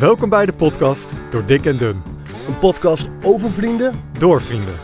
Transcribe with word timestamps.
Welkom 0.00 0.28
bij 0.28 0.46
de 0.46 0.52
podcast 0.52 1.12
Door 1.30 1.46
Dik 1.46 1.66
en 1.66 1.76
Dun. 1.76 2.02
Een 2.46 2.58
podcast 2.58 3.08
over 3.22 3.50
vrienden. 3.50 4.00
Door 4.18 4.42
vrienden. 4.42 4.74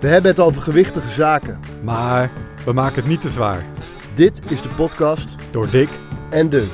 We 0.00 0.08
hebben 0.08 0.30
het 0.30 0.40
over 0.40 0.62
gewichtige 0.62 1.08
zaken. 1.08 1.60
Maar 1.82 2.30
we 2.64 2.72
maken 2.72 2.96
het 2.96 3.06
niet 3.06 3.20
te 3.20 3.28
zwaar. 3.28 3.66
Dit 4.14 4.40
is 4.50 4.62
de 4.62 4.68
podcast 4.68 5.28
Door 5.50 5.70
Dik 5.70 5.88
en 6.30 6.50
Dun. 6.50 6.68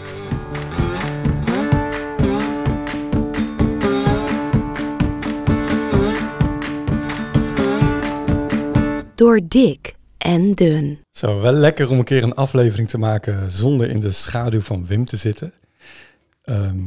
Door 9.14 9.41
dik 9.48 9.95
en 10.18 10.54
dun. 10.54 11.00
Zo, 11.11 11.41
wel 11.41 11.52
lekker 11.52 11.91
om 11.91 11.98
een 11.98 12.04
keer 12.04 12.22
een 12.22 12.34
aflevering 12.34 12.88
te 12.88 12.98
maken 12.98 13.50
zonder 13.50 13.91
in 13.91 14.00
de 14.00 14.11
schaduw 14.11 14.61
van 14.61 14.86
Wim 14.86 15.04
te 15.04 15.16
zitten. 15.16 15.52
Ehm 16.43 16.79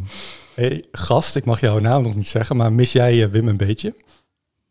hey, 0.53 0.83
gast, 0.91 1.35
ik 1.35 1.45
mag 1.45 1.59
jouw 1.59 1.79
naam 1.79 2.03
nog 2.03 2.15
niet 2.15 2.27
zeggen, 2.27 2.55
maar 2.55 2.73
mis 2.73 2.91
jij 2.91 3.23
eh, 3.23 3.29
Wim 3.29 3.47
een 3.47 3.57
beetje? 3.57 3.93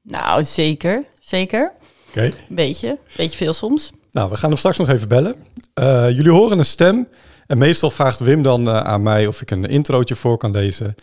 Nou, 0.03 0.45
zeker. 0.45 1.03
Zeker. 1.21 1.73
Oké. 2.09 2.23
Een 2.23 2.35
beetje. 2.49 2.99
Beetje 3.17 3.37
veel 3.37 3.53
soms. 3.53 3.93
Nou, 4.11 4.31
we 4.31 4.37
gaan 4.37 4.49
hem 4.49 4.59
straks 4.59 4.79
nog 4.79 4.89
even 4.89 5.09
bellen. 5.09 5.35
Eh, 5.75 6.11
jullie 6.11 6.31
horen 6.31 6.59
een 6.59 6.65
stem 6.65 7.09
en 7.47 7.59
meestal 7.59 7.91
vraagt 7.91 8.21
Wim 8.21 8.43
dan 8.43 8.69
eh, 8.69 8.81
aan 8.81 9.03
mij 9.03 9.27
of 9.27 9.41
ik 9.41 9.51
een 9.51 9.65
introotje 9.65 10.15
voor 10.15 10.37
kan 10.37 10.51
lezen. 10.51 10.95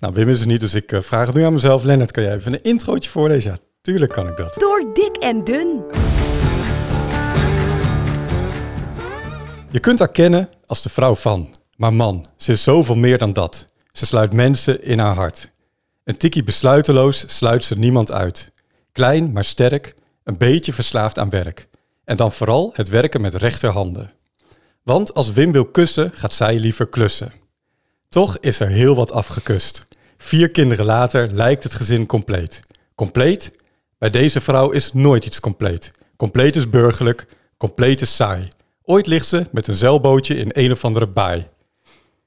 Nou, 0.00 0.14
Wim 0.14 0.28
is 0.28 0.40
er 0.40 0.46
niet, 0.46 0.60
dus 0.60 0.74
ik 0.74 0.92
vraag 1.00 1.26
het 1.26 1.36
nu 1.36 1.42
aan 1.42 1.52
mezelf. 1.52 1.82
Lennart, 1.82 2.10
kan 2.10 2.22
jij 2.22 2.34
even 2.34 2.52
een 2.52 2.62
introotje 2.62 3.10
voorlezen? 3.10 3.50
Ja, 3.50 3.58
tuurlijk 3.80 4.12
kan 4.12 4.28
ik 4.28 4.36
dat. 4.36 4.54
Door 4.54 4.90
dik 4.94 5.16
en 5.16 5.44
dun. 5.44 5.82
Je 9.70 9.80
kunt 9.80 9.98
haar 9.98 10.10
kennen 10.12 10.48
als 10.66 10.82
de 10.82 10.88
vrouw 10.88 11.14
van. 11.14 11.48
Maar 11.82 11.94
man, 11.94 12.26
ze 12.36 12.52
is 12.52 12.62
zoveel 12.62 12.96
meer 12.96 13.18
dan 13.18 13.32
dat. 13.32 13.66
Ze 13.92 14.06
sluit 14.06 14.32
mensen 14.32 14.82
in 14.82 14.98
haar 14.98 15.14
hart. 15.14 15.50
Een 16.04 16.16
tikkie 16.16 16.44
besluiteloos 16.44 17.24
sluit 17.26 17.64
ze 17.64 17.78
niemand 17.78 18.12
uit. 18.12 18.52
Klein, 18.92 19.32
maar 19.32 19.44
sterk, 19.44 19.94
een 20.24 20.38
beetje 20.38 20.72
verslaafd 20.72 21.18
aan 21.18 21.30
werk. 21.30 21.68
En 22.04 22.16
dan 22.16 22.32
vooral 22.32 22.70
het 22.74 22.88
werken 22.88 23.20
met 23.20 23.34
rechterhanden. 23.34 24.12
Want 24.82 25.14
als 25.14 25.32
Wim 25.32 25.52
wil 25.52 25.64
kussen, 25.64 26.10
gaat 26.14 26.32
zij 26.32 26.58
liever 26.58 26.86
klussen. 26.86 27.32
Toch 28.08 28.38
is 28.38 28.60
er 28.60 28.68
heel 28.68 28.94
wat 28.94 29.12
afgekust. 29.12 29.82
Vier 30.18 30.48
kinderen 30.48 30.84
later 30.84 31.32
lijkt 31.32 31.62
het 31.62 31.74
gezin 31.74 32.06
compleet. 32.06 32.60
Compleet? 32.94 33.52
Bij 33.98 34.10
deze 34.10 34.40
vrouw 34.40 34.70
is 34.70 34.92
nooit 34.92 35.24
iets 35.24 35.40
compleet. 35.40 35.92
Compleet 36.16 36.56
is 36.56 36.68
burgerlijk, 36.68 37.26
compleet 37.56 38.00
is 38.00 38.16
saai. 38.16 38.48
Ooit 38.82 39.06
ligt 39.06 39.26
ze 39.26 39.46
met 39.52 39.66
een 39.66 39.74
zeilbootje 39.74 40.34
in 40.34 40.50
een 40.52 40.72
of 40.72 40.84
andere 40.84 41.06
baai. 41.06 41.50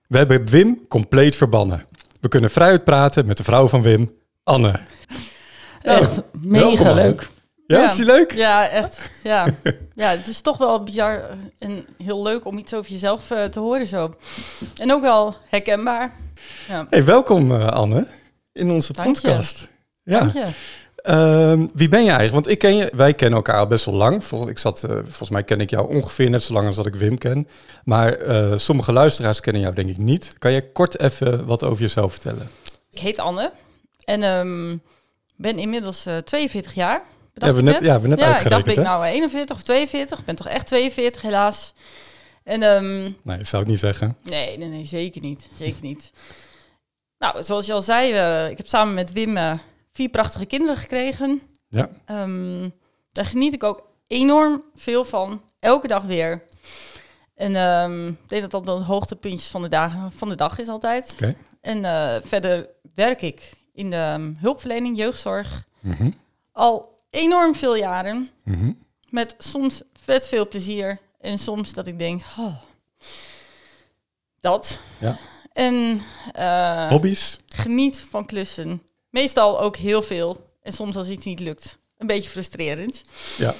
We 0.07 0.17
hebben 0.17 0.47
Wim 0.49 0.87
compleet 0.87 1.35
verbannen. 1.35 1.85
We 2.21 2.27
kunnen 2.27 2.49
vrijuit 2.49 2.83
praten 2.83 3.25
met 3.25 3.37
de 3.37 3.43
vrouw 3.43 3.67
van 3.67 3.81
Wim, 3.81 4.13
Anne. 4.43 4.79
Echt 5.81 6.21
mega 6.31 6.59
welkom, 6.65 6.85
man. 6.85 6.95
leuk. 6.95 7.29
Ja, 7.67 7.77
Ja. 7.77 7.85
is 7.85 7.95
die 7.95 8.05
leuk? 8.05 8.31
Ja, 8.33 8.67
echt. 8.69 9.09
Ja. 9.23 9.47
ja, 9.95 10.09
het 10.09 10.27
is 10.27 10.41
toch 10.41 10.57
wel 10.57 10.79
bizar 10.83 11.21
en 11.59 11.85
heel 12.03 12.23
leuk 12.23 12.45
om 12.45 12.57
iets 12.57 12.73
over 12.73 12.91
jezelf 12.91 13.31
eh, 13.31 13.43
te 13.43 13.59
horen 13.59 13.85
zo. 13.85 14.13
En 14.77 14.91
ook 14.91 15.01
wel 15.01 15.35
herkenbaar. 15.49 16.13
Ja, 16.67 16.85
Hey, 16.89 17.03
welkom 17.05 17.51
eh, 17.51 17.67
Anne 17.67 18.07
in 18.53 18.71
onze 18.71 18.93
Dank 18.93 19.15
je. 19.15 19.21
podcast. 19.21 19.69
Ja. 20.03 20.19
dank 20.19 20.33
je. 20.33 20.45
Ehm, 21.05 21.67
wie 21.73 21.87
ben 21.87 21.99
je 22.03 22.09
eigenlijk? 22.09 22.33
Want 22.33 22.47
ik 22.47 22.59
ken 22.59 22.75
je, 22.75 22.91
wij 22.93 23.13
kennen 23.13 23.35
elkaar 23.37 23.59
al 23.59 23.67
best 23.67 23.85
wel 23.85 23.93
lang. 23.95 24.23
Vol- 24.23 24.49
Ik 24.49 24.57
zat, 24.57 24.83
eh, 24.83 24.89
volgens 25.03 25.29
mij 25.29 25.43
ken 25.43 25.59
ik 25.59 25.69
jou 25.69 25.95
ongeveer 25.95 26.29
net 26.29 26.43
zo 26.43 26.53
lang 26.53 26.67
als 26.67 26.75
dat 26.75 26.85
ik 26.85 26.95
Wim 26.95 27.17
ken. 27.17 27.47
Maar 27.83 28.13
eh, 28.13 28.53
sommige 28.57 28.91
luisteraars 28.91 29.39
kennen 29.39 29.61
jou 29.61 29.73
denk 29.73 29.89
ik 29.89 29.97
niet. 29.97 30.33
Kan 30.39 30.51
jij 30.51 30.61
kort 30.61 30.99
even 30.99 31.45
wat 31.45 31.63
over 31.63 31.81
jezelf 31.81 32.11
vertellen? 32.11 32.49
Ik 32.91 32.99
heet 32.99 33.19
Anne 33.19 33.51
en 34.03 34.23
ehm, 34.23 34.77
ben 35.35 35.59
inmiddels 35.59 36.05
eh 36.05 36.17
42 36.17 36.73
jaar. 36.73 37.01
Bedacht 37.33 37.53
Hebben 37.55 37.63
we 37.63 37.69
ik 37.69 37.75
net- 37.79 37.85
ja, 37.87 37.91
hebben 37.91 38.09
we 38.09 38.15
net 38.15 38.19
ja, 38.25 38.25
ik 38.31 38.31
uitgerekend, 38.35 38.65
dacht, 38.65 38.75
ben 38.75 38.85
ik 38.85 38.91
hè? 38.91 38.97
nou 38.97 39.13
41 39.13 39.55
of 39.55 39.63
42? 39.63 40.19
Ik 40.19 40.25
ben 40.25 40.35
toch 40.35 40.47
echt 40.47 40.67
42 40.67 41.21
helaas. 41.21 41.73
En 42.43 42.63
ehm, 42.63 43.01
Nee, 43.23 43.39
ik 43.39 43.47
zou 43.47 43.61
het 43.61 43.71
niet 43.71 43.79
zeggen. 43.79 44.17
Nee, 44.23 44.57
nee, 44.57 44.67
nee, 44.69 44.85
zeker 44.85 45.21
niet. 45.21 45.49
Zeker 45.59 45.77
niet. 45.81 46.11
Nou, 47.19 47.43
zoals 47.43 47.65
je 47.65 47.73
al 47.73 47.81
zei, 47.81 48.11
eh, 48.13 48.49
ik 48.49 48.57
heb 48.57 48.67
samen 48.67 48.93
met 48.93 49.11
Wim 49.11 49.37
eh, 49.37 49.51
vier 49.95 50.09
prachtige 50.09 50.45
kinderen 50.45 50.77
gekregen. 50.77 51.41
Ja. 51.67 51.89
Ehm, 52.05 52.69
daar 53.11 53.25
geniet 53.25 53.53
ik 53.53 53.63
ook 53.63 53.87
enorm 54.07 54.63
veel 54.75 55.05
van. 55.05 55.41
Elke 55.59 55.87
dag 55.87 56.03
weer. 56.03 56.43
En 57.35 57.55
ehm, 57.55 58.07
ik 58.07 58.29
denk 58.29 58.41
dat 58.41 58.51
dat 58.51 58.65
dan 58.65 58.81
hoogtepuntjes 58.81 59.47
van 59.47 59.61
de, 59.61 59.67
dagen, 59.67 60.11
van 60.11 60.29
de 60.29 60.35
dag 60.35 60.59
is 60.59 60.67
altijd. 60.67 61.15
En 61.61 61.85
eh, 61.85 62.21
verder 62.21 62.69
werk 62.93 63.21
ik 63.21 63.51
in 63.73 63.89
de 63.89 63.95
ehm, 63.95 64.33
hulpverlening, 64.39 64.97
jeugdzorg. 64.97 65.67
Mhm. 65.79 66.11
Al 66.51 67.03
enorm 67.09 67.55
veel 67.55 67.75
jaren. 67.75 68.29
Mhm. 68.43 68.71
Met 69.09 69.35
soms 69.37 69.81
vet 70.01 70.27
veel 70.27 70.47
plezier. 70.47 70.99
En 71.19 71.39
soms 71.39 71.73
dat 71.73 71.87
ik 71.87 71.99
denk, 71.99 72.21
oh, 72.37 72.55
dat. 74.39 74.79
Ja. 74.99 75.17
En 75.51 76.01
eh, 76.31 76.89
Hobby's? 76.89 77.39
geniet 77.47 77.99
van 77.99 78.25
klussen. 78.25 78.81
Meestal 79.15 79.59
ook 79.59 79.75
heel 79.75 80.01
veel. 80.01 80.49
En 80.61 80.71
soms 80.71 80.95
als 80.95 81.09
iets 81.09 81.25
niet 81.25 81.39
lukt. 81.39 81.77
Een 81.97 82.07
beetje 82.07 82.29
frustrerend. 82.29 83.03
Ja. 83.37 83.53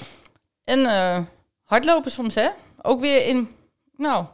En 0.64 0.86
eh, 0.86 1.18
hardlopen 1.64 2.10
soms, 2.10 2.34
hè? 2.34 2.48
Ook 2.82 3.00
weer 3.00 3.26
in, 3.26 3.48
nou, 3.96 4.26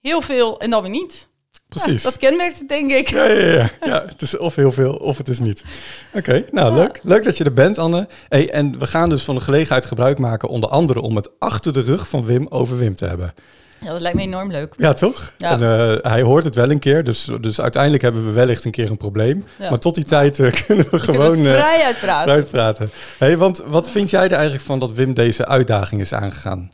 heel 0.00 0.22
veel 0.22 0.60
en 0.60 0.70
dan 0.70 0.82
weer 0.82 0.90
niet. 0.90 1.28
Precies. 1.68 2.02
Ja, 2.02 2.10
dat 2.10 2.18
kenmerkt 2.18 2.58
het, 2.58 2.68
denk 2.68 2.90
ik. 2.90 3.08
Ja, 3.08 3.24
ja, 3.24 3.46
ja. 3.46 3.70
ja, 3.80 4.04
het 4.06 4.22
is 4.22 4.36
of 4.36 4.54
heel 4.54 4.72
veel 4.72 4.94
of 4.94 5.18
het 5.18 5.28
is 5.28 5.38
niet. 5.38 5.64
Oké, 6.12 6.46
nou 6.50 6.74
leuk. 6.74 7.00
Leuk 7.02 7.24
dat 7.24 7.36
je 7.36 7.44
er 7.44 7.52
bent, 7.52 7.78
Anne. 7.78 8.08
Hey, 8.28 8.50
en 8.50 8.78
we 8.78 8.86
gaan 8.86 9.08
dus 9.08 9.22
van 9.22 9.34
de 9.34 9.40
gelegenheid 9.40 9.86
gebruik 9.86 10.18
maken, 10.18 10.48
onder 10.48 10.70
andere 10.70 11.00
om 11.00 11.16
het 11.16 11.30
achter 11.38 11.72
de 11.72 11.80
rug 11.80 12.08
van 12.08 12.24
Wim 12.24 12.46
over 12.48 12.78
Wim 12.78 12.94
te 12.94 13.06
hebben. 13.06 13.34
Ja, 13.84 13.90
dat 13.90 14.00
lijkt 14.00 14.16
me 14.16 14.22
enorm 14.22 14.50
leuk. 14.50 14.74
Ja, 14.76 14.92
toch? 14.92 15.32
Ja. 15.38 15.50
En 15.50 15.62
eh, 15.62 16.10
hij 16.12 16.22
hoort 16.22 16.44
het 16.44 16.54
wel 16.54 16.70
een 16.70 16.78
keer, 16.78 17.04
dus, 17.04 17.28
dus 17.40 17.60
uiteindelijk 17.60 18.02
hebben 18.02 18.24
we 18.26 18.30
wellicht 18.32 18.64
een 18.64 18.70
keer 18.70 18.90
een 18.90 18.96
probleem. 18.96 19.44
Ja. 19.58 19.68
Maar 19.70 19.78
tot 19.78 19.94
die 19.94 20.04
tijd 20.04 20.38
eh, 20.40 20.52
kunnen 20.66 20.86
we 20.90 20.98
Gewoon 20.98 21.20
gewoon 21.20 21.46
eh 21.46 21.52
vrij 21.52 21.82
uitpraten. 21.84 22.32
uitpraten. 22.32 22.90
Hey, 23.18 23.36
want 23.36 23.62
wat 23.66 23.90
vind 23.90 24.10
jij 24.10 24.24
er 24.24 24.32
eigenlijk 24.32 24.64
van 24.64 24.78
dat 24.78 24.92
Wim 24.92 25.14
deze 25.14 25.46
uitdaging 25.46 26.00
is 26.00 26.12
aangegaan? 26.12 26.72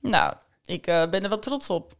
Nou, 0.00 0.32
ik 0.64 0.84
ben 0.84 1.22
er 1.22 1.28
wel 1.28 1.38
trots 1.38 1.70
op. 1.70 1.92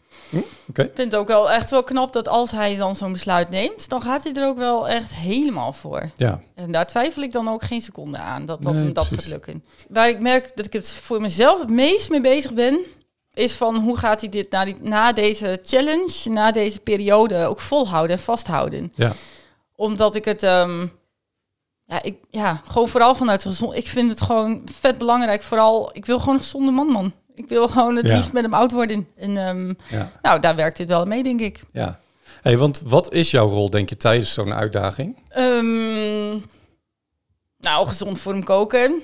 Oké. 0.68 0.82
Ik 0.82 0.90
vind 0.94 1.12
het 1.12 1.16
ook 1.20 1.28
wel 1.28 1.50
echt 1.50 1.70
wel 1.70 1.82
knap 1.82 2.12
dat 2.12 2.28
als 2.28 2.50
hij 2.50 2.76
dan 2.76 2.94
zo'n 2.96 3.12
besluit 3.12 3.50
neemt, 3.50 3.88
dan 3.88 4.02
gaat 4.02 4.22
hij 4.24 4.32
er 4.32 4.46
ook 4.46 4.58
wel 4.58 4.88
echt 4.88 5.14
helemaal 5.14 5.72
voor. 5.72 6.10
Ja, 6.16 6.40
En 6.54 6.72
daar 6.72 6.86
twijfel 6.86 7.22
ik 7.22 7.32
dan 7.32 7.48
ook 7.48 7.62
geen 7.62 7.80
seconde 7.80 8.18
aan 8.18 8.44
dat 8.44 8.62
dat, 8.62 8.72
Nee, 8.72 8.82
hem 8.82 8.92
dat 8.92 9.06
gaat 9.06 9.26
lukken. 9.26 9.64
Waar 9.88 10.08
ik 10.08 10.20
merk 10.20 10.56
dat 10.56 10.66
ik 10.66 10.72
het 10.72 10.88
voor 10.92 11.20
mezelf 11.20 11.60
het 11.60 11.70
meest 11.70 12.10
mee 12.10 12.20
bezig 12.20 12.52
ben, 12.52 12.78
is 13.40 13.52
van 13.52 13.76
hoe 13.76 13.96
gaat 13.98 14.20
hij 14.20 14.30
dit 14.30 14.50
na, 14.50 14.64
die, 14.64 14.74
na 14.80 15.12
deze 15.12 15.58
challenge, 15.62 16.30
na 16.30 16.52
deze 16.52 16.80
periode 16.80 17.44
ook 17.44 17.60
volhouden 17.60 18.16
en 18.16 18.22
vasthouden. 18.22 18.92
ja, 18.94 19.12
Omdat 19.76 20.14
ik 20.14 20.24
het, 20.24 20.42
ehm, 20.42 20.86
ja, 21.84 22.02
ik, 22.02 22.16
ja, 22.30 22.60
gewoon 22.64 22.88
vooral 22.88 23.14
vanuit 23.14 23.42
gezond. 23.42 23.76
Ik 23.76 23.86
vind 23.86 24.10
het 24.10 24.20
gewoon 24.20 24.62
vet 24.80 24.98
belangrijk. 24.98 25.42
Vooral, 25.42 25.90
ik 25.92 26.06
wil 26.06 26.18
gewoon 26.18 26.34
een 26.34 26.40
gezonde 26.40 26.70
man, 26.70 26.86
man. 26.86 27.12
Ik 27.34 27.48
wil 27.48 27.68
gewoon 27.68 27.96
het 27.96 28.06
Ja. 28.06 28.14
liefst 28.16 28.32
met 28.32 28.42
hem 28.42 28.54
oud 28.54 28.72
worden. 28.72 29.08
En 29.16 29.36
ehm, 29.36 29.74
ja, 29.96 30.10
nou, 30.22 30.40
daar 30.40 30.56
werkt 30.56 30.76
dit 30.76 30.88
wel 30.88 31.04
mee, 31.04 31.22
denk 31.22 31.40
ik. 31.40 31.60
ja. 31.72 32.00
Hey, 32.42 32.58
want 32.58 32.82
wat 32.86 33.12
is 33.12 33.30
jouw 33.30 33.48
rol, 33.48 33.70
denk 33.70 33.88
je, 33.88 33.96
tijdens 33.96 34.32
zo'n 34.34 34.52
uitdaging? 34.54 35.16
Ehm, 35.28 36.30
nou, 37.58 37.86
gezond 37.86 38.18
voor 38.18 38.32
hem 38.32 38.44
koken. 38.44 39.02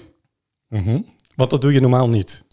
Mhm. 0.69 1.01
Want 1.35 1.51
dat 1.51 1.61
doe 1.61 1.73
je 1.73 1.81
normaal 1.81 2.09
niet. 2.09 2.45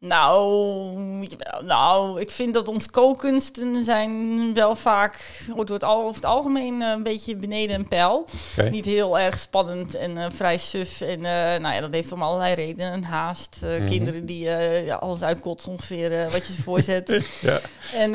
Nou, 0.00 1.26
nou, 1.64 2.20
ik 2.20 2.30
vind 2.30 2.54
dat 2.54 2.68
ons 2.68 2.90
kookkunsten 2.90 3.84
zijn 3.84 4.54
wel 4.54 4.74
vaak 4.76 5.40
wordt 5.54 5.70
het, 5.70 5.84
al, 5.84 6.00
over 6.02 6.14
het 6.14 6.24
algemeen 6.24 6.82
eh, 6.82 6.88
een 6.90 7.02
beetje 7.02 7.36
beneden 7.36 7.76
een 7.78 7.88
pijl. 7.88 8.24
Niet 8.70 8.84
heel 8.84 9.18
erg 9.18 9.38
spannend 9.38 9.94
en 9.94 10.16
eh, 10.16 10.26
vrij 10.32 10.58
suf. 10.58 11.00
En 11.00 11.24
eh, 11.24 11.60
nou 11.60 11.74
ja, 11.74 11.80
dat 11.80 11.92
heeft 11.92 12.12
om 12.12 12.22
allerlei 12.22 12.54
redenen. 12.54 13.04
Haast, 13.04 13.58
Mhm. 13.62 13.86
kinderen 13.86 14.26
die 14.26 14.38
ja, 14.84 14.94
alles 14.94 15.22
uitkotsen 15.22 15.70
ongeveer 15.72 16.24
wat 16.30 16.46
je 16.46 16.52
ze 16.52 16.62
voorzet. 16.62 17.08
Ja, 17.40 17.60
en 17.94 18.14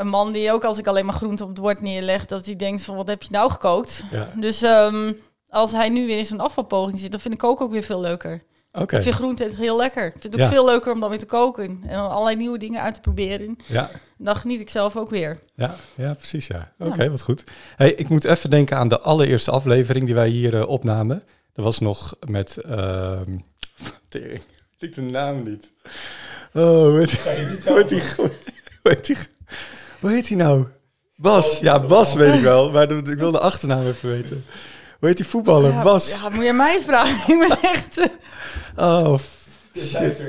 een 0.00 0.08
man 0.08 0.32
die 0.32 0.52
ook 0.52 0.64
als 0.64 0.78
ik 0.78 0.86
alleen 0.86 1.04
maar 1.04 1.14
groente 1.14 1.42
op 1.42 1.48
het 1.48 1.60
bord 1.60 1.80
neerleg, 1.80 2.26
dat 2.26 2.44
hij 2.46 2.56
denkt 2.56 2.82
van 2.82 2.96
wat 2.96 3.06
heb 3.06 3.22
je 3.22 3.28
nou 3.30 3.50
gekookt? 3.50 4.02
ja. 4.10 4.28
Dus 4.36 4.62
ehm, 4.62 5.12
als 5.48 5.72
hij 5.72 5.88
nu 5.88 6.06
weer 6.06 6.18
in 6.18 6.24
zo'n 6.24 6.40
afvalpoging 6.40 6.98
zit, 6.98 7.10
dan 7.10 7.20
vind 7.20 7.34
ik 7.34 7.40
koken 7.40 7.64
ook 7.64 7.72
weer 7.72 7.82
veel 7.82 8.00
leuker. 8.00 8.42
Oké. 8.76 8.96
Ik 8.96 9.02
vind 9.02 9.14
groente 9.14 9.50
heel 9.56 9.76
lekker. 9.76 10.04
Ik 10.06 10.12
vind 10.12 10.22
het 10.24 10.34
ook 10.34 10.40
Ja. 10.40 10.48
veel 10.48 10.64
leuker 10.64 10.92
om 10.92 11.00
dan 11.00 11.08
weer 11.10 11.18
te 11.18 11.26
koken. 11.26 11.80
En 11.86 11.94
dan 11.96 12.10
allerlei 12.10 12.36
nieuwe 12.36 12.58
dingen 12.58 12.80
uit 12.80 12.94
te 12.94 13.00
proberen. 13.00 13.56
Ja, 13.66 13.90
En 14.18 14.24
dan 14.24 14.36
geniet 14.36 14.60
ik 14.60 14.70
zelf 14.70 14.96
ook 14.96 15.10
weer. 15.10 15.38
ja, 15.54 15.76
ja, 15.94 16.14
precies, 16.14 16.46
ja. 16.46 16.72
Oké, 16.78 17.10
wat 17.10 17.20
goed. 17.22 17.44
Hey, 17.76 17.92
ik 17.92 18.08
moet 18.08 18.24
even 18.24 18.50
denken 18.50 18.76
aan 18.76 18.88
de 18.88 19.00
allereerste 19.00 19.50
aflevering 19.50 20.04
die 20.04 20.14
wij 20.14 20.28
hier 20.28 20.56
eh, 20.56 20.68
opnamen. 20.68 21.22
Dat 21.52 21.64
was 21.64 21.78
nog 21.78 22.14
met... 22.28 22.56
ehm 22.56 23.36
tering, 24.08 24.42
ik 24.78 24.94
de 24.94 25.00
naam 25.02 25.42
niet. 25.42 25.72
Oh, 26.52 26.62
hoe 26.62 26.98
heet, 26.98 27.64
hoe 27.64 27.76
heet 27.76 27.88
die? 27.88 28.02
Hoe 28.16 28.30
heet 28.82 29.06
die? 29.06 29.16
Hoe 30.00 30.10
heet 30.10 30.28
die 30.28 30.36
nou? 30.36 30.66
Bas, 31.16 31.58
ja, 31.58 31.86
Bas 31.86 32.14
weet 32.14 32.34
ik 32.34 32.40
wel. 32.40 32.70
Maar 32.70 32.88
de- 32.88 33.10
ik 33.12 33.18
wil 33.18 33.30
de 33.32 33.38
achternaam 33.40 33.86
even 33.86 34.08
weten. 34.08 34.44
Hoe 35.04 35.12
heet 35.12 35.22
die 35.22 35.32
voetballer? 35.32 35.72
Ja, 35.72 35.82
Bas. 35.82 36.10
Ja, 36.10 36.28
moet 36.28 36.44
je 36.44 36.52
mij 36.52 36.80
vragen? 36.80 37.32
Ik 37.34 37.48
ben 37.48 37.58
echt... 37.70 37.98
eh, 37.98 38.06
Oh, 38.76 39.18
f- 39.18 39.46
shit. 39.76 40.22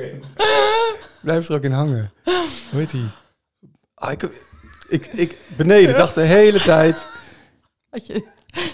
Blijf 1.21 1.49
er 1.49 1.55
ook 1.55 1.63
in 1.63 1.71
hangen. 1.71 2.11
Hoe 2.23 2.79
heet 2.79 2.89
die? 2.89 3.07
Ah, 3.93 4.11
ik, 4.11 4.29
ik, 4.87 5.05
ik, 5.05 5.37
beneden, 5.57 5.95
dacht 5.95 6.15
de 6.15 6.21
hele 6.21 6.61
tijd... 6.61 7.05
Had 7.89 8.05
je 8.05 8.27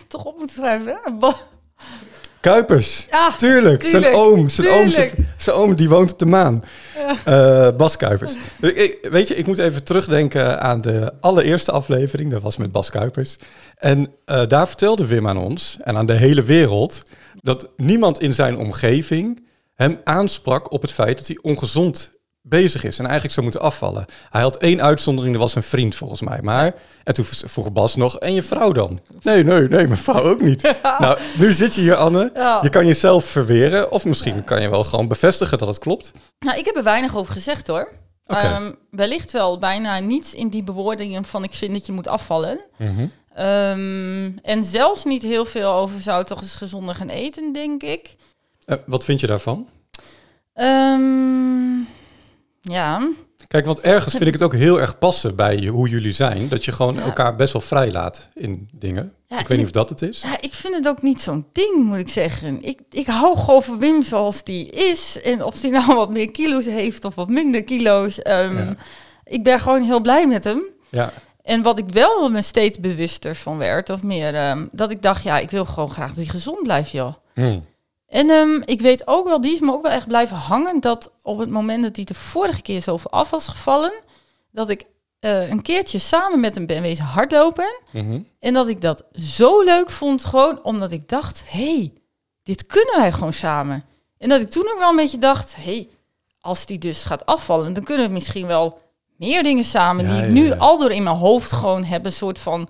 toch 0.08 0.24
op 0.26 0.38
moeten 0.38 0.56
schrijven, 0.56 0.88
hè? 0.88 1.12
Kuipers. 2.42 3.08
Ja, 3.12 3.32
Tuurlijk, 3.36 3.84
zijn 3.84 4.14
oom, 4.14 4.50
zijn 4.50 4.70
oom, 4.70 4.90
zit, 4.90 5.14
zijn 5.38 5.56
oom 5.56 5.76
die 5.76 5.90
woont 5.90 6.12
op 6.12 6.20
de 6.20 6.26
maan. 6.26 6.64
Eh, 7.24 7.68
Bas 7.78 7.98
Kuipers. 7.98 8.36
Ik- 8.62 8.76
ik- 8.76 8.98
weet 9.12 9.28
je, 9.28 9.36
ik 9.36 9.48
moet 9.48 9.58
even 9.58 9.84
terugdenken 9.84 10.62
aan 10.62 10.82
de 10.82 11.14
allereerste 11.20 11.72
aflevering. 11.72 12.32
Dat 12.32 12.42
was 12.42 12.58
met 12.58 12.72
Bas 12.72 12.90
Kuipers. 12.90 13.36
En 13.78 14.14
eh, 14.26 14.48
daar 14.48 14.68
vertelde 14.68 15.06
Wim 15.06 15.28
aan 15.28 15.38
ons 15.38 15.78
en 15.82 15.98
aan 15.98 16.06
de 16.06 16.14
hele 16.14 16.44
wereld... 16.44 17.02
dat 17.42 17.68
niemand 17.78 18.20
in 18.22 18.34
zijn 18.34 18.58
omgeving 18.58 19.44
hem 19.76 20.00
aansprak 20.04 20.72
op 20.72 20.82
het 20.82 20.92
feit 20.92 21.18
dat 21.18 21.28
hij 21.28 21.38
ongezond 21.42 22.11
bezig 22.42 22.84
is 22.84 22.98
en 22.98 23.04
eigenlijk 23.04 23.34
zou 23.34 23.46
moeten 23.46 23.62
afvallen. 23.64 24.06
Hij 24.30 24.42
had 24.42 24.58
één 24.58 24.82
uitzondering, 24.82 25.34
dat 25.34 25.44
was 25.44 25.56
een 25.56 25.64
vriend 25.64 25.96
volgens 25.96 26.22
mij. 26.22 26.40
Maar, 26.42 26.74
en 27.04 27.14
toen 27.14 27.26
vroeg 27.26 27.72
Bas 27.72 27.96
nog, 27.96 28.20
en 28.20 28.34
je 28.34 28.44
vrouw 28.44 28.72
dan? 28.72 29.00
Nee, 29.22 29.44
nee, 29.44 29.68
nee, 29.68 29.88
mijn 29.88 30.00
vrouw 30.00 30.24
ook 30.24 30.42
niet. 30.42 30.62
Nou, 31.00 31.20
nu 31.38 31.54
zit 31.54 31.76
je 31.76 31.82
hier, 31.82 31.96
Anne. 31.96 32.32
Ja. 32.34 32.60
Je 32.62 32.70
kan 32.70 32.86
jezelf 32.86 33.26
verweren, 33.26 33.92
of 33.92 34.06
misschien 34.06 34.44
kan 34.44 34.62
je 34.62 34.70
wel 34.70 34.84
gewoon 34.84 35.08
bevestigen 35.08 35.58
dat 35.58 35.68
het 35.68 35.80
klopt. 35.80 36.12
Nou, 36.40 36.58
ik 36.58 36.66
heb 36.66 36.76
er 36.76 36.84
weinig 36.84 37.16
over 37.16 37.34
gezegd 37.34 37.68
hoor. 37.68 37.92
Oké. 38.26 38.40
Ehm, 38.40 38.72
wellicht 38.90 39.32
wel 39.32 39.60
bijna 39.60 40.00
niets 40.00 40.34
in 40.34 40.50
die 40.50 40.64
bewoordingen 40.64 41.24
van 41.24 41.44
ik 41.44 41.54
vind 41.54 41.74
dat 41.74 41.86
je 41.86 41.92
moet 41.92 42.08
afvallen. 42.08 42.60
Ehm, 43.36 44.32
en 44.42 44.64
zelfs 44.64 45.04
niet 45.04 45.22
heel 45.22 45.46
veel 45.46 45.72
over 45.72 46.00
zou 46.00 46.24
toch 46.24 46.42
eens 46.42 46.56
gezonder 46.56 46.96
gaan 46.96 47.10
eten, 47.10 47.54
denk 47.54 47.84
ik. 47.84 48.16
Eh, 48.66 48.78
wat 48.86 49.04
vind 49.04 49.20
je 49.20 49.28
daarvan? 49.28 49.68
Ehm, 50.54 51.80
ja, 52.62 53.10
Kijk, 53.48 53.66
want 53.66 53.82
ergens 53.82 54.14
vind 54.14 54.26
ik 54.28 54.34
het 54.34 54.44
ook 54.44 54.54
heel 54.54 54.80
erg 54.80 54.98
passen 54.98 55.36
bij 55.36 55.68
hoe 55.68 55.90
jullie 55.90 56.12
zijn. 56.12 56.48
Dat 56.48 56.66
je 56.66 56.72
gewoon 56.72 56.96
Ja. 56.96 57.02
elkaar 57.02 57.36
best 57.36 57.54
wel 57.54 57.62
vrij 57.62 57.92
laat 57.92 58.30
in 58.34 58.70
dingen. 58.74 59.14
Ja, 59.28 59.40
ik 59.40 59.48
weet 59.48 59.58
niet 59.58 59.66
of 59.66 59.72
dat 59.72 59.90
het 59.90 60.02
is. 60.02 60.22
ja, 60.22 60.42
ik 60.42 60.54
vind 60.54 60.76
het 60.76 60.88
ook 60.88 61.02
niet 61.02 61.22
zo'n 61.22 61.46
ding, 61.52 61.76
moet 61.84 61.98
ik 61.98 62.10
zeggen. 62.10 62.64
Ik, 62.64 62.80
ik 62.90 63.08
hou 63.08 63.38
gewoon 63.38 63.64
van 63.64 63.80
Wim 63.80 64.04
zoals 64.04 64.44
die 64.44 64.70
is. 64.70 65.22
En 65.22 65.44
of 65.44 65.60
die 65.60 65.72
nou 65.72 65.96
wat 65.96 66.10
meer 66.10 66.32
kilo's 66.32 66.66
heeft 66.66 67.06
of 67.06 67.16
wat 67.16 67.30
minder 67.30 67.64
kilo's. 67.64 68.22
ehm, 68.22 68.58
Ja. 68.58 68.76
Ik 69.24 69.44
ben 69.44 69.60
gewoon 69.60 69.82
heel 69.82 70.02
blij 70.02 70.28
met 70.28 70.44
hem. 70.44 70.62
Ja, 70.90 71.14
En 71.44 71.62
wat 71.62 71.80
ik 71.80 71.86
wel 71.90 72.30
me 72.30 72.42
steeds 72.42 72.80
bewuster 72.80 73.36
van 73.36 73.58
werd, 73.58 73.90
of 73.90 74.04
meer, 74.04 74.34
ehm, 74.36 74.68
dat 74.72 74.92
ik 74.92 75.02
dacht, 75.02 75.24
ja, 75.24 75.40
ik 75.40 75.52
wil 75.52 75.66
gewoon 75.66 75.90
graag 75.92 76.08
dat 76.08 76.16
hij 76.18 76.26
gezond 76.26 76.64
blijft, 76.64 76.92
joh. 76.92 77.14
Hm. 77.34 77.60
En 78.12 78.30
ehm, 78.30 78.62
ik 78.66 78.82
weet 78.82 79.08
ook 79.08 79.28
wel, 79.28 79.42
die 79.42 79.54
is 79.54 79.60
me 79.60 79.72
ook 79.72 79.82
wel 79.82 79.92
echt 79.92 80.08
blijven 80.08 80.36
hangen, 80.36 80.80
dat 80.80 81.12
op 81.22 81.38
het 81.38 81.50
moment 81.50 81.84
dat 81.84 81.96
hij 81.96 82.06
de 82.06 82.14
vorige 82.14 82.62
keer 82.62 82.80
zo 82.80 83.00
af 83.10 83.30
was 83.30 83.48
gevallen, 83.48 83.94
dat 84.52 84.70
ik 84.70 84.86
eh, 85.20 85.50
een 85.50 85.62
keertje 85.62 86.00
samen 86.00 86.40
met 86.40 86.56
hem 86.56 86.66
ben 86.66 86.82
wezen 86.82 87.06
hardlopen. 87.06 87.80
Mhm. 87.92 88.20
En 88.40 88.54
dat 88.54 88.68
ik 88.68 88.82
dat 88.82 89.04
zo 89.12 89.62
leuk 89.62 89.90
vond, 89.90 90.26
gewoon 90.26 90.64
omdat 90.64 90.92
ik 90.92 91.10
dacht, 91.10 91.44
hey, 91.46 91.94
dit 92.44 92.66
kunnen 92.66 92.96
wij 92.98 93.12
gewoon 93.12 93.34
samen. 93.34 93.86
En 94.18 94.30
dat 94.30 94.42
ik 94.42 94.50
toen 94.50 94.70
ook 94.72 94.80
wel 94.80 94.90
een 94.90 94.96
beetje 94.96 95.18
dacht, 95.18 95.56
hey, 95.56 95.90
als 96.40 96.66
die 96.66 96.78
dus 96.78 97.04
gaat 97.04 97.26
afvallen, 97.26 97.74
dan 97.74 97.84
kunnen 97.84 98.08
we 98.08 98.14
misschien 98.14 98.48
wel 98.48 98.80
meer 99.18 99.44
dingen 99.44 99.64
samen 99.64 100.06
Ja, 100.06 100.14
die 100.14 100.24
ik 100.24 100.30
nu 100.30 100.46
ja. 100.46 100.56
al 100.56 100.78
door 100.80 100.92
in 100.92 101.04
mijn 101.04 101.16
hoofd 101.16 101.52
gewoon 101.52 101.84
heb, 101.84 102.06
een 102.06 102.12
soort 102.12 102.40
van, 102.40 102.70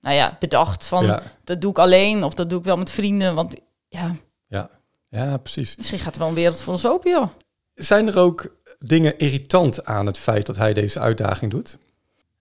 nou 0.00 0.14
ja, 0.14 0.36
bedacht 0.38 0.86
van, 0.86 1.20
dat 1.44 1.60
doe 1.60 1.70
ik 1.70 1.78
alleen 1.78 2.24
of 2.24 2.34
dat 2.34 2.50
doe 2.50 2.58
ik 2.58 2.64
wel 2.64 2.76
met 2.76 2.90
vrienden, 2.90 3.34
want 3.34 3.54
ja, 3.88 4.14
Ja. 4.46 4.76
Ja, 5.10 5.36
precies. 5.36 5.76
misschien 5.76 5.98
gaat 5.98 6.14
er 6.14 6.20
wel 6.20 6.28
een 6.28 6.34
wereld 6.34 6.60
voor 6.60 6.72
ons 6.72 6.86
open, 6.86 7.10
joh. 7.10 7.28
Zijn 7.74 8.08
er 8.08 8.18
ook 8.18 8.56
dingen 8.78 9.18
irritant 9.18 9.84
aan 9.84 10.06
het 10.06 10.18
feit 10.18 10.46
dat 10.46 10.56
hij 10.56 10.72
deze 10.72 11.00
uitdaging 11.00 11.50
doet? 11.50 11.78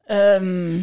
Ehm, 0.06 0.82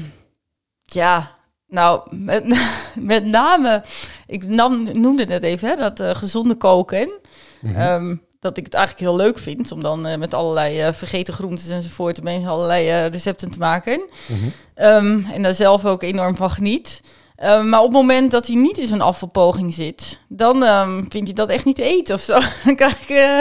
ja, 0.82 1.36
nou, 1.68 2.16
met, 2.16 2.44
met 3.12 3.24
name, 3.24 3.84
ik 4.26 4.46
nam, 4.46 5.00
noemde 5.00 5.24
net 5.24 5.42
even 5.42 5.68
hè, 5.68 5.74
dat 5.74 6.00
eh, 6.00 6.14
gezonde 6.14 6.54
koken. 6.54 7.12
Ehm, 7.74 8.16
dat 8.40 8.56
ik 8.56 8.64
het 8.64 8.74
eigenlijk 8.74 9.04
heel 9.04 9.16
leuk 9.16 9.38
vind 9.38 9.72
om 9.72 9.82
dan 9.82 10.06
eh, 10.06 10.18
met 10.18 10.34
allerlei 10.34 10.80
eh, 10.80 10.92
vergeten 10.92 11.34
groentes 11.34 11.68
enzovoort 11.68 12.22
mensen 12.22 12.50
allerlei 12.50 13.08
recepten 13.08 13.50
te 13.50 13.58
maken. 13.58 14.08
Ehm, 14.74 15.24
en 15.32 15.42
daar 15.42 15.54
zelf 15.54 15.84
ook 15.84 16.02
enorm 16.02 16.36
van 16.36 16.50
geniet. 16.50 17.00
Ehm, 17.36 17.68
maar 17.68 17.80
op 17.80 17.86
het 17.86 17.94
moment 17.94 18.30
dat 18.30 18.46
hij 18.46 18.56
niet 18.56 18.78
in 18.78 18.86
zo'n 18.86 19.00
afvalpoging 19.00 19.74
zit, 19.74 20.18
dan 20.28 20.64
ehm 20.64 21.02
vindt 21.08 21.26
hij 21.26 21.32
dat 21.32 21.48
echt 21.48 21.64
niet 21.64 21.76
te 21.76 21.82
eten 21.82 22.14
of 22.14 22.20
zo. 22.20 22.38
Dan 22.64 22.76
krijg 22.76 23.00
ik 23.02 23.08
eh, 23.08 23.40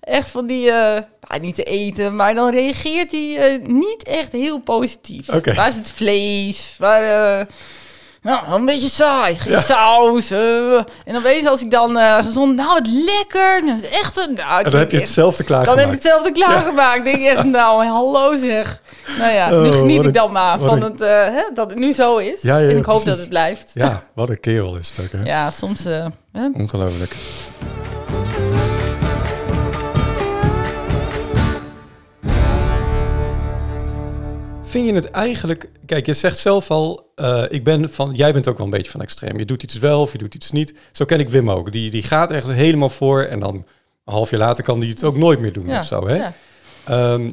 echt 0.00 0.28
van 0.28 0.46
die, 0.46 0.70
eh, 0.70 1.02
nou, 1.28 1.40
niet 1.40 1.54
te 1.54 1.62
eten, 1.62 2.16
maar 2.16 2.34
dan 2.34 2.50
reageert 2.50 3.10
hij 3.10 3.36
eh, 3.36 3.66
niet 3.66 4.02
echt 4.02 4.32
heel 4.32 4.60
positief. 4.60 5.28
Oké. 5.28 5.54
Waar 5.54 5.68
is 5.68 5.76
het 5.76 5.92
vlees? 5.92 6.74
Waar, 6.78 7.46
nou, 8.22 8.52
een 8.52 8.64
beetje 8.64 8.88
saai. 8.88 9.36
Geen 9.36 9.62
saus. 9.62 10.30
eh. 10.30 10.74
en 10.76 11.12
dan 11.12 11.22
weet 11.22 11.42
je, 11.42 11.48
als 11.48 11.60
ik 11.62 11.70
dan 11.70 11.98
eh, 11.98 12.16
gezond, 12.16 12.56
nou, 12.56 12.74
het 12.78 12.88
lekker. 12.88 13.62
Dat 13.66 13.76
is 13.82 13.88
echt 13.88 14.18
een, 14.18 14.34
nou, 14.34 14.64
En 14.64 14.70
dan 14.70 14.80
heb 14.80 14.90
denk 14.90 14.90
je 14.90 15.06
hetzelfde 15.08 15.44
dan 15.44 15.56
heb 15.56 15.66
ik 15.66 15.66
klaargemaakt. 15.66 15.94
hetzelfde 15.94 16.32
klaargemaakt. 16.32 17.04
Denk 17.04 17.16
ik 17.16 17.24
echt, 17.26 17.44
nou, 17.60 17.84
hallo 17.84 18.34
zeg. 18.36 18.80
Nou 19.18 19.32
ja, 19.32 19.50
nu 19.50 19.68
Oh, 19.68 19.76
geniet 19.78 19.96
wat 19.96 20.06
ik 20.06 20.14
dan 20.14 20.32
maar 20.32 20.58
van 20.58 20.82
het, 20.82 21.00
eh, 21.00 21.08
hè, 21.08 21.42
dat 21.54 21.70
het 21.70 21.78
nu 21.78 21.92
zo 21.92 22.16
is. 22.16 22.42
Ja, 22.42 22.58
ja, 22.58 22.68
en 22.68 22.76
ik 22.76 22.84
hoop 22.84 22.84
precies. 22.84 23.04
dat 23.04 23.18
het 23.18 23.28
blijft. 23.28 23.70
Ja, 23.74 24.02
wat 24.14 24.28
een 24.28 24.40
kerel 24.40 24.76
is 24.76 24.92
het 24.96 25.04
ook, 25.04 25.12
hè? 25.12 25.30
Ja, 25.30 25.50
soms... 25.50 25.84
hè? 25.84 26.48
Ongelooflijk. 26.54 27.14
Vind 34.68 34.86
je 34.86 34.94
het 34.94 35.10
eigenlijk... 35.10 35.70
Kijk, 35.86 36.06
je 36.06 36.14
zegt 36.14 36.38
zelf 36.38 36.70
al, 36.70 37.12
eh, 37.14 37.44
ik 37.48 37.64
ben 37.64 37.90
van, 37.90 38.14
jij 38.14 38.32
bent 38.32 38.48
ook 38.48 38.56
wel 38.56 38.66
een 38.66 38.72
beetje 38.72 38.90
van 38.90 39.00
extreem. 39.00 39.38
Je 39.38 39.44
doet 39.44 39.62
iets 39.62 39.78
wel 39.78 40.00
of 40.00 40.12
je 40.12 40.18
doet 40.18 40.34
iets 40.34 40.50
niet. 40.50 40.74
Zo 40.92 41.04
ken 41.04 41.20
ik 41.20 41.28
Wim 41.28 41.50
ook. 41.50 41.72
Die, 41.72 41.90
die 41.90 42.02
gaat 42.02 42.30
echt 42.30 42.52
helemaal 42.52 42.88
voor 42.88 43.22
en 43.22 43.40
dan 43.40 43.54
een 43.54 43.64
half 44.04 44.30
jaar 44.30 44.40
later 44.40 44.64
kan 44.64 44.80
die 44.80 44.90
het 44.90 45.04
ook 45.04 45.16
nooit 45.16 45.40
meer 45.40 45.52
doen 45.52 45.66
Ja, 45.68 45.78
of 45.78 45.84
zo. 45.84 46.06
Hè? 46.06 46.14
ja. 46.14 46.32
Ehm, 46.84 47.30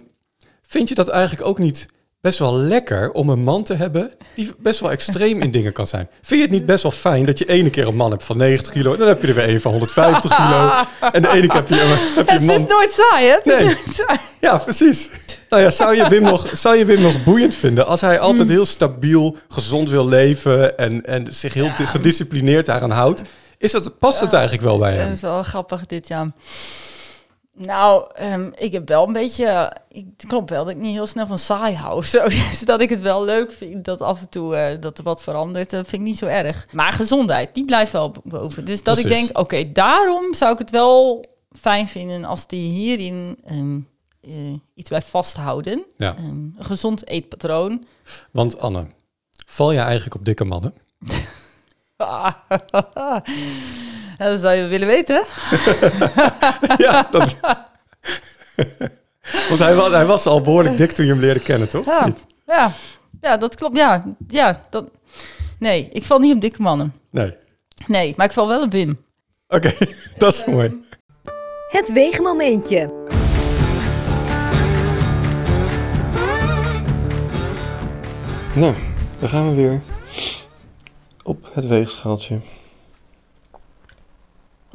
vind 0.61 0.89
je 0.89 0.95
dat 0.95 1.07
eigenlijk 1.07 1.47
ook 1.47 1.59
niet 1.59 1.85
best 2.25 2.39
wel 2.39 2.55
lekker 2.57 3.11
om 3.11 3.29
een 3.29 3.43
man 3.43 3.63
te 3.63 3.75
hebben 3.75 4.11
die 4.35 4.51
best 4.57 4.79
wel 4.79 4.91
extreem 4.91 5.41
in 5.41 5.51
dingen 5.51 5.73
kan 5.73 5.87
zijn? 5.87 6.09
Vind 6.21 6.39
je 6.39 6.45
het 6.47 6.55
niet 6.55 6.65
best 6.65 6.83
wel 6.83 6.91
fijn 6.91 7.25
dat 7.25 7.39
je 7.39 7.45
ene 7.45 7.69
keer 7.69 7.87
een 7.87 7.95
man 7.95 8.11
hebt 8.11 8.23
van 8.23 8.37
90 8.37 8.73
kilo, 8.73 8.93
en 8.93 8.99
dan 8.99 9.07
heb 9.07 9.21
je 9.21 9.27
er 9.27 9.33
weer 9.33 9.49
een 9.49 9.61
van 9.61 9.71
150 9.71 10.35
kilo, 10.35 10.71
en 11.11 11.21
de 11.21 11.29
ene 11.29 11.47
keer 11.47 11.55
heb 11.55 11.69
je, 11.69 11.75
heb 11.75 12.25
je 12.27 12.33
Het 12.33 12.41
een 12.41 12.49
is 12.49 12.59
man... 12.59 12.67
nooit 12.67 12.91
saai, 12.91 13.27
hè? 13.27 13.37
Nee. 13.43 13.63
nooit 13.63 13.79
saai. 13.91 14.17
Ja, 14.39 14.57
precies. 14.57 15.09
Nou 15.49 15.61
ja, 15.63 15.69
zou 15.69 15.95
je 15.95 16.07
Wim 16.09 16.23
nog, 16.23 16.49
zou 16.53 16.75
je 16.75 16.85
Wim 16.85 17.01
nog 17.01 17.23
boeiend 17.23 17.55
vinden 17.55 17.87
als 17.87 18.01
hij 18.01 18.19
altijd 18.19 18.49
heel 18.49 18.65
stabiel, 18.65 19.37
gezond 19.47 19.89
wil 19.89 20.07
leven 20.07 20.77
en, 20.77 21.05
en 21.05 21.27
zich 21.33 21.53
heel 21.53 21.71
gedisciplineerd 21.75 22.65
daaraan 22.65 22.91
houdt? 22.91 23.21
Is 23.57 23.71
dat, 23.71 23.99
past 23.99 24.19
het 24.19 24.33
eigenlijk 24.33 24.63
wel 24.63 24.77
bij 24.77 24.91
Dat 24.91 24.99
hem? 24.99 25.11
is 25.11 25.21
wel 25.21 25.43
grappig 25.43 25.85
dit, 25.85 26.07
ja. 26.07 26.31
Nou, 27.57 28.05
ehm, 28.13 28.51
ik 28.55 28.71
heb 28.71 28.87
wel 28.87 29.07
een 29.07 29.13
beetje... 29.13 29.77
Ik, 29.89 30.05
het 30.17 30.27
klopt 30.27 30.49
wel 30.49 30.63
dat 30.63 30.73
ik 30.73 30.79
niet 30.79 30.93
heel 30.93 31.07
snel 31.07 31.27
van 31.27 31.39
saai 31.39 31.75
hou. 31.75 32.03
Zo, 32.15 32.27
dus 32.27 32.59
dat 32.59 32.81
ik 32.81 32.89
het 32.89 33.01
wel 33.01 33.23
leuk 33.23 33.51
vind 33.51 33.85
dat 33.85 34.01
af 34.01 34.21
en 34.21 34.29
toe 34.29 34.55
eh, 34.55 34.81
dat 34.81 34.97
er 34.97 35.03
wat 35.03 35.23
verandert, 35.23 35.73
eh, 35.73 35.79
vind 35.79 35.93
ik 35.93 35.99
niet 36.07 36.17
zo 36.17 36.25
erg. 36.25 36.67
Maar 36.71 36.93
gezondheid, 36.93 37.55
die 37.55 37.65
blijft 37.65 37.91
wel 37.91 38.13
boven. 38.23 38.65
Dus 38.65 38.83
dat 38.83 38.97
ik 38.97 39.07
denk, 39.07 39.37
oké, 39.37 39.71
daarom 39.71 40.33
zou 40.33 40.53
ik 40.53 40.59
het 40.59 40.69
wel 40.69 41.25
fijn 41.59 41.87
vinden 41.87 42.25
als 42.25 42.47
die 42.47 42.71
hierin 42.71 43.39
ehm, 43.45 43.79
eh, 44.21 44.53
iets 44.73 44.89
blijft 44.89 45.07
vasthouden. 45.07 45.85
Ja. 45.97 46.15
Ehm, 46.15 46.27
een 46.27 46.55
gezond 46.59 47.07
eetpatroon. 47.07 47.85
Want 48.31 48.59
Anne, 48.59 48.87
val 49.45 49.73
jij 49.73 49.83
eigenlijk 49.83 50.15
op 50.15 50.25
dikke 50.25 50.43
mannen? 50.43 50.73
Ja, 54.17 54.29
dat 54.29 54.39
zou 54.39 54.55
je 54.55 54.67
willen 54.67 54.87
weten. 54.87 55.23
ja, 56.85 57.07
dat... 57.11 57.35
Want 59.49 59.59
hij 59.59 59.75
was, 59.75 59.91
hij 59.91 60.05
was 60.05 60.25
al 60.25 60.41
behoorlijk 60.41 60.77
dik 60.77 60.91
toen 60.91 61.05
je 61.05 61.11
hem 61.11 61.21
leerde 61.21 61.39
kennen, 61.39 61.69
toch? 61.69 61.85
Ja, 61.85 62.05
niet? 62.05 62.25
ja, 62.45 62.71
ja, 63.21 63.37
dat 63.37 63.55
klopt. 63.55 63.77
Ja, 63.77 64.03
ja 64.27 64.61
dat... 64.69 64.89
Nee, 65.59 65.89
ik 65.91 66.03
val 66.03 66.19
niet 66.19 66.35
op 66.35 66.41
dikke 66.41 66.61
mannen. 66.61 66.93
Nee. 67.11 67.33
Nee, 67.87 68.13
maar 68.17 68.25
ik 68.25 68.31
val 68.31 68.47
wel 68.47 68.61
op 68.61 68.71
Wim. 68.71 69.05
Oké, 69.47 69.73
dat 70.17 70.33
is 70.33 70.45
mooi. 70.45 70.83
Het 71.67 71.91
weegmomentje. 71.93 72.93
Nou, 78.55 78.73
dan 79.19 79.29
gaan 79.29 79.49
we 79.49 79.55
weer 79.55 79.81
op 81.23 81.49
het 81.53 81.67
weegschaaltje. 81.67 82.39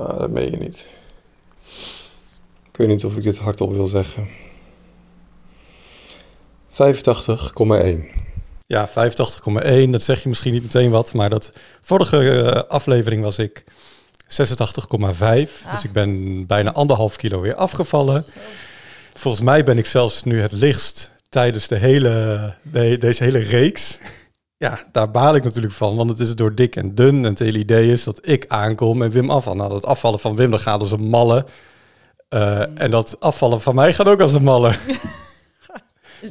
Dat 0.07 0.31
meen 0.31 0.51
je 0.51 0.57
niet. 0.57 0.89
Ik 2.71 2.77
weet 2.77 2.89
niet 2.89 3.05
of 3.05 3.17
ik 3.17 3.23
dit 3.23 3.39
hardop 3.39 3.73
wil 3.73 3.87
zeggen. 3.87 4.29
85,1. 6.71 6.75
Ja, 8.67 8.89
85,1. 8.89 8.93
Dat 9.91 10.03
zeg 10.03 10.23
je 10.23 10.29
misschien 10.29 10.53
niet 10.53 10.63
meteen 10.63 10.91
wat. 10.91 11.15
Maar 11.15 11.31
dat 11.31 11.53
vorige 11.81 12.43
eh, 12.43 12.63
aflevering 12.71 13.23
was 13.23 13.39
ik 13.39 13.65
86,5. 13.65 13.69
Ah. 15.21 15.37
Dus 15.73 15.85
ik 15.85 15.93
ben 15.93 16.47
bijna 16.47 16.73
anderhalf 16.73 17.17
kilo 17.17 17.41
weer 17.41 17.55
afgevallen. 17.55 18.25
Volgens 19.15 19.43
mij 19.43 19.65
ben 19.65 19.79
ik 19.79 19.87
zelfs 19.87 20.23
nu 20.23 20.41
het 20.41 20.53
lichtst 20.53 21.13
tijdens 21.29 21.69
de 21.69 21.77
hele, 21.77 22.55
de- 22.63 22.99
deze 22.99 23.25
hele 23.25 23.39
reeks. 23.39 23.99
Ja, 24.61 24.81
daar 24.93 25.11
baal 25.11 25.35
ik 25.35 25.45
natuurlijk 25.45 25.73
van, 25.75 25.97
want 25.97 26.11
het 26.11 26.21
is 26.21 26.35
door 26.35 26.55
dik 26.55 26.77
en 26.77 26.95
dun. 26.95 27.17
En 27.17 27.25
het 27.25 27.39
hele 27.39 27.59
idee 27.59 27.93
is 27.93 28.05
dat 28.05 28.29
ik 28.29 28.45
aankom 28.49 29.03
en 29.03 29.11
Wim 29.11 29.31
afval. 29.31 29.55
Nou, 29.57 29.71
dat 29.71 29.85
afvallen 29.87 30.21
van 30.21 30.37
Wim, 30.37 30.51
dat 30.51 30.61
gaat 30.61 30.81
als 30.81 30.91
een 30.91 31.09
malle. 31.09 31.47
Eh, 32.29 32.61
En 32.83 32.91
dat 32.91 33.21
afvallen 33.21 33.61
van 33.61 33.75
mij 33.75 33.93
gaat 33.93 34.07
ook 34.07 34.21
als 34.21 34.33
een 34.33 34.43
malle. 34.43 34.73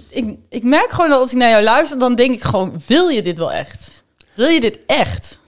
Ik, 0.09 0.38
ik 0.50 0.63
merk 0.63 0.89
gewoon 0.91 1.09
dat 1.09 1.19
als 1.19 1.31
ik 1.31 1.38
naar 1.38 1.50
jou 1.50 1.63
luister, 1.63 2.00
dan 2.00 2.15
denk 2.15 2.31
ik 2.33 2.43
gewoon, 2.43 2.81
wil 2.88 3.07
je 3.07 3.21
dit 3.24 3.38
wel 3.38 3.51
echt? 3.51 4.03
Wil 4.36 4.48
je 4.48 4.59
dit 4.59 4.79
echt? 4.86 5.39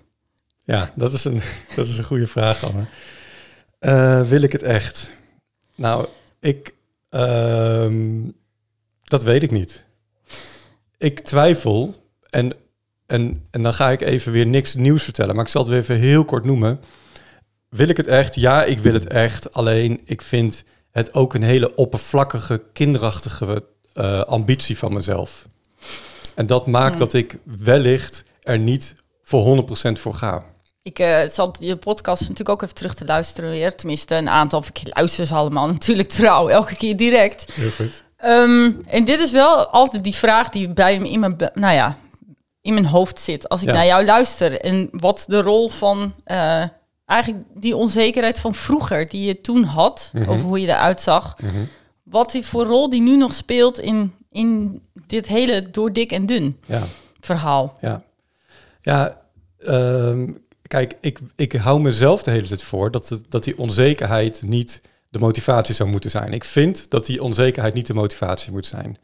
Ja, 0.63 0.91
dat 0.95 1.13
is 1.13 1.23
een, 1.23 1.41
dat 1.75 1.87
is 1.87 1.97
een 1.97 2.03
goede 2.03 2.27
vraag, 2.27 2.63
Anne. 2.63 2.85
Eh, 3.79 4.21
wil 4.21 4.41
ik 4.41 4.51
het 4.51 4.63
echt? 4.63 5.11
Nou, 5.75 6.07
ik... 6.39 6.73
ehm, 7.09 8.19
dat 9.03 9.23
weet 9.23 9.43
ik 9.43 9.51
niet. 9.51 9.85
Ik 10.97 11.19
twijfel 11.19 11.95
en, 12.29 12.53
en, 13.11 13.47
en 13.51 13.63
dan 13.63 13.73
ga 13.73 13.89
ik 13.89 14.01
even 14.01 14.31
weer 14.31 14.45
niks 14.45 14.75
nieuws 14.75 15.03
vertellen. 15.03 15.35
Maar 15.35 15.45
ik 15.45 15.51
zal 15.51 15.61
het 15.61 15.69
weer 15.69 15.79
even 15.79 15.99
heel 15.99 16.25
kort 16.25 16.45
noemen. 16.45 16.79
Wil 17.69 17.87
ik 17.87 17.97
het 17.97 18.07
echt? 18.07 18.35
Ja, 18.35 18.63
ik 18.63 18.79
wil 18.79 18.93
het 18.93 19.07
echt. 19.07 19.53
Alleen, 19.53 20.01
ik 20.05 20.21
vind 20.21 20.63
het 20.91 21.13
ook 21.13 21.33
een 21.33 21.43
hele 21.43 21.75
oppervlakkige, 21.75 22.61
kinderachtige 22.73 23.63
eh, 23.93 24.21
ambitie 24.21 24.77
van 24.77 24.93
mezelf. 24.93 25.45
En 26.35 26.45
dat 26.45 26.67
maakt 26.67 26.97
dat 26.97 27.13
ik 27.13 27.37
wellicht 27.43 28.23
er 28.41 28.59
niet 28.59 28.95
voor 29.21 29.65
100% 29.69 29.91
voor 29.91 30.13
ga. 30.13 30.43
Ik 30.81 30.99
eh, 30.99 31.27
zat 31.27 31.57
je 31.59 31.75
podcast 31.75 32.21
natuurlijk 32.21 32.49
ook 32.49 32.61
even 32.61 32.75
terug 32.75 32.93
te 32.93 33.05
luisteren 33.05 33.49
weer. 33.49 33.75
Tenminste, 33.75 34.15
een 34.15 34.29
aantal. 34.29 34.63
Luister 34.83 35.25
ze 35.25 35.33
allemaal 35.33 35.67
natuurlijk 35.77 36.09
trouw, 36.09 36.47
elke 36.47 36.75
keer 36.75 36.97
direct. 36.97 37.53
Heel 37.53 37.71
goed. 37.71 38.03
Ehm, 38.17 38.71
en 38.85 39.05
dit 39.05 39.19
is 39.19 39.31
wel 39.31 39.67
altijd 39.67 40.03
die 40.03 40.15
vraag 40.15 40.49
die 40.49 40.69
bij 40.69 40.99
me 40.99 41.09
in 41.09 41.19
mijn, 41.19 41.35
nou 41.53 41.73
ja, 41.73 41.97
in 42.61 42.73
mijn 42.73 42.85
hoofd 42.85 43.19
zit. 43.19 43.49
Als 43.49 43.61
ik 43.61 43.67
Ja. 43.67 43.73
naar 43.73 43.85
jou 43.85 44.05
luister. 44.05 44.61
En 44.61 44.87
wat 44.91 45.23
de 45.27 45.41
rol 45.41 45.69
van 45.69 46.13
eh, 46.23 46.63
eigenlijk 47.05 47.43
die 47.55 47.75
onzekerheid 47.75 48.39
van 48.39 48.53
vroeger 48.53 49.09
die 49.09 49.25
je 49.27 49.41
toen 49.41 49.63
had. 49.63 50.09
Mhm. 50.13 50.29
Over 50.29 50.45
hoe 50.45 50.59
je 50.61 50.67
eruit 50.67 51.01
zag. 51.01 51.35
Wat 52.03 52.31
die 52.31 52.45
voor 52.45 52.65
rol 52.65 52.89
die 52.89 53.01
nu 53.01 53.17
nog 53.17 53.33
speelt 53.33 53.79
in, 53.79 54.13
in 54.31 54.81
dit 55.07 55.27
hele 55.27 55.69
door 55.71 55.93
dik 55.93 56.11
en 56.11 56.25
dun 56.25 56.59
Ja, 56.65 56.83
verhaal. 57.19 57.77
ja. 57.81 58.03
Ja, 58.81 59.21
ehm, 59.59 60.29
kijk, 60.67 60.93
ik, 61.01 61.19
ik 61.35 61.53
hou 61.53 61.79
mezelf 61.81 62.23
de 62.23 62.31
hele 62.31 62.47
tijd 62.47 62.63
voor 62.63 62.91
dat, 62.91 63.09
het, 63.09 63.23
dat 63.29 63.43
die 63.43 63.57
onzekerheid 63.57 64.41
niet 64.45 64.81
de 65.09 65.19
motivatie 65.19 65.75
zou 65.75 65.89
moeten 65.89 66.09
zijn. 66.09 66.33
Ik 66.33 66.43
vind 66.43 66.89
dat 66.89 67.05
die 67.05 67.21
onzekerheid 67.23 67.73
niet 67.73 67.87
de 67.87 67.93
motivatie 67.93 68.51
moet 68.51 68.65
zijn. 68.65 68.97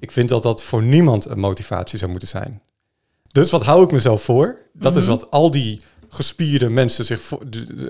Ik 0.00 0.10
vind 0.12 0.28
dat 0.28 0.42
dat 0.42 0.62
voor 0.62 0.82
niemand 0.82 1.24
een 1.24 1.38
motivatie 1.40 1.98
zou 1.98 2.10
moeten 2.10 2.28
zijn. 2.28 2.62
Dus 3.34 3.50
wat 3.50 3.62
hou 3.62 3.84
ik 3.84 3.90
mezelf 3.92 4.22
voor? 4.22 4.56
Dat 4.72 4.96
is 4.96 5.06
wat 5.06 5.30
al 5.30 5.50
die 5.50 5.80
gespierde 6.08 6.68
mensen 6.70 7.04
zich 7.04 7.20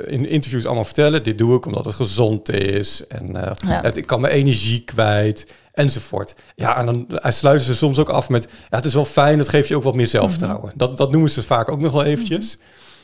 in 0.05 0.29
interviews 0.29 0.65
allemaal 0.67 0.85
vertellen. 0.85 1.23
Dit 1.23 1.39
doe 1.39 1.57
ik 1.57 1.67
omdat 1.67 1.85
het 1.85 1.95
gezond 1.95 2.51
is 2.51 3.07
en 3.07 3.37
eh, 3.37 3.53
Ja. 3.69 3.81
het, 3.83 3.97
ik 3.97 4.07
kan 4.07 4.21
mijn 4.21 4.33
energie 4.33 4.81
kwijt 4.81 5.55
enzovoort. 5.73 6.35
Ja, 6.57 6.79
en 6.79 6.87
dan 6.87 7.09
eh, 7.19 7.31
sluiten 7.33 7.67
ze 7.67 7.75
soms 7.75 7.99
ook 7.99 8.09
af 8.09 8.29
met... 8.29 8.49
Ja, 8.71 8.77
het 8.77 8.85
is 8.85 8.95
wel 8.95 9.05
fijn, 9.05 9.39
dat 9.39 9.49
geeft 9.49 9.69
je 9.69 9.77
ook 9.77 9.83
wat 9.83 9.95
meer 9.95 10.07
zelfvertrouwen. 10.07 10.73
dat, 10.77 10.97
dat 10.97 11.11
noemen 11.11 11.31
ze 11.31 11.43
vaak 11.43 11.69
ook 11.69 11.81
nog 11.81 11.93
wel 11.93 12.05
eventjes. 12.05 12.59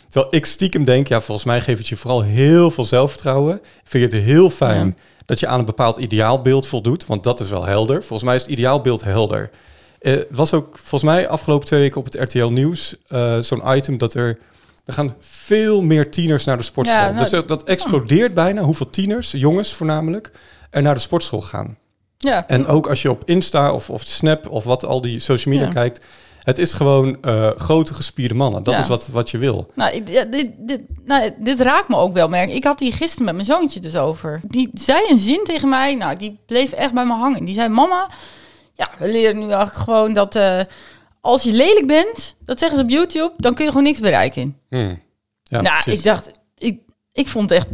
Terwijl 0.08 0.34
ik 0.34 0.46
stiekem 0.46 0.84
denk, 0.84 1.08
ja, 1.08 1.20
volgens 1.20 1.46
mij 1.46 1.60
geeft 1.60 1.78
het 1.78 1.88
je 1.88 1.96
vooral 1.96 2.22
heel 2.22 2.70
veel 2.70 2.84
zelfvertrouwen. 2.84 3.60
Vind 3.84 4.10
je 4.10 4.16
het 4.16 4.26
heel 4.26 4.50
fijn 4.50 4.86
Ja. 4.86 4.94
dat 5.24 5.40
je 5.40 5.46
aan 5.46 5.58
een 5.58 5.64
bepaald 5.64 5.96
ideaalbeeld 5.98 6.66
voldoet, 6.66 7.06
want 7.06 7.24
dat 7.24 7.40
is 7.40 7.48
wel 7.50 7.64
helder. 7.64 7.96
Volgens 7.98 8.22
mij 8.22 8.34
is 8.34 8.42
het 8.42 8.50
ideaalbeeld 8.50 9.04
helder. 9.04 9.50
Eh, 10.00 10.16
was 10.30 10.54
ook 10.54 10.78
volgens 10.78 11.02
mij 11.02 11.28
afgelopen 11.28 11.66
twee 11.66 11.80
weken 11.80 11.96
op 12.00 12.04
het 12.04 12.14
RTL 12.14 12.46
Nieuws 12.46 12.94
eh, 13.08 13.38
zo'n 13.38 13.62
item 13.76 13.98
dat 13.98 14.14
er... 14.14 14.38
Er 14.84 14.92
gaan 14.96 15.14
veel 15.20 15.82
meer 15.82 16.10
tieners 16.10 16.44
naar 16.44 16.56
de 16.56 16.62
sportschool. 16.62 17.00
Ja, 17.00 17.06
nou, 17.08 17.18
dus 17.18 17.30
dat, 17.30 17.48
dat 17.48 17.64
explodeert 17.64 18.34
bijna 18.34 18.62
hoeveel 18.62 18.90
tieners, 18.90 19.30
jongens 19.30 19.72
voornamelijk, 19.74 20.30
er 20.70 20.82
naar 20.82 20.94
de 20.94 21.00
sportschool 21.00 21.40
gaan. 21.40 21.76
Ja, 22.18 22.46
En 22.48 22.66
ook 22.66 22.86
als 22.88 23.02
je 23.02 23.10
op 23.10 23.22
Insta 23.24 23.72
of, 23.72 23.90
of 23.90 24.02
Snap 24.02 24.48
of 24.50 24.64
wat 24.64 24.84
al 24.84 25.00
die 25.00 25.18
social 25.18 25.54
media 25.54 25.68
Ja. 25.68 25.74
kijkt, 25.74 26.06
het 26.42 26.58
is 26.58 26.72
gewoon 26.72 27.16
eh, 27.22 27.50
grote 27.56 27.94
gespierde 27.94 28.34
mannen. 28.34 28.62
Dat 28.62 28.74
Ja. 28.74 28.80
is 28.80 28.88
wat, 28.88 29.08
wat 29.08 29.30
je 29.30 29.38
wil. 29.38 29.70
Nou, 29.74 29.94
ik- 29.94 30.06
dit, 30.32 30.52
dit, 30.58 30.80
nou, 31.04 31.30
dit 31.38 31.60
raakt 31.60 31.88
me 31.88 31.96
ook 31.96 32.12
wel. 32.12 32.28
Merk. 32.28 32.50
Ik 32.52 32.64
had 32.64 32.80
hier 32.80 32.94
gisteren 32.94 33.24
met 33.24 33.34
mijn 33.34 33.46
zoontje 33.46 33.80
dus 33.80 33.96
over. 33.96 34.40
Die 34.46 34.70
zei 34.74 35.00
een 35.10 35.18
zin 35.18 35.40
tegen 35.44 35.68
mij, 35.68 35.94
nou, 35.94 36.16
die 36.16 36.38
bleef 36.46 36.72
echt 36.72 36.92
bij 36.92 37.04
me 37.06 37.12
hangen. 37.14 37.44
Die 37.44 37.54
zei, 37.54 37.68
mama, 37.68 38.10
ja, 38.80 38.90
we 38.98 39.08
leren 39.10 39.38
nu 39.38 39.42
eigenlijk 39.44 39.74
gewoon 39.74 40.14
dat 40.14 40.34
eh, 40.34 40.60
als 41.20 41.42
je 41.42 41.52
lelijk 41.52 41.86
bent, 41.86 42.36
dat 42.44 42.58
zeggen 42.58 42.78
ze 42.78 42.84
op 42.84 42.90
YouTube, 42.90 43.32
dan 43.36 43.54
kun 43.54 43.64
je 43.64 43.70
gewoon 43.70 43.86
niks 43.86 44.00
bereiken. 44.00 44.56
Hmm. 44.68 45.02
Ja, 45.42 45.60
nou, 45.60 45.82
precies. 45.82 45.98
ik 45.98 46.04
dacht, 46.04 46.30
ik, 46.58 46.80
ik 47.12 47.28
vond 47.28 47.50
het 47.50 47.58
echt, 47.58 47.68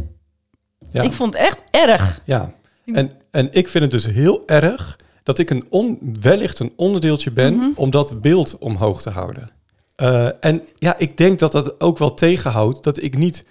ja. 0.91 1.01
ik 1.01 1.11
vond 1.11 1.33
het 1.33 1.41
echt 1.43 1.61
erg. 1.71 2.21
Ja, 2.23 2.53
en, 2.85 3.11
en 3.31 3.47
ik 3.51 3.67
vind 3.67 3.83
het 3.83 3.91
dus 3.91 4.05
heel 4.05 4.47
erg 4.47 4.99
dat 5.23 5.39
ik 5.39 5.49
een 5.49 5.65
on, 5.69 5.99
wellicht 6.21 6.59
een 6.59 6.73
onderdeeltje 6.75 7.31
ben 7.31 7.55
Mhm. 7.55 7.69
om 7.75 7.89
dat 7.89 8.21
beeld 8.21 8.57
omhoog 8.57 9.01
te 9.01 9.09
houden. 9.09 9.49
Eh, 9.95 10.29
en 10.39 10.61
ja, 10.75 10.97
ik 10.97 11.17
denk 11.17 11.39
dat 11.39 11.51
dat 11.51 11.81
ook 11.81 11.97
wel 11.97 12.13
tegenhoudt 12.13 12.83
dat 12.83 13.03
ik 13.03 13.17
niet 13.17 13.45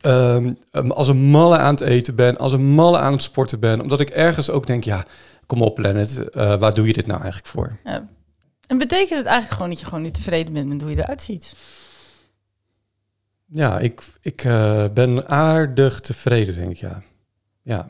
ehm, 0.00 0.52
um, 0.72 0.90
als 0.90 1.08
een 1.08 1.22
malle 1.24 1.56
aan 1.56 1.74
het 1.74 1.80
eten 1.80 2.14
ben, 2.14 2.36
als 2.36 2.52
een 2.52 2.66
malle 2.66 2.98
aan 2.98 3.12
het 3.12 3.22
sporten 3.22 3.60
ben, 3.60 3.80
omdat 3.80 4.00
ik 4.00 4.10
ergens 4.10 4.50
ook 4.50 4.66
denk, 4.66 4.84
ja, 4.84 5.04
kom 5.48 5.62
op 5.62 5.78
Lennet, 5.78 6.30
eh, 6.30 6.58
waar 6.58 6.74
doe 6.74 6.86
je 6.86 6.92
dit 6.92 7.06
nou 7.06 7.20
eigenlijk 7.20 7.50
voor? 7.50 7.76
Ja. 7.84 8.08
En 8.66 8.78
betekent 8.78 9.18
het 9.18 9.26
eigenlijk 9.26 9.54
gewoon 9.54 9.68
dat 9.68 9.80
je 9.80 9.84
gewoon 9.84 10.02
niet 10.02 10.14
tevreden 10.14 10.52
bent 10.52 10.68
met 10.68 10.82
hoe 10.82 10.90
je 10.90 10.96
eruit 10.96 11.22
ziet? 11.22 11.54
Ja, 13.46 13.78
ik, 13.78 14.02
ik 14.20 14.44
eh, 14.44 14.84
ben 14.94 15.28
aardig 15.28 16.00
tevreden, 16.00 16.54
denk 16.54 16.70
ik, 16.70 16.76
ja. 16.76 17.02
Ja, 17.62 17.88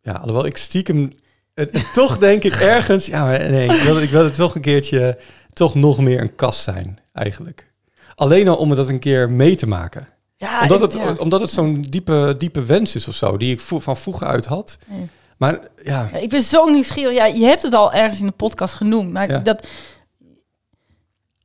ja 0.00 0.12
alhoewel 0.12 0.46
ik 0.46 0.56
stiekem... 0.56 1.12
Het, 1.54 1.72
het 1.72 1.92
toch 2.02 2.18
denk 2.18 2.42
ik 2.42 2.54
ergens... 2.54 3.06
Ja, 3.06 3.24
maar 3.24 3.50
nee, 3.50 3.68
ik 3.68 3.82
wil, 3.82 4.00
ik 4.00 4.10
wil 4.10 4.24
het 4.24 4.34
toch 4.34 4.54
een 4.54 4.60
keertje... 4.60 5.18
Toch 5.48 5.74
nog 5.74 5.98
meer 5.98 6.20
een 6.20 6.34
kast 6.34 6.60
zijn, 6.60 6.98
eigenlijk. 7.12 7.72
Alleen 8.14 8.48
al 8.48 8.56
om 8.56 8.68
het 8.68 8.78
dat 8.78 8.88
een 8.88 8.98
keer 8.98 9.32
mee 9.32 9.56
te 9.56 9.68
maken. 9.68 10.08
Ja, 10.36 10.62
omdat, 10.62 10.82
ik- 10.82 11.00
het, 11.00 11.02
ja. 11.02 11.14
omdat 11.14 11.40
het 11.40 11.50
zo'n 11.50 11.82
diepe, 11.82 12.34
diepe 12.38 12.64
wens 12.64 12.94
is 12.94 13.08
of 13.08 13.14
zo... 13.14 13.36
die 13.36 13.52
ik 13.52 13.60
van 13.60 13.96
vroeger 13.96 14.26
uit 14.26 14.46
had. 14.46 14.78
Ja. 14.88 14.94
Maar 15.36 15.68
ja, 15.84 16.08
Ja, 16.12 16.18
ik 16.18 16.28
ben 16.28 16.42
zo 16.42 16.64
nieuwsgierig. 16.64 17.14
Ja, 17.16 17.24
je 17.24 17.44
hebt 17.44 17.62
het 17.62 17.74
al 17.74 17.92
ergens 17.92 18.20
in 18.20 18.26
de 18.26 18.32
podcast 18.32 18.74
genoemd, 18.74 19.12
maar 19.12 19.30
Ja. 19.30 19.38
dat 19.38 19.66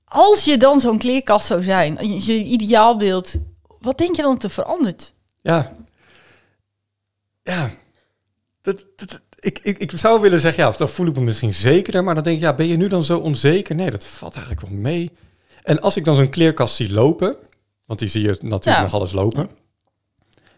als 0.06 0.44
je 0.46 0.58
dan 0.58 0.80
zo'n 0.80 0.98
kleerkast 0.98 1.46
zou 1.46 1.64
zijn, 1.64 1.98
je, 2.02 2.26
je 2.26 2.44
ideaalbeeld, 2.44 3.34
wat 3.80 3.98
denk 3.98 4.16
je 4.16 4.22
dan 4.22 4.34
dat 4.34 4.44
er 4.44 4.50
verandert? 4.50 5.14
Ja. 5.42 5.72
Ja. 7.44 7.70
Dat, 8.62 8.86
dat, 8.96 9.22
ik, 9.40 9.60
ik, 9.64 9.78
ik 9.78 9.92
zou 9.96 10.22
willen 10.22 10.40
zeggen, 10.40 10.64
ja, 10.64 10.70
of 10.70 10.76
dan 10.78 10.90
voel 10.90 11.08
ik 11.08 11.16
me 11.16 11.22
misschien 11.22 11.54
zekerder. 11.54 12.04
Maar 12.04 12.16
dan 12.16 12.24
denk 12.24 12.36
ik, 12.38 12.44
ja, 12.44 12.54
ben 12.56 12.68
je 12.68 12.78
nu 12.78 12.88
dan 12.88 13.04
zo 13.04 13.20
onzeker? 13.20 13.76
Nee, 13.76 13.92
dat 13.92 14.06
valt 14.06 14.36
eigenlijk 14.36 14.68
wel 14.68 14.78
mee. 14.80 15.12
En 15.64 15.82
als 15.82 15.98
ik 15.98 16.06
dan 16.06 16.16
zo'n 16.16 16.30
kleerkast 16.30 16.76
zie 16.76 16.94
lopen, 16.94 17.36
want 17.86 18.00
die 18.00 18.08
zie 18.10 18.22
je 18.22 18.28
natuurlijk 18.28 18.64
Ja. 18.66 18.82
nog 18.82 18.94
alles 18.94 19.12
lopen. 19.12 19.50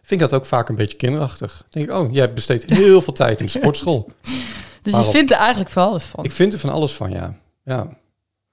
Vind 0.03 0.22
ik 0.22 0.29
dat 0.29 0.39
ook 0.39 0.45
vaak 0.45 0.69
een 0.69 0.75
beetje 0.75 0.98
kinderachtig. 0.98 1.57
Dan 1.57 1.67
denk 1.69 1.89
ik, 1.89 1.95
oh, 1.95 2.13
jij 2.13 2.33
besteedt 2.33 2.74
heel 2.74 3.01
veel 3.01 3.13
tijd 3.13 3.39
in 3.39 3.45
de 3.45 3.51
sportschool. 3.51 4.10
Dus 4.81 4.93
je 4.93 5.03
vindt 5.12 5.31
er 5.31 5.38
eigenlijk 5.38 5.69
van 5.69 5.83
alles 5.83 6.03
van. 6.03 6.24
Ik 6.24 6.31
vind 6.31 6.53
er 6.53 6.60
van 6.60 6.69
alles 6.69 6.93
van, 6.93 7.12
ja. 7.12 7.38
Ja, 7.63 7.98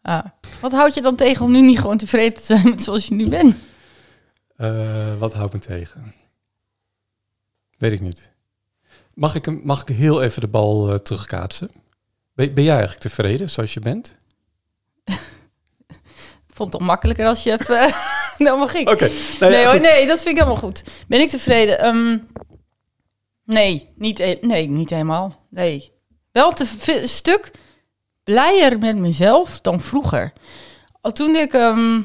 Ah. 0.03 0.25
Wat 0.61 0.73
houd 0.73 0.95
je 0.95 1.01
dan 1.01 1.17
tegen 1.17 1.45
om 1.45 1.51
nu 1.53 1.61
niet 1.61 1.81
gewoon 1.81 1.97
tevreden 1.97 2.35
te 2.39 2.45
zijn 2.45 2.69
met 2.69 2.83
zoals 2.83 3.07
je 3.07 3.15
nu 3.15 3.29
bent? 3.29 3.57
Eh, 4.57 5.19
wat 5.19 5.33
houdt 5.35 5.53
me 5.53 5.59
tegen? 5.59 6.15
Weet 7.79 7.93
ik 7.93 8.01
niet. 8.01 8.33
Mag 9.15 9.35
ik, 9.35 9.45
hem, 9.45 9.61
mag 9.65 9.83
ik 9.83 9.97
heel 9.97 10.23
even 10.23 10.41
de 10.41 10.49
bal 10.49 10.93
eh, 10.93 10.99
terugkaatsen? 10.99 11.71
Ben, 12.35 12.55
ben 12.55 12.65
jij 12.65 12.73
eigenlijk 12.73 13.03
tevreden 13.03 13.51
zoals 13.51 13.75
je 13.75 13.81
bent? 13.81 14.15
Ik 16.49 16.57
vond 16.57 16.73
het 16.73 16.81
toch 16.81 16.89
makkelijker 16.89 17.27
als 17.27 17.43
je 17.43 17.53
even... 17.53 17.95
nou 18.45 18.59
mag 18.59 18.75
ik. 18.75 18.89
Oké. 18.89 19.11
Nee, 19.41 19.51
ja, 19.51 19.63
hoor, 19.65 19.73
goed. 19.73 19.81
nee, 19.81 20.07
dat 20.07 20.17
vind 20.23 20.29
ik 20.31 20.43
helemaal 20.43 20.63
goed. 20.63 20.83
Ben 21.09 21.21
ik 21.21 21.29
tevreden? 21.29 21.79
Ehm, 21.79 22.19
nee, 23.45 23.93
niet, 23.97 24.19
he- 24.19 24.39
nee, 24.41 24.69
niet 24.69 24.91
helemaal. 24.91 25.47
Nee. 25.51 25.93
Wel 26.33 26.53
een 26.87 27.09
stuk 27.09 27.51
blijer 28.25 28.79
met 28.79 28.99
mezelf 28.99 29.61
dan 29.61 29.81
vroeger. 29.81 30.33
Al 31.01 31.13
Toen 31.13 31.37
ik 31.37 31.53
ehm, 31.53 32.03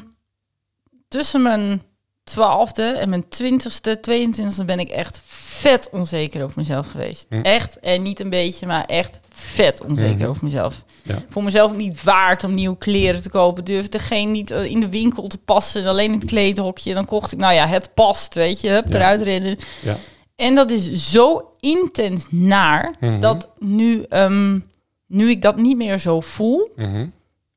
tussen 1.08 1.42
mijn 1.42 1.82
twaalfde 2.24 2.82
en 2.82 3.08
mijn 3.08 3.28
twintigste, 3.28 4.00
22e 4.10 4.64
ben 4.64 4.78
ik 4.78 4.88
echt 4.88 5.22
vet 5.56 5.88
onzeker 5.92 6.42
over 6.42 6.54
mezelf 6.58 6.90
geweest. 6.90 7.26
Echt, 7.42 7.78
en 7.80 8.02
niet 8.02 8.20
een 8.20 8.30
beetje, 8.30 8.66
maar 8.66 8.84
echt 8.84 9.20
vet 9.28 9.80
onzeker 9.84 10.18
Mhm. 10.18 10.28
over 10.28 10.44
mezelf. 10.44 10.84
Ja. 11.02 11.18
Voor 11.28 11.42
mezelf 11.44 11.76
niet 11.76 12.02
waard 12.02 12.44
om 12.44 12.54
nieuwe 12.54 12.76
kleren 12.78 13.22
te 13.22 13.30
kopen. 13.30 13.64
Durfde 13.64 13.98
geen 13.98 14.30
niet 14.30 14.50
eh, 14.50 14.64
in 14.64 14.80
de 14.80 14.88
winkel 14.88 15.26
te 15.28 15.38
passen. 15.38 15.86
Alleen 15.86 16.12
in 16.12 16.18
het 16.18 16.28
kleedhokje. 16.28 16.94
Dan 16.94 17.04
kocht 17.04 17.32
ik, 17.32 17.38
nou 17.38 17.54
ja, 17.54 17.66
het 17.66 17.94
past, 17.94 18.34
weet 18.34 18.60
je. 18.60 18.68
Hup, 18.68 18.86
Ja. 18.88 18.94
eruit 18.94 19.20
rennen. 19.20 19.56
Ja. 19.82 19.96
En 20.36 20.54
dat 20.54 20.70
is 20.70 21.10
zo 21.12 21.50
intens 21.60 22.26
naar, 22.30 22.94
Mhm. 23.00 23.20
dat 23.20 23.48
nu, 23.58 24.02
ehm, 24.08 24.58
nu 25.06 25.30
ik 25.30 25.42
dat 25.42 25.56
niet 25.56 25.76
meer 25.76 25.98
zo 25.98 26.20
voel, 26.20 26.70
Mhm. 26.76 27.06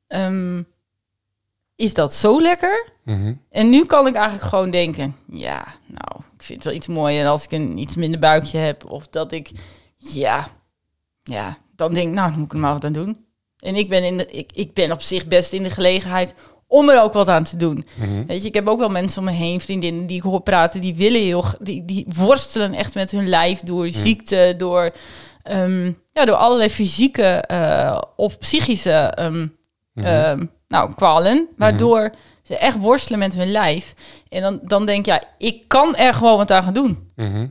ehm, 0.06 0.62
is 1.76 1.94
dat 1.94 2.14
zo 2.14 2.40
lekker. 2.40 2.88
Mhm. 3.04 3.34
En 3.50 3.68
nu 3.68 3.84
kan 3.84 4.06
ik 4.06 4.14
eigenlijk 4.14 4.44
gewoon 4.48 4.70
denken, 4.70 5.16
ja, 5.32 5.64
nou, 5.86 6.22
ik 6.36 6.42
vind 6.42 6.58
het 6.58 6.64
wel 6.68 6.74
iets 6.78 6.86
mooier 6.86 7.26
als 7.28 7.44
ik 7.44 7.50
een 7.52 7.78
iets 7.78 7.96
minder 7.96 8.20
buikje 8.20 8.58
heb. 8.58 8.84
Of 8.90 9.08
dat 9.08 9.32
ik, 9.32 9.50
ja, 9.96 10.48
ja, 11.22 11.56
dan 11.76 11.92
denk 11.92 12.08
ik, 12.08 12.14
nou, 12.14 12.28
dan 12.30 12.38
moet 12.38 12.46
ik 12.48 12.52
er 12.54 12.58
maar 12.58 12.72
wat 12.72 12.84
aan 12.84 12.92
doen. 12.92 13.24
En 13.58 13.74
ik 13.74 13.88
ben, 13.88 14.04
in 14.04 14.16
de, 14.16 14.26
ik, 14.26 14.50
ik 14.54 14.74
ben 14.74 14.92
op 14.92 15.00
zich 15.02 15.26
best 15.26 15.52
in 15.52 15.62
de 15.62 15.70
gelegenheid 15.70 16.34
om 16.66 16.88
er 16.88 17.02
ook 17.02 17.12
wat 17.12 17.28
aan 17.28 17.44
te 17.44 17.56
doen. 17.56 17.84
Mhm. 17.96 18.26
Weet 18.26 18.42
je, 18.42 18.48
ik 18.48 18.54
heb 18.54 18.68
ook 18.68 18.78
wel 18.78 18.88
mensen 18.88 19.18
om 19.18 19.24
me 19.24 19.30
heen, 19.32 19.60
vriendinnen 19.60 20.06
die 20.06 20.16
ik 20.16 20.22
hoor 20.22 20.40
praten, 20.40 20.80
die 20.80 20.94
willen 20.94 21.20
heel, 21.20 21.44
die, 21.60 21.84
die 21.84 22.06
worstelen 22.16 22.74
echt 22.74 22.94
met 22.94 23.10
hun 23.10 23.28
lijf 23.28 23.60
door 23.60 23.88
ziekte, 23.90 24.54
door, 24.56 24.90
ehm, 25.42 25.92
ja, 26.12 26.24
door 26.24 26.34
allerlei 26.36 26.70
fysieke 26.70 27.22
eh, 27.24 28.00
of 28.16 28.38
psychische 28.38 28.90
ehm, 28.92 29.46
Mhm. 29.92 30.06
ehm, 30.06 30.46
nou, 30.68 30.94
kwalen, 30.94 31.48
waardoor 31.56 32.10
ze 32.50 32.56
echt 32.56 32.78
worstelen 32.78 33.18
met 33.18 33.34
hun 33.34 33.50
lijf. 33.50 33.94
En 34.28 34.42
dan, 34.42 34.60
dan 34.62 34.86
denk 34.86 34.98
ik, 34.98 35.06
ja, 35.06 35.22
ik 35.38 35.64
kan 35.68 35.96
er 35.96 36.14
gewoon 36.14 36.36
wat 36.36 36.50
aan 36.50 36.62
gaan 36.62 36.72
doen. 36.72 37.10
Mhm. 37.16 37.46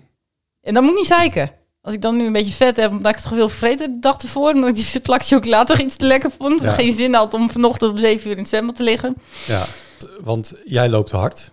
En 0.62 0.74
dan 0.74 0.84
moet 0.84 0.92
ik 0.92 0.98
niet 0.98 1.08
zeiken. 1.08 1.52
Als 1.82 1.94
ik 1.94 2.02
dan 2.02 2.18
nu 2.18 2.26
een 2.26 2.34
beetje 2.34 2.54
vet 2.54 2.78
heb, 2.78 2.92
omdat 2.92 3.12
ik 3.12 3.18
het 3.24 3.28
veel 3.34 3.50
vergeten 3.50 3.86
heb 3.86 3.94
de 3.94 4.00
dag 4.00 4.22
ervoor, 4.22 4.54
omdat 4.54 4.70
ik 4.78 4.92
die 4.92 5.02
plak 5.02 5.24
chocola 5.24 5.64
toch 5.64 5.80
iets 5.80 5.96
te 5.96 6.06
lekker 6.06 6.32
vond, 6.38 6.62
Ja. 6.62 6.72
geen 6.72 6.94
zin 6.94 7.14
had 7.14 7.34
om 7.34 7.50
vanochtend 7.50 7.92
om 7.92 7.98
zeven 7.98 8.26
uur 8.26 8.32
in 8.36 8.40
het 8.40 8.48
zwembad 8.50 8.76
te 8.76 8.84
liggen. 8.84 9.16
Ja, 9.48 9.66
want 10.22 10.54
jij 10.66 10.90
loopt 10.90 11.12
hard. 11.12 11.52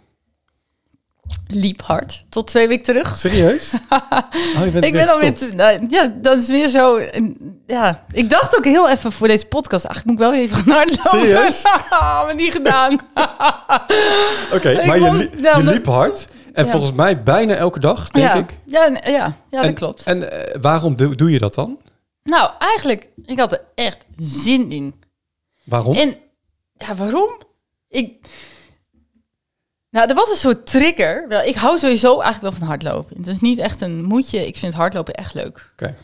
Liep 1.49 1.83
hard. 1.83 2.25
Tot 2.28 2.47
twee 2.47 2.68
weken 2.68 2.85
terug. 2.85 3.18
Serieus? 3.18 3.73
Oh, 4.59 4.64
je 4.64 4.71
bent 4.71 4.85
Ik 4.85 4.92
ben 4.92 5.09
alweer... 5.09 5.33
nou, 5.54 5.87
ja, 5.88 6.12
dat 6.21 6.38
is 6.38 6.49
weer 6.49 6.68
zo... 6.68 7.00
Ja, 7.66 8.04
ik 8.12 8.30
dacht 8.30 8.56
ook 8.56 8.64
heel 8.64 8.88
even 8.88 9.12
voor 9.12 9.28
deze 9.28 9.47
podcast, 9.47 9.85
eigenlijk 9.85 10.18
moet 10.18 10.28
ik 10.28 10.33
wel 10.33 10.42
even 10.42 10.56
gaan 10.56 10.76
hardlopen. 10.76 11.21
Serieus? 11.21 11.62
maar 11.90 12.35
niet 12.35 12.52
gedaan. 12.52 12.92
Oké, 14.56 14.87
maar 14.87 14.99
je, 14.99 15.30
nou, 15.37 15.64
je 15.64 15.71
liep 15.73 15.87
hard. 15.87 16.26
En 16.52 16.64
Ja. 16.64 16.71
volgens 16.71 16.92
mij 16.92 17.23
bijna 17.23 17.54
elke 17.54 17.78
dag, 17.78 18.09
denk 18.09 18.26
ja. 18.26 18.35
ik. 18.35 18.59
Ja, 18.64 18.87
ja, 18.87 19.11
ja, 19.11 19.37
dat 19.50 19.64
en, 19.64 19.75
klopt. 19.75 20.02
En 20.02 20.30
eh, 20.30 20.61
waarom 20.61 20.97
doe, 20.97 21.14
doe 21.14 21.30
je 21.30 21.38
dat 21.38 21.54
dan? 21.54 21.78
Nou, 22.23 22.50
eigenlijk, 22.59 23.09
ik 23.25 23.38
had 23.38 23.52
er 23.52 23.64
echt 23.75 24.04
zin 24.16 24.73
in. 24.73 24.95
Waarom? 25.64 25.97
En 25.97 26.16
ja, 26.73 26.95
waarom? 26.95 27.38
Ik. 27.88 28.14
Nou, 29.97 30.09
er 30.09 30.15
was 30.15 30.31
een 30.31 30.37
soort 30.37 30.67
trigger. 30.67 31.25
Wel, 31.29 31.43
ik 31.43 31.55
hou 31.55 31.79
sowieso 31.79 32.21
eigenlijk 32.21 32.43
wel 32.43 32.53
van 32.53 32.67
hardlopen. 32.67 33.17
Het 33.17 33.26
is 33.26 33.41
niet 33.41 33.59
echt 33.59 33.81
een 33.81 34.05
moedje. 34.05 34.47
Ik 34.47 34.57
vind 34.57 34.75
hardlopen 34.75 35.15
echt 35.15 35.35
leuk. 35.35 35.71
Oké. 35.73 35.95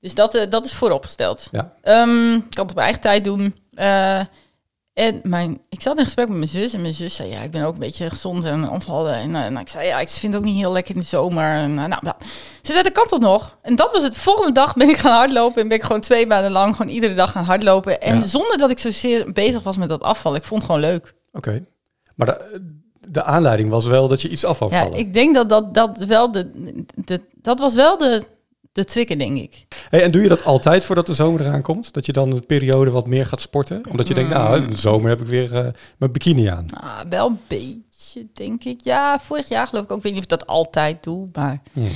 Dus 0.00 0.14
dat, 0.14 0.34
eh, 0.34 0.50
dat 0.50 0.64
is 0.64 0.72
vooropgesteld. 0.72 1.48
Ja. 1.50 1.72
Ehm, 1.82 2.34
ik 2.34 2.40
kan 2.50 2.62
het 2.66 2.70
op 2.70 2.74
mijn 2.74 2.78
eigen 2.78 3.00
tijd 3.00 3.24
doen. 3.24 3.54
Eh, 3.74 4.18
en 4.92 5.20
mijn, 5.22 5.60
ik 5.68 5.80
zat 5.80 5.98
in 5.98 6.04
gesprek 6.04 6.28
met 6.28 6.36
mijn 6.36 6.48
zus. 6.48 6.74
En 6.74 6.80
mijn 6.80 6.94
zus 6.94 7.14
zei, 7.14 7.30
ja, 7.30 7.40
ik 7.40 7.50
ben 7.50 7.64
ook 7.64 7.72
een 7.72 7.78
beetje 7.78 8.10
gezond 8.10 8.44
en 8.44 8.68
ontvallen. 8.68 9.14
En, 9.14 9.30
nou, 9.30 9.58
ik 9.60 9.68
zei, 9.68 9.86
ja, 9.86 10.00
ik 10.00 10.08
vind 10.08 10.32
het 10.34 10.42
ook 10.42 10.48
niet 10.48 10.58
heel 10.58 10.72
lekker 10.72 10.94
in 10.94 11.00
de 11.00 11.06
zomer. 11.06 11.50
En, 11.52 11.74
nou, 11.74 11.88
nou. 11.88 12.14
Ze 12.62 12.72
zei, 12.72 12.82
dat 12.82 12.92
kan 12.92 13.06
toch 13.06 13.20
nog? 13.20 13.58
En 13.62 13.76
dat 13.76 13.92
was 13.92 14.02
het. 14.02 14.16
Volgende 14.16 14.52
dag 14.52 14.74
ben 14.74 14.88
ik 14.88 14.96
gaan 14.96 15.16
hardlopen. 15.16 15.62
En 15.62 15.68
ben 15.68 15.76
ik 15.76 15.82
gewoon 15.82 16.00
twee 16.00 16.26
maanden 16.26 16.52
lang 16.52 16.76
gewoon 16.76 16.92
iedere 16.92 17.14
dag 17.14 17.30
gaan 17.32 17.44
hardlopen. 17.44 18.00
En 18.00 18.18
Ja. 18.18 18.24
zonder 18.24 18.58
dat 18.58 18.70
ik 18.70 18.78
zozeer 18.78 19.32
bezig 19.32 19.62
was 19.62 19.76
met 19.76 19.88
dat 19.88 20.02
afval. 20.02 20.34
Ik 20.34 20.44
vond 20.44 20.62
het 20.62 20.70
gewoon 20.70 20.90
leuk. 20.90 21.14
Oké. 21.32 21.64
Maar 22.14 22.38
de 23.08 23.22
aanleiding 23.22 23.70
was 23.70 23.86
wel 23.86 24.08
dat 24.08 24.22
je 24.22 24.28
iets 24.28 24.44
af 24.44 24.58
wou 24.58 24.72
Ja, 24.72 24.82
vallen. 24.82 24.98
ik 24.98 25.12
denk 25.14 25.34
dat 25.34 25.48
dat, 25.48 25.74
dat 25.74 25.98
wel 25.98 26.30
de, 26.32 26.50
de... 26.94 27.20
Dat 27.42 27.58
was 27.58 27.74
wel 27.74 27.98
de, 27.98 28.22
de 28.72 28.84
trigger, 28.84 29.18
denk 29.18 29.38
ik. 29.38 29.66
Hey, 29.90 30.02
en 30.02 30.10
doe 30.10 30.22
je 30.22 30.28
dat 30.28 30.44
altijd 30.44 30.84
voordat 30.84 31.06
de 31.06 31.14
zomer 31.14 31.40
eraan 31.40 31.62
komt? 31.62 31.92
Dat 31.92 32.06
je 32.06 32.12
dan 32.12 32.32
een 32.32 32.46
periode 32.46 32.90
wat 32.90 33.06
meer 33.06 33.26
gaat 33.26 33.40
sporten? 33.40 33.82
Omdat 33.90 34.08
je 34.08 34.14
denkt, 34.14 34.30
nou, 34.30 34.62
in 34.62 34.70
de 34.70 34.76
zomer 34.78 35.08
heb 35.10 35.20
ik 35.20 35.26
weer 35.26 35.54
eh, 35.54 35.66
mijn 35.98 36.12
bikini 36.12 36.46
aan. 36.46 36.66
Nou, 36.80 37.08
wel 37.08 37.26
een 37.26 37.40
beetje, 37.46 38.26
denk 38.34 38.64
ik. 38.64 38.80
Ja, 38.84 39.18
vorig 39.18 39.48
jaar 39.48 39.66
geloof 39.66 39.84
ik 39.84 39.90
ook. 39.90 39.96
Ik 39.96 40.02
weet 40.02 40.12
niet 40.12 40.26
of 40.26 40.32
ik 40.32 40.38
dat 40.38 40.48
altijd 40.48 41.02
doe, 41.04 41.28
maar... 41.32 41.62
Hmm. 41.72 41.88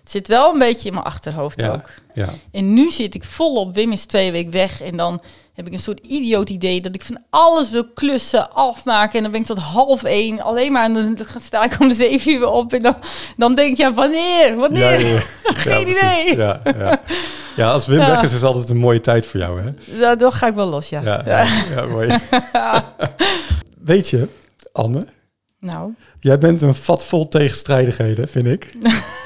Het 0.00 0.14
zit 0.14 0.28
wel 0.28 0.52
een 0.52 0.58
beetje 0.58 0.88
in 0.88 0.94
mijn 0.94 1.06
achterhoofd 1.06 1.60
Ja. 1.60 1.72
ook. 1.72 1.90
Ja. 2.14 2.28
En 2.50 2.72
nu 2.72 2.90
zit 2.90 3.14
ik 3.14 3.24
volop. 3.24 3.74
Wim 3.74 3.92
is 3.92 4.04
twee 4.06 4.32
weken 4.32 4.52
weg. 4.52 4.80
En 4.82 4.96
dan 4.96 5.20
heb 5.56 5.66
ik 5.66 5.72
een 5.72 5.78
soort 5.78 6.00
idioot 6.00 6.48
idee 6.48 6.80
dat 6.80 6.94
ik 6.94 7.02
van 7.02 7.22
alles 7.30 7.70
wil 7.70 7.84
klussen, 7.94 8.52
afmaken. 8.52 9.16
En 9.16 9.22
dan 9.22 9.32
ben 9.32 9.40
ik 9.40 9.46
tot 9.46 9.58
half 9.58 10.02
één 10.02 10.40
alleen 10.40 10.72
maar. 10.72 10.84
En 10.84 10.92
dan 10.92 11.18
sta 11.40 11.64
ik 11.64 11.76
om 11.80 11.90
zeven 11.92 12.32
uur 12.32 12.46
op. 12.46 12.72
En 12.72 12.82
dan, 12.82 12.96
dan 13.36 13.54
denk 13.54 13.76
ja, 13.76 13.94
wanneer? 13.94 14.56
Wanneer? 14.56 15.00
Ja, 15.00 15.06
ja, 15.06 15.14
ja. 15.14 15.20
Geen 15.56 15.88
idee. 15.88 16.36
Ja, 16.36 16.60
ja. 16.78 17.00
ja, 17.56 17.70
als 17.72 17.86
Wim 17.86 17.98
Ja. 17.98 18.08
weg 18.08 18.22
is, 18.22 18.32
is 18.32 18.42
altijd 18.42 18.68
een 18.68 18.76
mooie 18.76 19.00
tijd 19.00 19.26
voor 19.26 19.40
jou, 19.40 19.60
hè? 19.60 19.70
Ja, 19.98 20.16
dan 20.16 20.32
ga 20.32 20.46
ik 20.46 20.54
wel 20.54 20.66
los, 20.66 20.88
ja. 20.88 21.00
Ja, 21.00 21.22
ja, 21.26 21.46
ja, 21.74 21.86
mooi. 21.86 22.18
Weet 23.84 24.08
je, 24.08 24.28
Anne, 24.72 25.06
Nou, 25.60 25.94
jij 26.20 26.38
bent 26.38 26.62
een 26.62 26.74
vat 26.74 27.04
vol 27.04 27.28
tegenstrijdigheden, 27.28 28.28
vind 28.28 28.46
ik. 28.46 28.70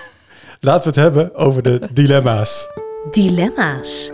Laten 0.60 0.92
we 0.92 1.00
het 1.00 1.14
hebben 1.14 1.34
over 1.34 1.62
de 1.62 1.88
dilemma's. 1.92 2.68
Dilemma's. 3.10 4.10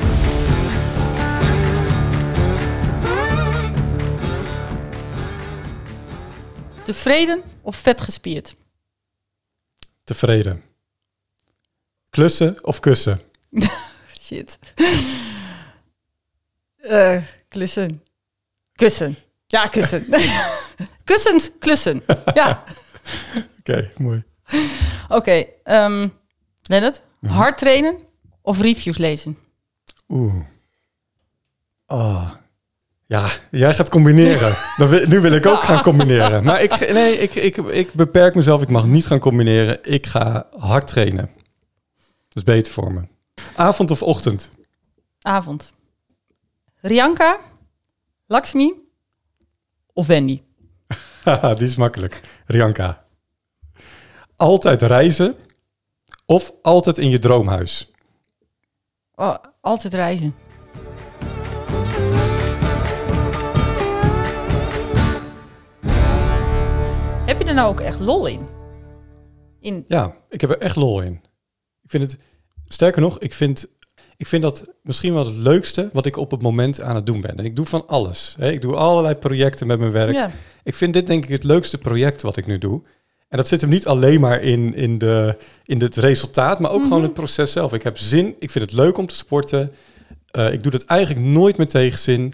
Tevreden 6.86 7.42
of 7.62 7.76
vet 7.76 8.00
gespierd? 8.00 8.56
Tevreden. 10.04 10.62
Klussen 12.10 12.64
of 12.64 12.80
kussen? 12.80 13.20
Shit. 14.22 14.58
Eh, 16.76 17.22
klussen. 17.48 18.02
Kussen. 18.72 19.16
Ja, 19.46 19.66
kussen. 19.68 20.06
Kussens, 21.08 21.50
klussen. 21.58 22.02
Ja. 22.34 22.64
Oké, 23.58 23.90
mooi. 23.98 24.22
Oké, 25.08 25.46
ehm 25.64 26.08
Lennart. 26.62 27.02
Mhm. 27.20 27.32
Hard 27.32 27.58
trainen 27.58 27.98
of 28.42 28.60
reviews 28.60 28.98
lezen? 28.98 29.38
Oeh. 30.08 30.46
Oh. 31.86 32.32
Ja, 33.06 33.28
jij 33.50 33.74
gaat 33.74 33.88
combineren. 33.88 34.56
Dan 34.78 35.08
nu 35.08 35.20
wil 35.20 35.32
ik 35.32 35.46
ook 35.46 35.62
gaan 35.62 35.82
combineren. 35.82 36.44
Maar 36.44 36.62
ik, 36.62 36.92
nee, 36.92 37.16
ik, 37.16 37.34
ik, 37.34 37.56
ik 37.56 37.92
beperk 37.92 38.34
mezelf. 38.34 38.62
Ik 38.62 38.70
mag 38.70 38.86
niet 38.86 39.06
gaan 39.06 39.18
combineren. 39.18 39.78
Ik 39.82 40.06
ga 40.06 40.46
hard 40.56 40.86
trainen. 40.86 41.30
Dat 41.96 42.36
is 42.36 42.42
beter 42.42 42.72
voor 42.72 42.92
me. 42.92 43.00
Avond 43.54 43.90
of 43.90 44.02
ochtend? 44.02 44.50
Avond. 45.20 45.72
Rianka, 46.80 47.38
Lakshmi 48.26 48.72
of 49.92 50.06
Wendy? 50.06 50.42
Die 51.56 51.66
is 51.66 51.76
makkelijk. 51.76 52.20
Rianka. 52.46 53.04
Altijd 54.36 54.82
reizen 54.82 55.36
of 56.26 56.52
altijd 56.62 56.98
in 56.98 57.10
je 57.10 57.18
droomhuis? 57.18 57.90
Oh, 59.14 59.36
altijd 59.60 59.94
reizen. 59.94 60.34
Heb 67.36 67.44
je 67.44 67.50
er 67.50 67.56
nou 67.56 67.70
ook 67.70 67.80
echt 67.80 68.00
lol 68.00 68.26
in? 68.26 68.40
In 69.60 69.82
Ja, 69.86 70.16
ik 70.28 70.40
heb 70.40 70.50
er 70.50 70.58
echt 70.58 70.76
lol 70.76 71.00
in. 71.00 71.20
Ik 71.82 71.90
vind 71.90 72.02
het, 72.02 72.18
sterker 72.66 73.00
nog, 73.00 73.18
ik 73.18 73.34
vind, 73.34 73.66
ik 74.16 74.26
vind 74.26 74.42
dat 74.42 74.64
misschien 74.82 75.14
wel 75.14 75.24
het 75.24 75.36
leukste 75.36 75.90
wat 75.92 76.06
ik 76.06 76.16
op 76.16 76.30
het 76.30 76.42
moment 76.42 76.80
aan 76.80 76.94
het 76.94 77.06
doen 77.06 77.20
ben. 77.20 77.36
En 77.36 77.44
ik 77.44 77.56
doe 77.56 77.66
van 77.66 77.86
alles. 77.86 78.34
Hè. 78.38 78.50
Ik 78.50 78.60
doe 78.60 78.74
allerlei 78.74 79.14
projecten 79.14 79.66
met 79.66 79.78
mijn 79.78 79.92
werk. 79.92 80.14
ja. 80.14 80.30
Ik 80.62 80.74
vind 80.74 80.92
dit 80.92 81.06
denk 81.06 81.24
ik 81.24 81.30
het 81.30 81.44
leukste 81.44 81.78
project 81.78 82.22
wat 82.22 82.36
ik 82.36 82.46
nu 82.46 82.58
doe. 82.58 82.82
En 83.28 83.36
dat 83.36 83.48
zit 83.48 83.60
hem 83.60 83.70
niet 83.70 83.86
alleen 83.86 84.20
maar 84.20 84.42
in, 84.42 84.74
in, 84.74 84.98
de, 84.98 85.36
in 85.64 85.80
het 85.80 85.96
resultaat, 85.96 86.60
maar 86.60 86.70
ook 86.70 86.82
gewoon 86.82 87.02
het 87.02 87.14
proces 87.14 87.52
zelf. 87.52 87.72
Ik 87.72 87.82
heb 87.82 87.98
zin, 87.98 88.36
ik 88.38 88.50
vind 88.50 88.64
het 88.64 88.72
leuk 88.72 88.98
om 88.98 89.06
te 89.06 89.14
sporten. 89.14 89.72
Eh, 90.30 90.52
ik 90.52 90.62
doe 90.62 90.72
dat 90.72 90.84
eigenlijk 90.84 91.26
nooit 91.26 91.56
met 91.56 91.70
tegenzin. 91.70 92.32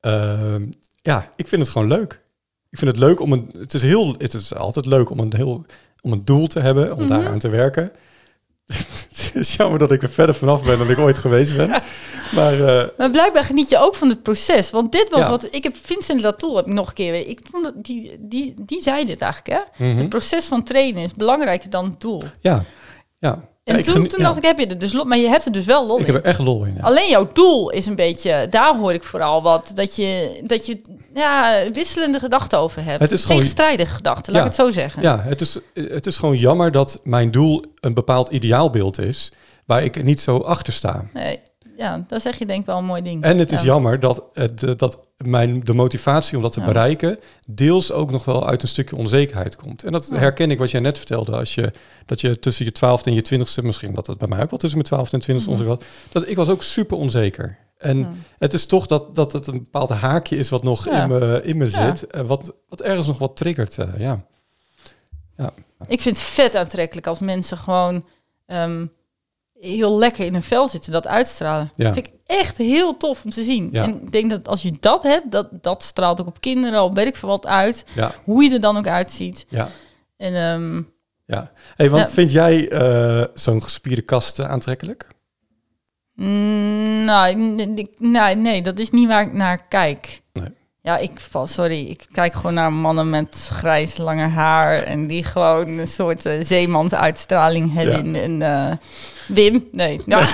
Ehm, 0.00 0.66
ja, 1.02 1.30
ik 1.36 1.48
vind 1.48 1.62
het 1.62 1.70
gewoon 1.70 1.88
leuk. 1.88 2.24
Ik 2.76 2.82
vind 2.82 2.96
het 2.96 3.04
leuk 3.04 3.20
om 3.20 3.32
een. 3.32 3.50
Het 3.58 3.74
is 3.74 3.82
heel. 3.82 4.14
Het 4.18 4.34
is 4.34 4.54
altijd 4.54 4.86
leuk 4.86 5.10
om 5.10 5.18
een 5.18 5.32
heel. 5.36 5.64
Om 6.00 6.12
een 6.12 6.24
doel 6.24 6.46
te 6.46 6.60
hebben, 6.60 6.96
om 6.96 7.08
daaraan 7.08 7.38
te 7.38 7.48
werken. 7.48 7.92
het 8.66 9.30
is 9.34 9.54
jammer 9.54 9.78
dat 9.78 9.92
ik 9.92 10.02
er 10.02 10.08
verder 10.08 10.34
vanaf 10.34 10.64
ben 10.64 10.78
dan 10.78 10.90
ik 10.90 10.98
ooit 10.98 11.18
geweest 11.18 11.56
ben. 11.56 11.68
Maar 12.36 12.66
eh, 12.66 12.88
Maar 12.98 13.10
blijkbaar 13.10 13.44
geniet 13.44 13.70
je 13.70 13.78
ook 13.78 13.94
van 13.94 14.08
het 14.08 14.22
proces. 14.22 14.70
Want 14.70 14.92
dit 14.92 15.10
was 15.10 15.20
Ja. 15.20 15.30
wat... 15.30 15.48
Ik 15.54 15.62
heb 15.62 15.76
Vincent 15.82 16.22
Latour 16.22 16.56
heb 16.56 16.66
ik 16.66 16.72
nog 16.72 16.88
een 16.88 16.94
keer... 16.94 17.14
Ik 17.28 17.40
vond 17.50 17.64
dat, 17.64 17.84
die, 17.84 18.16
die, 18.20 18.54
die 18.62 18.82
zei 18.82 19.04
dit 19.04 19.20
eigenlijk, 19.20 19.60
hè? 19.76 19.84
mhm. 19.86 19.96
Het 19.98 20.08
proces 20.08 20.44
van 20.44 20.62
trainen 20.62 21.02
is 21.02 21.12
belangrijker 21.12 21.70
dan 21.70 21.84
het 21.84 22.00
doel. 22.00 22.22
ja, 22.40 22.64
Ja. 23.18 23.48
En 23.66 23.76
Ja, 23.76 23.82
toen, 23.82 23.92
genie- 23.92 24.08
toen 24.08 24.18
ja. 24.20 24.24
dacht 24.26 24.36
ik, 24.38 24.44
heb 24.44 24.58
je 24.58 24.66
er 24.66 24.78
dus 24.78 24.92
lol, 24.92 25.04
maar 25.04 25.18
je 25.18 25.28
hebt 25.28 25.44
er 25.44 25.52
dus 25.52 25.64
wel 25.64 25.86
lol 25.86 26.00
Ik 26.00 26.06
in. 26.06 26.14
heb 26.14 26.22
er 26.24 26.28
echt 26.30 26.38
lol 26.38 26.64
in. 26.64 26.74
Ja. 26.76 26.82
Alleen 26.82 27.08
jouw 27.08 27.26
doel 27.32 27.70
is 27.70 27.86
een 27.86 27.94
beetje, 27.94 28.46
daar 28.50 28.76
hoor 28.76 28.92
ik 28.92 29.04
vooral 29.04 29.42
wat, 29.42 29.70
dat 29.74 29.96
je, 29.96 30.40
dat 30.44 30.66
je 30.66 30.80
ja, 31.14 31.62
wisselende 31.72 32.18
gedachten 32.18 32.58
over 32.58 32.84
hebt. 32.84 33.00
Het 33.00 33.12
is 33.12 33.22
gewoon- 33.22 33.36
Tegenstrijdige 33.36 33.94
gedachten, 33.94 34.32
laat 34.32 34.40
ik 34.42 34.46
het 34.48 34.56
zo 34.56 34.70
zeggen. 34.70 35.02
Ja, 35.02 35.22
het 35.22 35.40
is, 35.40 35.58
het 35.74 36.06
is 36.06 36.16
gewoon 36.16 36.36
jammer 36.38 36.70
dat 36.72 37.00
mijn 37.04 37.30
doel 37.30 37.64
een 37.80 37.94
bepaald 37.94 38.28
ideaalbeeld 38.28 39.00
is 39.00 39.32
waar 39.64 39.84
ik 39.84 40.02
niet 40.02 40.20
zo 40.20 40.38
achter 40.38 40.72
sta. 40.72 41.04
Nee, 41.12 41.40
ja, 41.76 42.04
daar 42.08 42.20
zeg 42.20 42.38
je 42.38 42.46
denk 42.46 42.60
ik 42.60 42.66
wel 42.66 42.78
een 42.78 42.84
mooi 42.84 43.02
ding. 43.02 43.22
En 43.22 43.38
het 43.38 43.52
is 43.52 43.60
Ja. 43.60 43.66
jammer 43.66 44.00
dat, 44.00 44.28
het, 44.32 44.62
eh, 44.62 44.70
dat 44.76 44.98
mijn, 45.16 45.60
de 45.60 45.72
motivatie 45.72 46.36
om 46.36 46.42
dat 46.42 46.52
te 46.52 46.60
Ja. 46.60 46.66
bereiken 46.66 47.18
deels 47.48 47.92
ook 47.92 48.10
nog 48.10 48.24
wel 48.24 48.46
uit 48.46 48.62
een 48.62 48.68
stukje 48.68 48.96
onzekerheid 48.96 49.56
komt. 49.56 49.84
En 49.84 49.92
dat 49.92 50.08
Ja. 50.10 50.16
herken 50.18 50.50
ik 50.50 50.58
wat 50.58 50.70
jij 50.70 50.80
net 50.80 50.96
vertelde. 50.98 51.32
Als 51.36 51.54
je, 51.54 51.72
dat 52.06 52.20
je 52.20 52.38
tussen 52.38 52.64
je 52.64 52.72
twaalfde 52.72 53.10
en 53.10 53.16
je 53.16 53.22
twintigste, 53.22 53.62
misschien 53.62 53.94
dat 53.94 54.06
het 54.06 54.18
bij 54.18 54.28
mij 54.28 54.42
ook 54.42 54.50
wel 54.50 54.58
tussen 54.58 54.78
mijn 54.78 54.90
twaalfde 54.90 55.16
en 55.16 55.22
twintigste 55.22 55.52
Mhm. 55.52 55.62
onzeker 55.62 55.86
was. 55.86 56.12
Dat 56.12 56.28
ik 56.30 56.36
was 56.36 56.48
ook 56.48 56.62
super 56.62 56.96
onzeker. 56.96 57.58
En 57.78 57.98
Ja. 57.98 58.12
het 58.38 58.54
is 58.54 58.66
toch 58.66 58.86
dat, 58.86 59.14
dat 59.14 59.32
het 59.32 59.46
een 59.46 59.58
bepaald 59.58 59.90
haakje 59.90 60.36
is 60.36 60.48
wat 60.48 60.62
nog 60.62 60.84
Ja. 60.84 61.02
in 61.02 61.08
me, 61.08 61.40
in 61.42 61.56
me 61.56 61.64
Ja. 61.70 61.94
zit. 61.96 62.06
eh, 62.10 62.20
wat, 62.20 62.54
wat 62.68 62.80
ergens 62.82 63.06
nog 63.06 63.18
wat 63.18 63.36
triggert. 63.36 63.78
eh, 63.78 63.88
ja. 63.98 64.24
Ik 65.88 66.00
vind 66.00 66.16
het 66.16 66.26
vet 66.26 66.54
aantrekkelijk 66.54 67.06
als 67.06 67.18
mensen 67.18 67.56
gewoon 67.56 68.04
ehm, 68.46 68.86
heel 69.60 69.98
lekker 69.98 70.24
in 70.24 70.32
hun 70.32 70.42
vel 70.42 70.68
zitten, 70.68 70.92
dat 70.92 71.06
uitstralen. 71.06 71.72
Ja. 71.76 71.92
vind 71.92 72.06
ik 72.06 72.12
echt 72.26 72.56
heel 72.56 72.96
tof 72.96 73.24
om 73.24 73.30
te 73.30 73.42
zien. 73.42 73.68
Ja. 73.72 73.82
En 73.82 74.02
ik 74.02 74.12
denk 74.12 74.30
dat 74.30 74.48
als 74.48 74.62
je 74.62 74.72
dat 74.80 75.02
hebt, 75.02 75.30
dat, 75.30 75.48
dat 75.52 75.82
straalt 75.82 76.20
ook 76.20 76.26
op 76.26 76.40
kinderen, 76.40 76.82
op 76.82 76.94
weet 76.94 77.06
ik 77.06 77.16
veel 77.16 77.28
wat 77.28 77.46
uit. 77.46 77.84
Ja, 77.94 78.12
Hoe 78.24 78.42
je 78.42 78.50
er 78.50 78.60
dan 78.60 78.76
ook 78.76 78.86
uitziet. 78.86 79.46
ja, 79.48 79.68
En 80.16 80.34
ehm, 80.34 80.82
ja. 81.26 81.52
Hey, 81.76 81.90
want 81.90 82.08
vind 82.10 82.32
jij 82.32 82.68
eh, 82.68 83.24
zo'n 83.34 83.62
gespierde 83.62 84.02
kast 84.02 84.38
eh, 84.38 84.48
aantrekkelijk? 84.48 85.06
Mm, 86.14 87.04
nou, 87.04 87.34
nee, 87.98 88.36
nee, 88.36 88.62
dat 88.62 88.78
is 88.78 88.90
niet 88.90 89.08
waar 89.08 89.22
ik 89.22 89.32
naar 89.32 89.66
kijk. 89.68 90.22
Ja, 90.86 90.96
ik 90.96 91.20
val, 91.20 91.46
sorry, 91.46 91.86
ik 91.86 92.06
kijk 92.12 92.34
gewoon 92.34 92.54
naar 92.54 92.72
mannen 92.72 93.10
met 93.10 93.48
grijs 93.52 93.96
lange 93.96 94.28
haar 94.28 94.82
en 94.82 95.06
die 95.06 95.24
gewoon 95.24 95.68
een 95.68 95.86
soort 95.86 96.26
uh, 96.26 96.32
zeemansuitstraling 96.40 97.74
hebben. 97.74 98.14
Ja. 98.14 98.20
En 98.20 98.42
eh, 98.42 98.76
Wim, 99.28 99.68
nee. 99.72 100.00
Nou, 100.06 100.26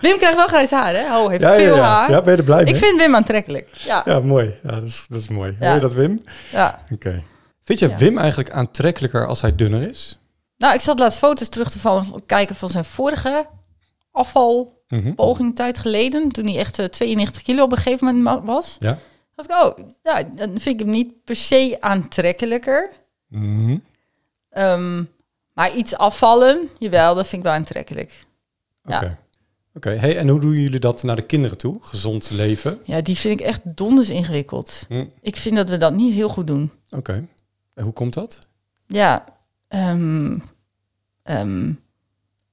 Wim 0.00 0.16
krijgt 0.16 0.36
wel 0.36 0.46
grijs 0.46 0.70
haar, 0.70 0.94
hè? 0.94 1.18
Oh, 1.18 1.28
heeft 1.28 1.42
Ja, 1.42 1.52
ja, 1.52 1.56
veel 1.56 1.76
ja. 1.76 1.82
haar. 1.82 2.10
ja, 2.10 2.22
ben 2.22 2.32
je 2.32 2.38
er 2.38 2.44
blij 2.44 2.64
mee? 2.64 2.72
ik 2.74 2.80
vind 2.80 3.00
Wim 3.00 3.14
aantrekkelijk. 3.14 3.68
Ja, 3.72 4.02
ja. 4.04 4.12
Ja, 4.12 4.20
mooi. 4.20 4.54
Ja, 4.62 4.70
dat 4.70 4.84
is, 4.84 5.06
dat 5.08 5.20
is 5.20 5.28
mooi. 5.28 5.56
Ja. 5.60 5.66
Hoor 5.66 5.74
je 5.74 5.80
dat, 5.80 5.94
Wim? 5.94 6.22
Oké. 6.92 7.22
Vind 7.64 7.78
je 7.78 7.88
Ja. 7.88 7.96
Wim 7.96 8.18
eigenlijk 8.18 8.50
aantrekkelijker 8.50 9.26
als 9.26 9.40
hij 9.40 9.54
dunner 9.54 9.90
is? 9.90 10.18
Nou, 10.56 10.74
ik 10.74 10.80
zat 10.80 10.98
laatst 10.98 11.18
foto's 11.18 11.48
terug 11.48 11.70
te 11.70 11.78
vallen, 11.78 12.26
kijken 12.26 12.56
van 12.56 12.68
zijn 12.68 12.84
vorige 12.84 13.46
afvalpoging 14.10 15.48
een 15.48 15.54
tijd 15.54 15.78
geleden. 15.78 16.28
Toen 16.32 16.44
hij 16.46 16.58
echt 16.58 16.78
eh, 16.78 16.86
92 16.86 17.42
kilo 17.42 17.62
op 17.62 17.70
een 17.72 17.78
gegeven 17.78 18.06
moment 18.06 18.44
was. 18.44 18.76
Ja. 18.78 18.98
Dacht 19.34 19.50
ik, 19.50 19.56
oh, 19.56 19.88
ja, 20.02 20.22
dan 20.22 20.48
vind 20.48 20.80
ik 20.80 20.86
hem 20.86 20.94
niet 20.94 21.24
per 21.24 21.36
se 21.36 21.76
aantrekkelijker. 21.80 22.90
Mhm. 23.28 23.78
Ehm, 24.48 25.04
maar 25.52 25.76
iets 25.76 25.96
afvallen, 25.96 26.68
jawel, 26.78 27.14
dat 27.14 27.26
vind 27.26 27.42
ik 27.42 27.48
wel 27.48 27.56
aantrekkelijk. 27.56 28.24
Ja. 28.84 28.96
Oké. 28.96 29.18
Oké. 29.74 29.90
Hey, 29.90 30.18
en 30.18 30.28
hoe 30.28 30.40
doen 30.40 30.52
jullie 30.52 30.80
dat 30.80 31.02
naar 31.02 31.16
de 31.16 31.26
kinderen 31.26 31.58
toe? 31.58 31.78
Gezond 31.80 32.30
leven? 32.30 32.80
Ja, 32.84 33.00
die 33.00 33.16
vind 33.16 33.40
ik 33.40 33.46
echt 33.46 33.60
donders 33.64 34.10
ingewikkeld. 34.10 34.84
Hm. 34.88 35.06
Ik 35.20 35.36
vind 35.36 35.56
dat 35.56 35.68
we 35.68 35.78
dat 35.78 35.92
niet 35.92 36.14
heel 36.14 36.28
goed 36.28 36.46
doen. 36.46 36.70
Oké. 36.90 37.26
En 37.74 37.84
hoe 37.84 37.92
komt 37.92 38.14
dat? 38.14 38.38
Ja, 38.86 39.24
ehm, 39.68 40.38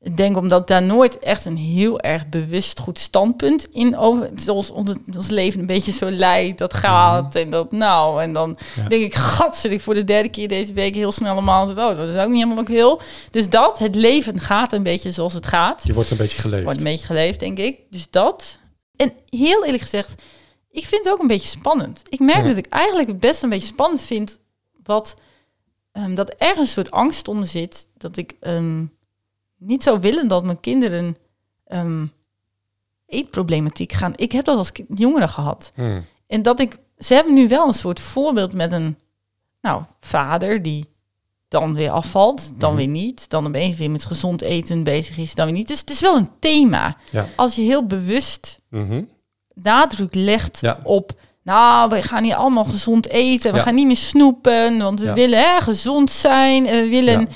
ik 0.04 0.18
denk 0.18 0.38
omdat 0.38 0.68
daar 0.68 0.82
nooit 0.84 1.20
echt 1.20 1.46
een 1.46 1.58
heel 1.58 2.00
erg 2.00 2.30
bewust 2.30 2.80
goed 2.80 3.00
standpunt 3.00 3.68
in 3.72 3.98
over, 3.98 4.30
zoals 4.36 4.70
ons, 4.72 4.90
ons 5.16 5.30
leven 5.30 5.60
een 5.60 5.66
beetje 5.66 5.92
zo 5.92 6.12
leidt, 6.12 6.58
dat 6.58 6.74
gaat 6.74 7.36
en 7.36 7.50
dat 7.50 7.72
nou. 7.72 8.22
En 8.22 8.34
dan 8.34 8.50
Mhm. 8.50 8.82
Ja. 8.82 8.88
denk 8.88 9.04
ik, 9.04 9.14
gat, 9.16 9.56
zit 9.58 9.72
ik 9.72 9.82
voor 9.82 9.94
de 9.94 10.04
derde 10.04 10.30
keer 10.30 10.48
deze 10.48 10.74
week 10.74 10.96
heel 10.96 11.12
snel 11.12 11.32
allemaal. 11.32 11.70
Oh, 11.70 11.76
dat 11.76 12.08
is 12.10 12.16
ook 12.16 12.30
niet 12.30 12.44
helemaal 12.44 12.64
wil. 12.64 13.02
Dus 13.32 13.50
dat, 13.50 13.80
het 13.80 13.96
leven 13.96 14.40
gaat 14.40 14.74
een 14.74 14.84
beetje 14.84 15.12
zoals 15.12 15.34
het 15.34 15.46
gaat. 15.46 15.82
Je 15.84 15.94
wordt 15.94 16.12
een 16.12 16.18
beetje 16.18 16.40
geleefd. 16.40 16.64
Wordt 16.64 16.78
een 16.80 16.86
beetje 16.86 17.06
geleefd, 17.06 17.40
denk 17.40 17.58
ik. 17.58 17.80
Dus 17.90 18.10
dat. 18.10 18.58
En 18.96 19.14
heel 19.30 19.64
eerlijk 19.66 19.84
gezegd, 19.84 20.22
ik 20.70 20.86
vind 20.86 21.04
het 21.06 21.14
ook 21.14 21.22
een 21.22 21.28
beetje 21.28 21.48
spannend. 21.50 22.02
Ik 22.10 22.20
merk 22.20 22.42
Ja. 22.42 22.48
dat 22.48 22.58
ik 22.58 22.66
eigenlijk 22.70 23.08
het 23.08 23.20
best 23.20 23.44
een 23.44 23.50
beetje 23.50 23.68
spannend 23.68 24.02
vind 24.02 24.40
wat 24.84 25.16
ehm, 25.92 26.16
dat 26.16 26.30
er 26.30 26.36
ergens 26.38 26.68
een 26.68 26.74
soort 26.74 26.92
angst 26.92 27.28
onder 27.28 27.48
zit 27.48 27.88
dat 27.98 28.18
ik 28.18 28.34
ehm, 28.40 28.86
niet 29.64 29.84
zou 29.84 30.00
willen 30.00 30.28
dat 30.28 30.44
mijn 30.44 30.60
kinderen 30.60 31.18
ehm, 31.66 32.06
eetproblematiek 33.06 33.92
gaan. 33.92 34.14
Ik 34.16 34.32
heb 34.32 34.46
dat 34.46 34.58
als 34.58 34.72
jongere 34.94 35.28
gehad. 35.28 35.72
Hm. 35.76 36.00
En 36.28 36.42
dat 36.42 36.60
ik, 36.60 36.78
ze 36.98 37.14
hebben 37.14 37.34
nu 37.34 37.48
wel 37.48 37.68
een 37.68 37.74
soort 37.74 38.00
voorbeeld 38.00 38.54
met 38.54 38.72
een, 38.72 38.98
nou, 39.62 39.84
vader 40.00 40.62
die 40.62 40.86
dan 41.48 41.74
weer 41.74 41.90
afvalt, 41.92 42.52
dan 42.60 42.76
weer 42.76 42.88
niet, 42.88 43.30
dan 43.30 43.48
opeens 43.48 43.78
weer 43.78 43.92
met 43.92 44.06
gezond 44.06 44.42
eten 44.42 44.84
bezig 44.84 45.18
is, 45.18 45.36
dan 45.36 45.46
weer 45.46 45.56
niet. 45.56 45.68
Dus 45.68 45.80
het 45.80 45.90
is 45.90 46.02
wel 46.02 46.16
een 46.16 46.30
thema. 46.40 46.98
Ja. 47.12 47.28
Als 47.36 47.56
je 47.56 47.62
heel 47.62 47.86
bewust 47.86 48.60
Mhm. 48.70 49.04
nadruk 49.54 50.16
legt 50.16 50.58
Ja. 50.62 50.80
op, 50.84 51.12
nou, 51.44 51.90
we 51.90 52.02
gaan 52.02 52.24
hier 52.24 52.36
allemaal 52.36 52.64
gezond 52.66 53.08
eten, 53.08 53.52
we 53.52 53.58
Ja. 53.58 53.64
gaan 53.64 53.76
niet 53.76 53.86
meer 53.88 53.96
snoepen, 53.96 54.78
want 54.78 55.00
we 55.00 55.14
willen 55.14 55.40
hè, 55.40 55.62
gezond 55.62 56.12
zijn, 56.12 56.68
en 56.68 56.82
we 56.84 56.90
willen. 56.90 57.28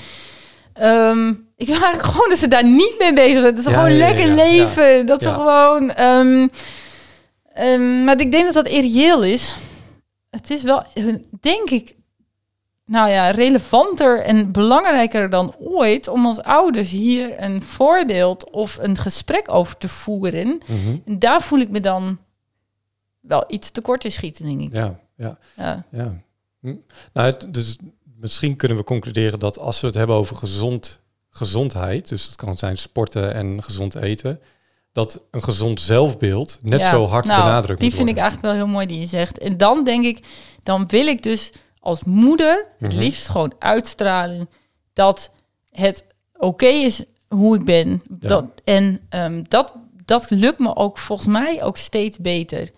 Ja. 0.74 1.34
Ik 1.56 1.66
wil 1.66 1.80
eigenlijk 1.80 2.02
gewoon 2.12 2.28
dat 2.28 2.38
ze 2.38 2.48
daar 2.48 2.64
niet 2.64 2.94
mee 2.98 3.12
bezig 3.12 3.40
zijn. 3.40 3.54
Dat 3.54 3.64
ze 3.64 3.70
Ja, 3.70 3.76
gewoon 3.76 3.92
ja, 3.92 3.98
lekker 3.98 4.26
leven. 4.34 5.06
Dat 5.06 5.22
ze 5.22 5.32
gewoon. 5.32 5.90
ehm, 5.90 6.48
ehm, 7.52 8.04
maar 8.04 8.20
ik 8.20 8.30
denk 8.30 8.44
dat 8.44 8.54
dat 8.54 8.66
irreëel 8.72 9.24
is. 9.24 9.56
Het 10.30 10.50
is 10.50 10.62
wel, 10.62 10.84
denk 11.40 11.70
ik, 11.70 11.94
nou 12.84 13.08
ja, 13.10 13.30
relevanter 13.30 14.20
en 14.22 14.52
belangrijker 14.52 15.30
dan 15.30 15.54
ooit 15.58 16.08
om 16.08 16.26
als 16.26 16.42
ouders 16.42 16.90
hier 16.90 17.42
een 17.42 17.62
voorbeeld 17.62 18.50
of 18.50 18.78
een 18.80 18.96
gesprek 18.96 19.52
over 19.52 19.76
te 19.76 19.88
voeren. 19.88 20.46
Mhm. 20.66 20.96
En 21.06 21.18
daar 21.18 21.42
voel 21.42 21.58
ik 21.58 21.70
me 21.70 21.80
dan 21.80 22.18
wel 23.20 23.44
iets 23.48 23.70
tekort 23.70 24.04
in 24.04 24.12
schieten, 24.12 24.44
denk 24.46 24.60
ik. 24.60 24.72
Ja, 24.72 24.98
ja, 25.16 25.38
Ja. 25.56 25.84
ja. 25.90 26.12
Hm. 26.60 26.74
Nou, 27.12 27.26
het, 27.30 27.46
dus 27.54 27.78
misschien 28.20 28.56
kunnen 28.56 28.76
we 28.76 28.84
concluderen 28.84 29.38
dat 29.38 29.58
als 29.58 29.80
we 29.80 29.86
het 29.86 29.96
hebben 29.96 30.16
over 30.16 30.36
gezond, 30.36 31.00
gezondheid, 31.36 32.08
dus 32.08 32.24
het 32.26 32.34
kan 32.36 32.56
zijn 32.56 32.76
sporten 32.78 33.34
en 33.34 33.62
gezond 33.62 33.94
eten, 33.94 34.40
dat 34.92 35.22
een 35.30 35.42
gezond 35.42 35.80
zelfbeeld 35.80 36.58
net 36.62 36.80
Ja, 36.80 36.90
zo 36.90 37.06
hard 37.06 37.24
nou, 37.24 37.42
benadrukt 37.44 37.80
Die 37.80 37.88
moet 37.88 37.98
vind 37.98 38.08
ik 38.08 38.16
eigenlijk 38.16 38.46
wel 38.46 38.54
heel 38.64 38.72
mooi 38.72 38.86
die 38.86 39.00
je 39.00 39.06
zegt. 39.06 39.38
En 39.38 39.56
dan 39.56 39.84
denk 39.84 40.04
ik, 40.04 40.26
dan 40.62 40.86
wil 40.86 41.06
ik 41.06 41.22
dus 41.22 41.50
als 41.80 42.04
moeder 42.04 42.66
het 42.78 42.92
Mhm. 42.92 43.00
liefst 43.02 43.28
gewoon 43.28 43.54
uitstralen 43.58 44.48
dat 44.92 45.30
het 45.70 46.04
oké 46.36 46.66
is 46.66 47.04
hoe 47.28 47.56
ik 47.56 47.64
ben. 47.64 47.88
Ja. 48.20 48.28
Dat, 48.28 48.44
en 48.64 49.00
ehm, 49.08 49.42
dat, 49.48 49.74
dat 50.04 50.30
lukt 50.30 50.58
me 50.58 50.76
ook 50.76 50.98
volgens 50.98 51.28
mij 51.28 51.62
ook 51.62 51.76
steeds 51.76 52.18
beter. 52.18 52.70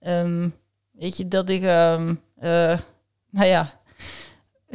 Ehm, 0.00 0.48
weet 0.92 1.16
je, 1.16 1.28
dat 1.28 1.48
ik, 1.48 1.62
ehm, 1.62 2.14
eh, 2.38 2.78
nou 3.30 3.46
ja, 3.46 3.75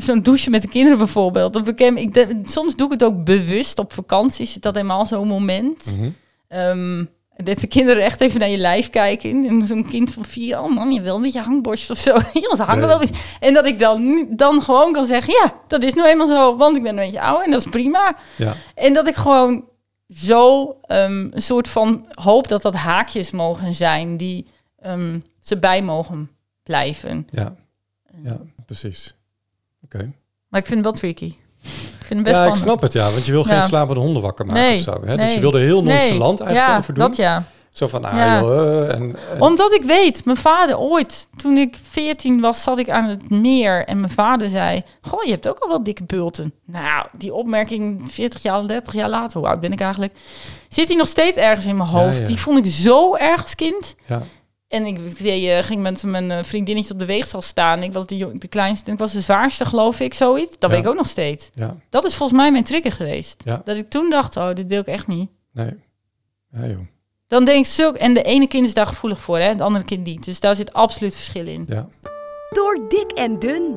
zo'n 0.03 0.21
douche 0.21 0.49
met 0.49 0.61
de 0.61 0.67
kinderen 0.67 0.97
bijvoorbeeld. 0.97 1.67
Ik, 1.67 1.79
ik, 1.79 2.13
de- 2.13 2.41
soms 2.43 2.75
doe 2.75 2.85
ik 2.85 2.91
het 2.91 3.03
ook 3.03 3.23
bewust 3.23 3.79
op 3.79 3.93
vakanties. 3.93 4.55
Is 4.55 4.61
dat 4.61 4.75
helemaal 4.75 5.05
zo'n 5.05 5.27
moment? 5.27 5.97
Mhm. 5.99 6.09
Ehm, 6.47 7.05
dat 7.35 7.59
de 7.59 7.67
kinderen 7.67 8.03
echt 8.03 8.21
even 8.21 8.39
naar 8.39 8.49
je 8.49 8.57
lijf 8.57 8.89
kijken. 8.89 9.45
En 9.47 9.67
zo'n 9.67 9.87
kind 9.89 10.13
van 10.13 10.25
vier, 10.25 10.59
oh 10.61 10.69
mam, 10.75 10.91
je 10.91 11.01
wil 11.01 11.15
een 11.15 11.21
beetje 11.21 11.41
hangborst 11.41 11.89
of 11.89 11.97
zo. 11.97 12.13
Ja, 12.33 12.55
ze 12.55 12.63
hangen 12.63 12.87
wel. 12.87 13.01
En 13.39 13.53
dat 13.53 13.65
ik 13.65 13.79
dan, 13.79 14.27
dan 14.29 14.61
gewoon 14.61 14.93
kan 14.93 15.05
zeggen, 15.05 15.33
ja, 15.33 15.53
dat 15.67 15.83
is 15.83 15.93
nou 15.93 16.07
eenmaal 16.09 16.27
zo, 16.27 16.57
want 16.57 16.77
ik 16.77 16.83
ben 16.83 16.97
een 16.97 17.03
beetje 17.05 17.21
ouder 17.21 17.45
en 17.45 17.51
dat 17.51 17.61
is 17.65 17.69
prima. 17.69 18.17
Ja, 18.35 18.53
En 18.75 18.93
dat 18.93 19.07
ik 19.07 19.15
gewoon 19.15 19.65
zo 20.09 20.75
ehm, 20.81 21.27
een 21.31 21.41
soort 21.41 21.67
van 21.67 22.05
hoop 22.09 22.47
dat 22.47 22.61
dat 22.61 22.75
haakjes 22.75 23.31
mogen 23.31 23.75
zijn 23.75 24.17
die 24.17 24.47
ehm, 24.79 25.19
ze 25.39 25.57
bij 25.57 25.81
mogen 25.81 26.29
blijven. 26.63 27.27
ja, 27.29 27.55
ja, 28.23 28.39
precies. 28.65 29.15
Oké. 29.85 30.11
Maar 30.47 30.59
ik 30.59 30.65
vind 30.65 30.75
het 30.75 30.83
wel 30.83 30.93
tricky. 30.93 31.35
Ik 31.63 32.07
vind 32.07 32.19
het 32.19 32.23
best 32.23 32.35
Ja, 32.35 32.45
ik 32.47 32.53
snap 32.55 32.81
het, 32.81 32.93
ja. 32.93 33.11
Want 33.11 33.25
je 33.25 33.31
wil 33.31 33.43
geen 33.43 33.55
Ja. 33.55 33.61
slapende 33.67 34.01
honden 34.01 34.21
wakker 34.21 34.45
maken 34.45 34.61
Nee, 34.61 34.75
of 34.77 34.81
zo. 34.83 35.01
Hè? 35.05 35.15
Dus 35.17 35.33
je 35.33 35.39
wilde 35.39 35.59
heel 35.59 35.83
nonchalant 35.83 36.39
Nee, 36.39 36.47
eigenlijk 36.47 36.67
ja, 36.73 36.77
over 36.77 36.93
doen. 36.93 37.03
dat 37.07 37.15
ja. 37.15 37.43
Zo 37.71 37.87
van, 37.87 38.03
ah 38.05 38.13
Ja. 38.15 38.39
joh, 38.39 38.81
eh, 38.83 38.93
en, 38.95 39.15
en- 39.33 39.41
Omdat 39.41 39.73
ik 39.73 39.83
weet, 39.83 40.25
mijn 40.25 40.37
vader 40.37 40.77
ooit, 40.77 41.27
toen 41.37 41.57
ik 41.57 41.77
14 41.89 42.41
was, 42.41 42.63
zat 42.63 42.77
ik 42.77 42.89
aan 42.89 43.05
het 43.09 43.29
meer. 43.29 43.85
En 43.85 43.99
mijn 43.99 44.11
vader 44.11 44.49
zei, 44.49 44.83
goh, 45.01 45.23
je 45.23 45.31
hebt 45.31 45.49
ook 45.49 45.59
al 45.59 45.67
wel 45.69 45.83
dikke 45.83 46.03
bulten. 46.03 46.53
Nou, 46.65 47.05
die 47.17 47.33
opmerking 47.33 48.11
40 48.11 48.41
jaar, 48.41 48.67
30 48.67 48.93
jaar 48.93 49.09
later, 49.09 49.39
hoe 49.39 49.47
oud 49.49 49.59
ben 49.59 49.71
ik 49.71 49.79
eigenlijk? 49.81 50.13
Zit 50.69 50.87
hij 50.87 50.97
nog 50.97 51.07
steeds 51.07 51.37
ergens 51.37 51.65
in 51.65 51.77
mijn 51.77 51.89
Ja, 51.89 51.95
hoofd. 51.95 52.19
ja. 52.19 52.25
Die 52.25 52.39
vond 52.39 52.57
ik 52.57 52.65
zo 52.71 53.15
erg 53.15 53.41
als 53.41 53.55
kind. 53.55 53.95
ja, 54.05 54.21
En 54.71 54.85
ik 54.85 54.97
eh, 55.19 55.57
ging 55.63 55.81
met 55.81 56.03
mijn 56.03 56.31
eh, 56.31 56.43
vriendinnetje 56.43 56.93
op 56.93 56.99
de 56.99 57.05
weegstal 57.05 57.41
staan. 57.41 57.83
Ik 57.83 57.93
was 57.93 58.05
de, 58.05 58.17
jong- 58.17 58.39
de 58.39 58.47
kleinste 58.47 58.85
en 58.87 58.93
ik 58.93 58.99
was 58.99 59.11
de 59.11 59.21
zwaarste, 59.21 59.65
geloof 59.65 59.99
ik, 59.99 60.13
zoiets. 60.13 60.49
Dat 60.59 60.69
Ja. 60.69 60.75
weet 60.75 60.85
ik 60.85 60.91
ook 60.91 60.95
nog 60.97 61.07
steeds. 61.07 61.49
Ja, 61.53 61.77
Dat 61.89 62.05
is 62.05 62.15
volgens 62.15 62.37
mij 62.39 62.51
mijn 62.51 62.63
trigger 62.63 62.91
geweest. 62.91 63.41
Ja. 63.45 63.61
Dat 63.63 63.75
ik 63.77 63.87
toen 63.87 64.09
dacht, 64.09 64.37
oh, 64.37 64.53
dit 64.53 64.67
wil 64.67 64.79
ik 64.79 64.87
echt 64.87 65.07
niet. 65.07 65.29
nee. 65.53 65.73
Ja, 66.51 66.67
joh. 66.67 66.79
Dan 67.27 67.45
denk 67.45 67.65
ik 67.65 67.71
zulk... 67.71 67.95
En 67.95 68.13
de 68.13 68.21
ene 68.23 68.47
kind 68.47 68.65
is 68.67 68.73
daar 68.73 68.85
gevoelig 68.85 69.19
voor, 69.21 69.37
hè. 69.37 69.43
Het 69.47 69.61
andere 69.61 69.85
kind 69.85 70.05
niet. 70.05 70.25
Dus 70.25 70.39
daar 70.39 70.55
zit 70.55 70.73
absoluut 70.73 71.15
verschil 71.15 71.47
in. 71.47 71.63
Ja. 71.67 71.87
Door 72.49 72.85
dik 72.89 73.11
en 73.11 73.39
dun. 73.39 73.75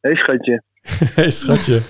Hé 0.00 0.16
schatje. 0.16 0.62
hey, 1.14 1.30
schatje. 1.30 1.80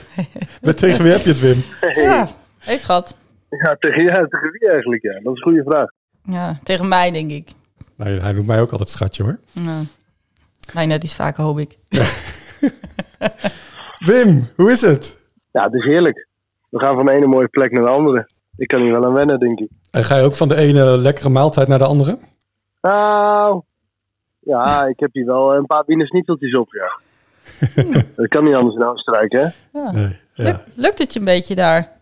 Met 0.63 0.77
tegen 0.77 1.03
wie 1.03 1.13
heb 1.13 1.21
je 1.21 1.29
het, 1.29 1.41
Wim? 1.41 1.63
Ja, 1.95 2.29
hey 2.59 2.79
schat. 2.79 3.17
Ja 3.49 3.77
tegen, 3.79 4.03
ja, 4.03 4.27
tegen 4.27 4.51
wie 4.51 4.71
eigenlijk? 4.71 5.03
Ja? 5.03 5.13
Dat 5.13 5.21
is 5.21 5.25
een 5.25 5.43
goede 5.43 5.63
vraag. 5.63 5.91
Ja, 6.23 6.59
tegen 6.63 6.89
mij, 6.89 7.11
denk 7.11 7.31
ik. 7.31 7.49
Nee, 7.97 8.21
hij 8.21 8.33
noemt 8.33 8.47
mij 8.47 8.61
ook 8.61 8.71
altijd 8.71 8.89
schatje, 8.89 9.23
hoor. 9.23 9.39
Nou, 9.53 9.85
mij 10.75 10.87
net 10.87 11.05
iets 11.05 11.15
vaker, 11.15 11.45
hoop 11.45 11.59
ik. 11.59 11.79
Wim, 13.99 14.49
hoe 14.57 14.71
is 14.71 14.81
het? 14.81 15.31
Ja, 15.53 15.63
het 15.63 15.75
is 15.75 15.85
heerlijk. 15.85 16.29
We 16.69 16.79
gaan 16.79 16.95
van 16.95 17.07
de 17.07 17.13
ene 17.13 17.27
mooie 17.27 17.49
plek 17.49 17.73
naar 17.73 17.83
de 17.83 17.91
andere. 17.91 18.29
Ik 18.57 18.69
kan 18.69 18.81
hier 18.81 18.93
wel 18.93 19.05
aan 19.05 19.13
wennen, 19.13 19.39
denk 19.39 19.61
ik. 19.61 19.69
En 19.91 20.05
ga 20.05 20.17
je 20.17 20.23
ook 20.23 20.35
van 20.35 20.49
de 20.49 20.57
ene 20.57 20.99
lekkere 20.99 21.29
maaltijd 21.29 21.69
naar 21.69 21.79
de 21.79 21.87
andere? 21.87 22.19
Nou, 22.81 23.63
ja, 24.39 24.87
ik 24.87 25.01
heb 25.01 25.13
hier 25.13 25.27
wel 25.27 25.55
een 25.55 25.67
paar 25.67 25.85
binnensnieteltjes 25.85 26.55
op, 26.57 26.73
ja. 26.73 27.07
dat 28.17 28.29
kan 28.29 28.45
niet 28.45 28.55
anders 28.55 28.77
dan 28.77 28.97
strijken, 28.97 29.41
hè? 29.41 29.79
Ja. 29.81 29.93
Nee. 29.93 30.17
Ja. 30.35 30.45
Lukt, 30.45 30.77
lukt 30.77 30.99
het 30.99 31.13
je 31.13 31.19
een 31.19 31.25
beetje 31.25 31.55
daar? 31.55 31.93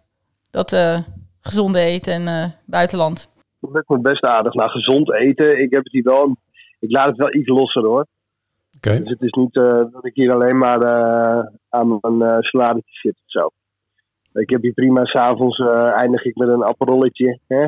Dat 0.50 0.72
eh, 0.72 0.98
gezonde 1.40 1.80
eten 1.80 2.12
en 2.12 2.28
eh, 2.28 2.50
buitenland. 2.64 3.28
Het 3.60 3.70
lukt 3.72 3.88
me 3.88 3.98
best 3.98 4.24
aardig. 4.24 4.52
Nou, 4.54 4.70
gezond 4.70 5.12
eten, 5.12 5.62
ik 5.62 5.72
heb 5.72 5.84
het 5.84 5.92
hier 5.92 6.02
wel... 6.02 6.36
Ik 6.80 6.90
laat 6.90 7.06
het 7.06 7.16
wel 7.16 7.34
iets 7.34 7.48
losser, 7.48 7.84
hoor. 7.84 8.06
Oké. 8.76 8.98
Dus 9.00 9.10
het 9.10 9.22
is 9.22 9.32
niet 9.32 9.56
eh, 9.56 9.82
dat 9.92 10.04
ik 10.04 10.14
hier 10.14 10.32
alleen 10.32 10.58
maar 10.58 10.80
eh, 10.82 11.46
aan 11.68 11.98
mijn 12.00 12.30
uh, 12.30 12.36
saladetje 12.40 12.92
zit 12.92 13.14
of 13.24 13.30
zo. 13.30 13.50
Ik 14.40 14.50
heb 14.50 14.62
hier 14.62 14.72
prima, 14.72 15.04
s'avonds 15.04 15.58
uh, 15.58 16.00
eindig 16.00 16.24
ik 16.24 16.36
met 16.36 16.48
een 16.48 16.62
appelrolletje. 16.62 17.38
Hè? 17.46 17.64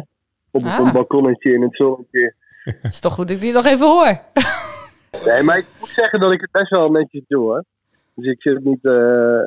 Op 0.51 0.65
Ah. 0.65 0.79
een 0.83 0.93
balkonnetje 0.93 1.53
in 1.55 1.63
het 1.63 1.77
zonnetje. 1.77 2.35
Het 2.83 2.93
is 2.93 3.01
toch 3.01 3.13
goed 3.15 3.27
dat 3.29 3.37
ik 3.37 3.43
die 3.43 3.53
nog 3.53 3.65
even 3.67 3.87
hoor. 3.87 4.19
Nee, 5.25 5.43
maar 5.43 5.59
ik 5.59 5.67
moet 5.81 5.89
zeggen 5.89 6.21
dat 6.21 6.33
ik 6.33 6.41
het 6.41 6.51
best 6.51 6.71
wel 6.71 6.91
netjes 6.91 7.23
doe 7.29 7.43
hoor. 7.43 7.65
Dus 8.15 8.27
ik 8.27 8.43
zit 8.43 8.65
niet. 8.65 8.85
eh, 8.85 9.41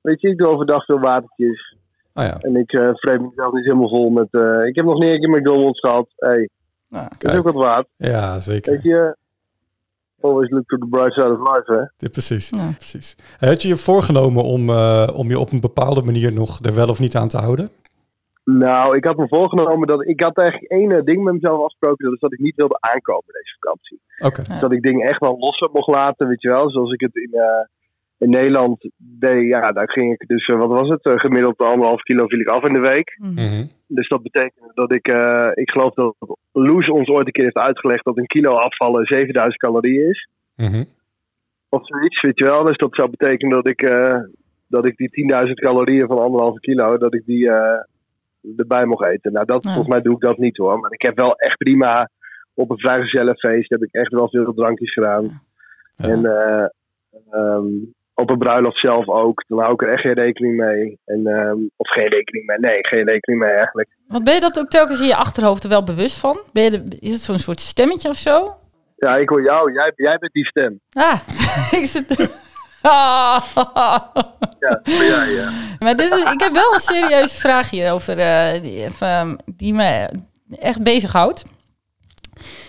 weet 0.00 0.20
je, 0.20 0.28
ik 0.28 0.38
doe 0.38 0.48
overdag 0.48 0.84
veel 0.84 0.98
watertjes. 1.00 1.76
Ah 2.12 2.24
ja, 2.26 2.36
En 2.38 2.56
ik 2.56 2.72
uh, 2.72 2.88
vreet 2.92 3.20
mezelf 3.20 3.52
niet 3.52 3.64
helemaal 3.64 3.88
vol 3.88 4.10
met. 4.10 4.28
eh, 4.30 4.64
ik 4.66 4.76
heb 4.76 4.84
nog 4.84 4.98
niet 4.98 5.12
een 5.12 5.20
keer 5.20 5.30
McDonald's 5.30 5.80
gehad. 5.80 6.06
Hey, 6.16 6.48
Nou, 6.88 7.08
dat 7.18 7.32
is 7.32 7.38
ook 7.38 7.44
wat 7.44 7.54
waard. 7.64 7.86
Ja, 7.96 8.40
zeker. 8.40 8.72
Weet 8.72 8.82
je. 8.82 9.16
Always 10.20 10.50
look 10.50 10.66
to 10.68 10.76
the 10.78 10.86
bright 10.90 11.12
side 11.12 11.38
of 11.38 11.38
life, 11.56 11.72
hè? 11.72 11.78
Ja, 11.78 12.08
precies. 12.12 12.48
Ja. 12.50 12.70
precies. 12.76 13.16
Had 13.38 13.62
je 13.62 13.68
je 13.68 13.76
voorgenomen 13.76 14.44
om, 14.44 14.68
eh, 14.68 15.08
om 15.14 15.28
je 15.28 15.38
op 15.38 15.52
een 15.52 15.60
bepaalde 15.60 16.02
manier 16.02 16.32
nog 16.32 16.58
er 16.64 16.74
wel 16.74 16.88
of 16.88 16.98
niet 17.00 17.16
aan 17.16 17.28
te 17.28 17.38
houden? 17.38 17.70
Nou, 18.56 18.96
ik 18.96 19.04
had 19.04 19.16
me 19.16 19.28
voorgenomen 19.28 19.86
dat. 19.88 20.06
Ik 20.06 20.22
had 20.22 20.36
eigenlijk 20.36 20.70
één 20.72 20.92
eh, 20.92 21.04
ding 21.04 21.22
met 21.24 21.34
mezelf 21.34 21.60
afgesproken. 21.62 22.04
Dat 22.04 22.14
is 22.14 22.20
dat 22.20 22.32
ik 22.32 22.38
niet 22.38 22.56
wilde 22.56 22.80
aankomen 22.80 23.32
deze 23.32 23.56
vakantie. 23.60 24.00
Oké. 24.18 24.42
Ja. 24.52 24.60
Dat 24.60 24.72
ik 24.72 24.82
dingen 24.82 25.06
echt 25.08 25.20
wel 25.20 25.38
losser 25.38 25.68
mocht 25.72 25.88
laten, 25.88 26.28
weet 26.28 26.42
je 26.42 26.48
wel. 26.48 26.70
Zoals 26.70 26.92
ik 26.92 27.00
het 27.00 27.14
in, 27.16 27.32
eh, 27.32 27.64
in 28.18 28.30
Nederland 28.30 28.90
deed. 28.96 29.48
Ja, 29.48 29.72
daar 29.72 29.90
ging 29.90 30.12
ik 30.12 30.28
dus. 30.28 30.46
eh, 30.46 30.58
wat 30.58 30.78
was 30.78 30.88
het? 30.88 31.04
Eh, 31.04 31.18
gemiddeld 31.18 31.58
anderhalf 31.58 32.02
kilo 32.02 32.26
viel 32.26 32.40
ik 32.40 32.48
af 32.48 32.66
in 32.66 32.72
de 32.72 32.88
week. 32.88 33.16
Mhm. 33.20 33.64
Dus 33.86 34.08
dat 34.08 34.22
betekent 34.22 34.70
dat 34.74 34.94
ik, 34.94 35.08
eh, 35.08 35.50
ik 35.54 35.70
geloof 35.70 35.94
dat 35.94 36.14
Loes 36.52 36.88
ons 36.88 37.08
ooit 37.08 37.26
een 37.26 37.32
keer 37.32 37.44
heeft 37.44 37.66
uitgelegd 37.66 38.04
dat 38.04 38.16
een 38.16 38.26
kilo 38.26 38.50
afvallen 38.50 39.06
7000 39.06 39.56
calorieën 39.56 40.08
is. 40.08 40.28
Mhm. 40.56 40.84
Of 41.68 41.86
zoiets, 41.86 42.20
weet 42.20 42.38
je 42.38 42.44
wel. 42.44 42.64
Dus 42.64 42.76
dat 42.76 42.94
zou 42.94 43.10
betekenen 43.10 43.54
dat 43.54 43.68
ik, 43.68 43.82
eh, 43.82 44.20
dat 44.68 44.86
ik 44.86 44.96
die 44.96 45.10
10.000 45.10 45.60
calorieën 45.60 46.06
van 46.06 46.18
anderhalve 46.18 46.60
kilo, 46.60 46.98
dat 46.98 47.14
ik 47.14 47.22
die 47.26 47.50
eh, 47.50 47.82
erbij 48.56 48.84
mocht 48.84 49.04
eten. 49.06 49.32
Nou, 49.32 49.46
dat, 49.46 49.62
Ja. 49.62 49.70
volgens 49.70 49.92
mij 49.94 50.02
doe 50.02 50.14
ik 50.14 50.20
dat 50.20 50.38
niet 50.38 50.56
hoor. 50.56 50.78
Maar 50.78 50.92
ik 50.92 51.02
heb 51.02 51.16
wel 51.16 51.34
echt 51.34 51.56
prima 51.56 52.10
op 52.54 52.70
een 52.70 52.78
vrijgezellenfeest 52.78 53.70
heb 53.70 53.82
ik 53.82 53.92
echt 53.92 54.12
wel 54.12 54.28
veel 54.28 54.52
drankjes 54.54 54.92
gedaan. 54.92 55.40
Ja. 55.96 56.08
En 56.08 56.24
eh, 56.26 56.66
ehm, 57.30 57.66
op 58.14 58.30
een 58.30 58.38
bruiloft 58.38 58.78
zelf 58.80 59.08
ook. 59.08 59.44
Dan 59.48 59.58
hou 59.58 59.72
ik 59.72 59.82
er 59.82 59.88
echt 59.88 60.00
geen 60.00 60.12
rekening 60.12 60.56
mee. 60.56 60.98
En, 61.04 61.26
ehm, 61.26 61.58
of 61.76 61.88
geen 61.90 62.08
rekening 62.08 62.46
mee. 62.46 62.58
Nee, 62.58 62.78
geen 62.80 63.08
rekening 63.08 63.42
mee 63.42 63.52
eigenlijk. 63.52 63.88
Want 64.08 64.24
ben 64.24 64.34
je 64.34 64.40
dat 64.40 64.58
ook 64.58 64.68
telkens 64.68 65.00
in 65.00 65.06
je 65.06 65.16
achterhoofd 65.16 65.62
er 65.62 65.68
wel 65.70 65.84
bewust 65.84 66.18
van? 66.20 66.38
Ben 66.52 66.62
je 66.62 66.70
de- 66.82 66.96
is 67.00 67.12
het 67.12 67.20
zo'n 67.20 67.38
soort 67.38 67.60
stemmetje 67.60 68.08
of 68.08 68.16
zo? 68.16 68.54
Ja, 68.96 69.14
ik 69.16 69.28
hoor 69.28 69.42
jou. 69.42 69.72
Jij, 69.72 69.92
jij 69.96 70.18
bent 70.18 70.32
die 70.32 70.46
stem. 70.46 70.80
Ah, 70.92 71.18
ik 71.80 71.86
zit... 71.86 72.06
Ja, 74.84 75.22
ja. 75.22 75.50
Maar 75.78 75.96
dit 75.96 76.12
is, 76.12 76.32
ik 76.32 76.40
heb 76.40 76.52
wel 76.52 76.72
een 76.72 76.78
serieuze 76.80 77.34
vraag 77.34 77.70
hierover 77.70 78.18
eh, 78.18 78.62
die, 78.62 78.84
even, 78.84 79.38
die 79.56 79.74
me 79.74 80.08
echt 80.58 80.82
bezighoudt. 80.82 81.42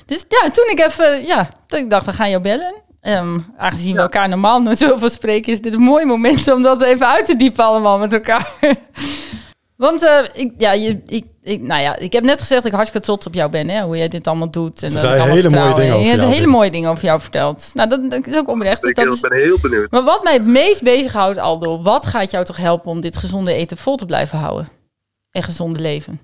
Dus 0.05 0.25
ja, 0.27 0.49
toen 0.49 0.69
ik 0.69 0.79
even, 0.79 1.25
ja, 1.25 1.49
toen 1.67 1.79
ik 1.79 1.89
dacht, 1.89 2.05
we 2.05 2.13
gaan 2.13 2.29
jou 2.29 2.41
bellen. 2.41 2.81
Ehm, 3.01 3.39
aangezien 3.57 3.95
we 3.95 4.01
elkaar 4.01 4.29
normaal 4.29 4.61
nooit 4.61 4.77
zoveel 4.87 5.09
spreken, 5.09 5.51
is 5.51 5.61
dit 5.61 5.73
een 5.73 5.81
mooi 5.81 6.05
moment 6.05 6.51
om 6.51 6.61
dat 6.61 6.81
even 6.81 7.07
uit 7.07 7.25
te 7.25 7.35
diepen 7.35 7.65
allemaal 7.65 7.97
met 7.97 8.13
elkaar. 8.13 8.53
Want 9.85 10.03
eh, 10.03 10.25
ik, 10.33 10.53
ja, 10.57 10.71
je, 10.73 11.01
ik, 11.05 11.25
ik, 11.41 11.61
nou 11.61 11.81
ja, 11.81 11.95
ik 11.97 12.13
heb 12.13 12.23
net 12.23 12.39
gezegd 12.39 12.61
dat 12.61 12.65
ik 12.71 12.77
hartstikke 12.77 13.05
trots 13.05 13.27
op 13.27 13.33
jou 13.33 13.51
ben, 13.51 13.69
hè, 13.69 13.81
hoe 13.83 13.97
jij 13.97 14.07
dit 14.07 14.27
allemaal 14.27 14.51
doet. 14.51 14.83
En 14.83 14.89
Ze 14.89 14.95
dat 14.95 15.03
ik 15.05 15.09
allemaal 15.19 15.35
hele 15.35 15.49
mooie 15.49 15.73
dingen 15.73 15.87
En 15.87 15.93
over 15.93 16.01
Je 16.03 16.09
hebt 16.09 16.21
jou, 16.21 16.33
hele 16.33 16.47
mooie 16.47 16.71
dingen 16.71 16.89
over 16.89 17.03
jou 17.05 17.19
verteld. 17.21 17.71
Nou, 17.73 17.89
dat, 17.89 18.09
dat 18.11 18.27
is 18.27 18.37
ook 18.37 18.47
onrecht. 18.47 18.81
Dus 18.81 18.89
Ik 18.91 18.95
dat 18.97 19.13
is, 19.13 19.19
ben 19.19 19.37
heel 19.37 19.57
benieuwd. 19.61 19.91
maar 19.91 20.03
wat 20.03 20.23
mij 20.23 20.33
het 20.33 20.47
meest 20.47 20.83
bezighoudt, 20.83 21.37
Aldo, 21.37 21.81
wat 21.81 22.05
gaat 22.05 22.31
jou 22.31 22.45
toch 22.45 22.57
helpen 22.57 22.91
om 22.91 23.01
dit 23.01 23.17
gezonde 23.17 23.53
eten 23.53 23.77
vol 23.77 23.95
te 23.95 24.05
blijven 24.05 24.37
houden? 24.37 24.67
En 25.31 25.43
gezonde 25.43 25.79
leven. 25.79 26.19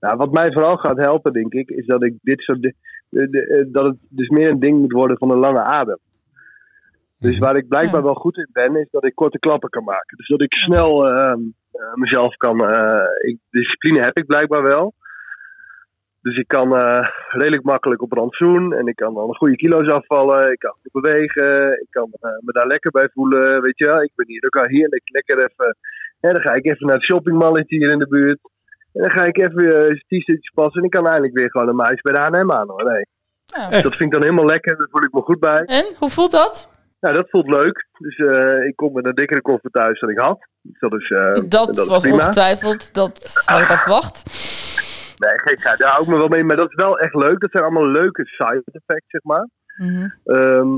Nou, 0.00 0.16
wat 0.16 0.32
mij 0.32 0.52
vooral 0.52 0.76
gaat 0.76 0.98
helpen, 0.98 1.32
denk 1.32 1.52
ik, 1.52 1.68
is 1.70 1.86
dat 1.86 2.02
ik 2.02 2.14
dit 2.22 2.40
soort. 2.40 2.62
de- 2.62 2.74
de- 3.08 3.46
eh, 3.46 3.72
dat 3.72 3.84
het 3.84 3.96
dus 4.08 4.28
meer 4.28 4.48
een 4.48 4.60
ding 4.60 4.78
moet 4.80 4.92
worden 4.92 5.18
van 5.18 5.30
een 5.30 5.38
lange 5.38 5.62
adem. 5.62 5.98
Dus 7.18 7.34
Mhm. 7.34 7.44
waar 7.44 7.56
ik 7.56 7.68
blijkbaar 7.68 8.00
Ja. 8.00 8.06
wel 8.06 8.14
goed 8.14 8.36
in 8.36 8.48
ben, 8.52 8.76
is 8.76 8.88
dat 8.90 9.04
ik 9.04 9.14
korte 9.14 9.38
klappen 9.38 9.70
kan 9.70 9.84
maken. 9.84 10.16
Dus 10.16 10.28
dat 10.28 10.42
ik 10.42 10.52
snel 10.52 11.08
ehm, 11.08 11.16
eh, 11.22 11.38
mezelf 11.94 12.36
kan. 12.36 12.64
eh, 12.64 13.30
ik, 13.30 13.38
discipline 13.50 14.00
heb 14.00 14.18
ik 14.18 14.26
blijkbaar 14.26 14.62
wel. 14.62 14.94
Dus 16.22 16.36
ik 16.36 16.48
kan 16.48 16.76
eh, 16.76 17.08
redelijk 17.28 17.62
makkelijk 17.62 18.02
op 18.02 18.12
rantsoen. 18.12 18.74
En 18.74 18.86
ik 18.86 18.96
kan 18.96 19.14
dan 19.14 19.34
goede 19.34 19.56
kilo's 19.56 19.88
afvallen. 19.88 20.52
Ik 20.52 20.58
kan 20.58 20.74
goed 20.82 21.02
bewegen. 21.02 21.80
Ik 21.80 21.86
kan 21.90 22.10
eh, 22.20 22.30
me 22.40 22.52
daar 22.52 22.66
lekker 22.66 22.90
bij 22.90 23.08
voelen. 23.12 23.62
Weet 23.62 23.78
je 23.78 23.86
wel, 23.86 24.02
ik 24.02 24.12
ben 24.14 24.26
hier 24.28 24.44
ook 24.44 24.56
al 24.56 24.68
heerlijk 24.68 25.02
lekker 25.04 25.38
even. 25.38 25.76
Hè, 26.20 26.32
dan 26.32 26.42
ga 26.42 26.52
ik 26.52 26.64
even 26.64 26.86
naar 26.86 26.94
het 26.94 27.04
shoppingmalletje 27.04 27.76
hier 27.76 27.90
in 27.90 27.98
de 27.98 28.08
buurt. 28.08 28.38
En 28.92 29.02
dan 29.02 29.10
ga 29.10 29.24
ik 29.24 29.38
even 29.38 29.64
uh, 29.64 30.00
t-shirtjes 30.06 30.52
passen. 30.54 30.80
En 30.80 30.86
ik 30.86 30.90
kan 30.90 31.06
eindelijk 31.06 31.38
weer 31.38 31.50
gewoon 31.50 31.68
een 31.68 31.76
meisje 31.76 32.02
bij 32.02 32.12
de 32.12 32.20
H&M 32.20 32.52
aan 32.52 32.68
hoor. 32.68 32.84
Nee. 32.84 33.06
Ja. 33.46 33.80
Dat 33.80 33.96
vind 33.96 34.00
ik 34.00 34.12
dan 34.12 34.22
helemaal 34.22 34.46
lekker. 34.46 34.76
Daar 34.76 34.88
voel 34.90 35.04
ik 35.04 35.12
me 35.12 35.20
goed 35.20 35.40
bij. 35.40 35.62
En, 35.64 35.94
hoe 35.98 36.10
voelt 36.10 36.30
dat? 36.30 36.77
Ja, 37.00 37.12
dat 37.12 37.30
voelt 37.30 37.48
leuk. 37.48 37.86
Dus 37.98 38.16
eh, 38.16 38.66
ik 38.66 38.76
kom 38.76 38.92
met 38.92 39.04
een 39.04 39.14
dikkere 39.14 39.40
koffer 39.40 39.70
thuis 39.70 40.00
dan 40.00 40.10
ik 40.10 40.18
had. 40.18 40.48
Dus 40.62 40.78
dat 40.78 40.94
is, 40.94 41.08
dat 41.48 41.86
was 41.86 42.06
ongetwijfeld, 42.06 42.94
dat 42.94 43.42
had 43.46 43.60
ik 43.60 43.70
al 43.70 43.76
verwacht. 43.76 44.22
Nee, 45.18 45.38
gekheid. 45.38 45.78
Daar 45.78 45.90
hou 45.90 46.02
ik 46.02 46.08
me 46.08 46.16
wel 46.16 46.28
mee. 46.28 46.44
Maar 46.44 46.56
dat 46.56 46.68
is 46.68 46.74
wel 46.74 46.98
echt 46.98 47.14
leuk. 47.14 47.40
Dat 47.40 47.50
zijn 47.50 47.64
allemaal 47.64 47.86
leuke 47.86 48.24
side 48.26 48.62
effects, 48.64 49.10
zeg 49.10 49.22
maar. 49.22 49.48
Mhm. 49.76 50.08
Ehm, 50.24 50.68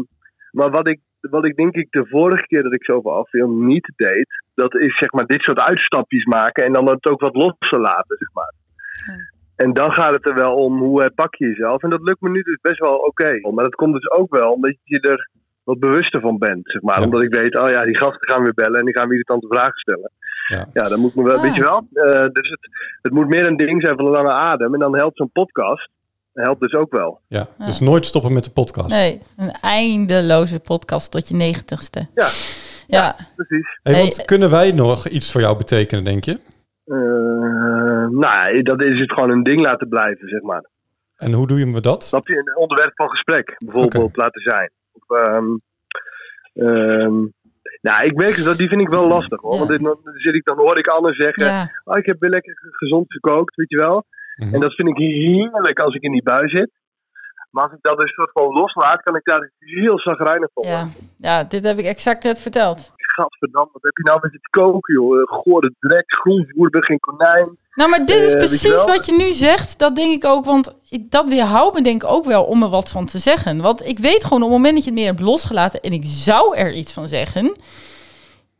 maar 0.50 0.70
wat 0.70 0.88
ik, 0.88 1.00
wat 1.20 1.44
ik 1.44 1.56
denk 1.56 1.74
ik 1.74 1.90
de 1.90 2.06
vorige 2.06 2.46
keer 2.46 2.62
dat 2.62 2.74
ik 2.74 2.84
zoveel 2.84 3.12
afviel 3.12 3.48
niet 3.48 3.92
deed, 3.96 4.28
dat 4.54 4.74
is 4.74 4.98
zeg 4.98 5.12
maar 5.12 5.26
dit 5.26 5.42
soort 5.42 5.60
uitstapjes 5.60 6.24
maken 6.24 6.64
en 6.64 6.72
dan 6.72 6.88
het 6.88 7.08
ook 7.08 7.20
wat 7.20 7.34
losser 7.34 7.80
laten, 7.80 8.16
zeg 8.18 8.32
maar. 8.32 8.52
En 9.56 9.72
dan 9.72 9.92
gaat 9.92 10.14
het 10.14 10.28
er 10.28 10.34
wel 10.34 10.54
om 10.54 10.78
hoe 10.78 11.04
eh, 11.04 11.14
pak 11.14 11.34
je 11.34 11.46
jezelf. 11.46 11.82
En 11.82 11.90
dat 11.90 12.02
lukt 12.02 12.20
me 12.20 12.30
nu 12.30 12.42
dus 12.42 12.58
best 12.60 12.78
wel 12.78 12.96
oké. 12.96 13.50
Maar 13.50 13.64
dat 13.64 13.74
komt 13.74 13.94
dus 13.94 14.10
ook 14.10 14.36
wel 14.36 14.52
omdat 14.52 14.76
je 14.82 15.00
er 15.00 15.30
wat 15.64 15.78
bewuster 15.78 16.20
van 16.20 16.38
bent, 16.38 16.60
zeg 16.62 16.82
maar. 16.82 16.98
Ja. 16.98 17.04
Omdat 17.04 17.22
ik 17.22 17.34
weet, 17.34 17.58
oh 17.60 17.70
ja, 17.70 17.84
die 17.84 17.96
gasten 17.96 18.28
gaan 18.30 18.42
weer 18.42 18.54
bellen 18.54 18.78
en 18.78 18.84
die 18.84 18.96
gaan 18.96 19.08
weer 19.08 19.12
irritante 19.18 19.46
vragen 19.46 19.78
stellen. 19.78 20.10
Ja. 20.48 20.66
Ja, 20.72 20.88
dan 20.88 21.00
moet 21.00 21.14
me 21.14 21.22
wel, 21.22 21.36
Ah. 21.36 21.42
weet 21.42 21.54
je 21.54 21.62
wel. 21.62 21.86
eh, 21.92 22.20
dus 22.32 22.48
het, 22.50 22.60
het 23.02 23.12
moet 23.12 23.28
meer 23.28 23.46
een 23.46 23.56
ding 23.56 23.82
zijn 23.82 23.96
van 23.96 24.04
een 24.04 24.10
lange 24.12 24.32
adem. 24.32 24.74
En 24.74 24.80
dan 24.80 24.96
helpt 24.96 25.16
zo'n 25.16 25.30
podcast, 25.32 25.88
helpt 26.32 26.60
dus 26.60 26.72
ook 26.72 26.92
wel. 26.92 27.20
Ja, 27.28 27.46
dus 27.58 27.80
nooit 27.80 28.06
stoppen 28.06 28.32
met 28.32 28.44
de 28.44 28.50
podcast. 28.50 28.88
Nee, 28.88 29.22
een 29.36 29.50
eindeloze 29.60 30.60
podcast 30.60 31.10
tot 31.10 31.28
je 31.28 31.34
negentigste. 31.34 32.06
Ja. 32.14 32.28
Ja, 32.86 33.16
Precies. 33.36 33.78
Hey, 33.82 33.94
want 34.00 34.16
Hey, 34.16 34.24
kunnen 34.24 34.50
wij 34.50 34.72
nog 34.72 35.08
iets 35.08 35.32
voor 35.32 35.40
jou 35.40 35.56
betekenen, 35.56 36.04
denk 36.04 36.24
je? 36.24 36.38
Eh, 36.84 36.96
nou, 38.10 38.62
dat 38.62 38.84
is 38.84 39.00
het 39.00 39.12
gewoon 39.12 39.30
een 39.30 39.42
ding 39.42 39.60
laten 39.64 39.88
blijven, 39.88 40.28
zeg 40.28 40.40
maar. 40.42 40.64
En 41.16 41.32
hoe 41.32 41.46
doen 41.46 41.72
we 41.72 41.80
dat? 41.80 42.04
Snap 42.04 42.28
je? 42.28 42.36
Een 42.36 42.56
onderwerp 42.56 42.92
van 42.94 43.08
gesprek 43.08 43.54
bijvoorbeeld 43.58 44.16
laten 44.16 44.40
zijn. 44.42 44.70
Of, 45.06 45.18
ehm, 45.18 45.46
Ehm, 46.54 47.18
nou, 47.80 48.04
ik 48.04 48.14
merk 48.14 48.44
dat 48.44 48.56
die 48.56 48.68
vind 48.68 48.80
ik 48.80 48.88
wel 48.88 49.06
lastig 49.08 49.40
hoor. 49.40 49.52
Ja. 49.52 49.58
Want 49.58 49.70
dit- 49.70 49.82
dan 49.82 49.98
zit 50.14 50.34
ik, 50.34 50.44
dan 50.44 50.56
hoor 50.56 50.78
ik 50.78 50.86
anderen 50.86 51.16
zeggen: 51.16 51.44
Ja, 51.44 51.70
oh, 51.84 51.98
ik 51.98 52.06
heb 52.06 52.20
weer 52.20 52.30
lekker 52.30 52.58
gezond 52.70 53.12
gekookt, 53.12 53.54
weet 53.56 53.70
je 53.70 53.76
wel. 53.76 54.04
Mhm. 54.36 54.54
En 54.54 54.60
dat 54.60 54.74
vind 54.74 54.88
ik 54.88 54.96
heerlijk 54.96 55.80
als 55.80 55.94
ik 55.94 56.02
in 56.02 56.12
die 56.12 56.22
bui 56.22 56.48
zit. 56.48 56.70
Maar 57.50 57.64
als 57.64 57.72
ik 57.72 57.78
dat 57.82 58.00
dus 58.00 58.14
soort 58.14 58.30
van 58.32 58.52
loslaat, 58.52 59.02
kan 59.02 59.16
ik 59.16 59.24
daar 59.24 59.50
heel 59.58 59.98
zagrijnig 59.98 60.48
van 60.54 60.64
worden. 60.66 60.92
ja. 61.18 61.28
ja, 61.38 61.44
dit 61.44 61.64
heb 61.64 61.78
ik 61.78 61.84
exact 61.84 62.24
net 62.24 62.40
verteld. 62.40 62.92
Gadverdamme, 63.20 63.70
wat 63.72 63.82
heb 63.82 63.96
je 63.96 64.02
nou 64.02 64.18
met 64.22 64.32
het 64.32 64.48
koken, 64.50 64.94
joh? 64.94 65.20
Eh, 65.20 65.26
Gore 65.26 65.74
drek, 65.80 66.04
groenvoer, 66.06 66.70
ben 66.70 66.84
geen 66.84 67.00
konijn. 67.00 67.58
Nou, 67.74 67.90
maar 67.90 68.04
dit 68.04 68.16
is 68.16 68.32
Eh, 68.34 68.40
je 68.40 68.46
precies 68.46 68.84
wat 68.84 69.06
je 69.06 69.16
nu 69.16 69.32
zegt. 69.32 69.78
Dat 69.78 69.96
denk 69.96 70.12
ik 70.12 70.24
ook, 70.24 70.44
want 70.44 70.74
ik, 70.88 71.10
dat 71.10 71.28
weerhoudt 71.28 71.74
me 71.74 71.82
denk 71.82 72.02
ik 72.02 72.10
ook 72.10 72.24
wel 72.24 72.44
om 72.44 72.62
er 72.62 72.68
wat 72.68 72.88
van 72.90 73.06
te 73.06 73.18
zeggen. 73.18 73.60
Want 73.60 73.86
ik 73.86 73.98
weet 73.98 74.24
gewoon 74.24 74.42
op 74.42 74.48
het 74.48 74.56
moment 74.56 74.74
dat 74.74 74.84
je 74.84 74.90
het 74.90 74.98
meer 74.98 75.08
hebt 75.08 75.20
losgelaten 75.20 75.80
en 75.80 75.92
ik 75.92 76.02
zou 76.04 76.56
er 76.56 76.72
iets 76.72 76.92
van 76.92 77.08
zeggen, 77.08 77.56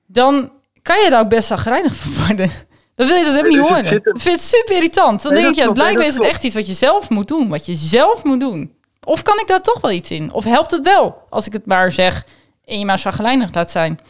dan 0.07 0.53
kan 0.83 1.03
je 1.03 1.11
daar 1.11 1.21
ook 1.21 1.29
best 1.29 1.49
zagrijnig 1.49 1.95
van 1.95 2.27
worden. 2.27 2.51
Dan 2.95 3.07
wil 3.07 3.17
je 3.17 3.25
dat 3.25 3.35
helemaal 3.35 3.71
Nee, 3.71 3.83
niet 3.83 3.93
dus 3.93 4.03
horen. 4.03 4.15
Ik 4.15 4.21
vind 4.21 4.37
het 4.41 4.49
super 4.49 4.75
irritant. 4.75 5.23
Dan 5.23 5.33
Nee, 5.33 5.43
denk 5.43 5.55
je, 5.55 5.63
ja, 5.63 5.73
blijkbaar 5.73 6.07
is 6.07 6.15
het 6.15 6.23
echt 6.23 6.45
iets 6.45 6.55
wat 6.55 6.67
je 6.67 6.73
zelf 6.73 7.11
moet 7.11 7.29
doen. 7.29 7.49
Wat 7.49 7.67
je 7.67 7.75
zelf 7.75 8.25
moet 8.25 8.41
doen. 8.41 8.75
Of 9.05 9.23
kan 9.23 9.39
ik 9.39 9.47
daar 9.47 9.63
toch 9.63 9.81
wel 9.81 9.91
iets 9.91 10.11
in? 10.11 10.33
Of 10.33 10.45
helpt 10.45 10.71
het 10.71 10.85
wel 10.85 11.23
als 11.31 11.47
ik 11.47 11.53
het 11.53 11.67
maar 11.67 11.93
zeg 11.93 12.25
en 12.65 12.79
je 12.79 12.85
maar 12.85 12.99
zagrijnig 12.99 13.55
laat 13.55 13.71
zijn? 13.71 14.01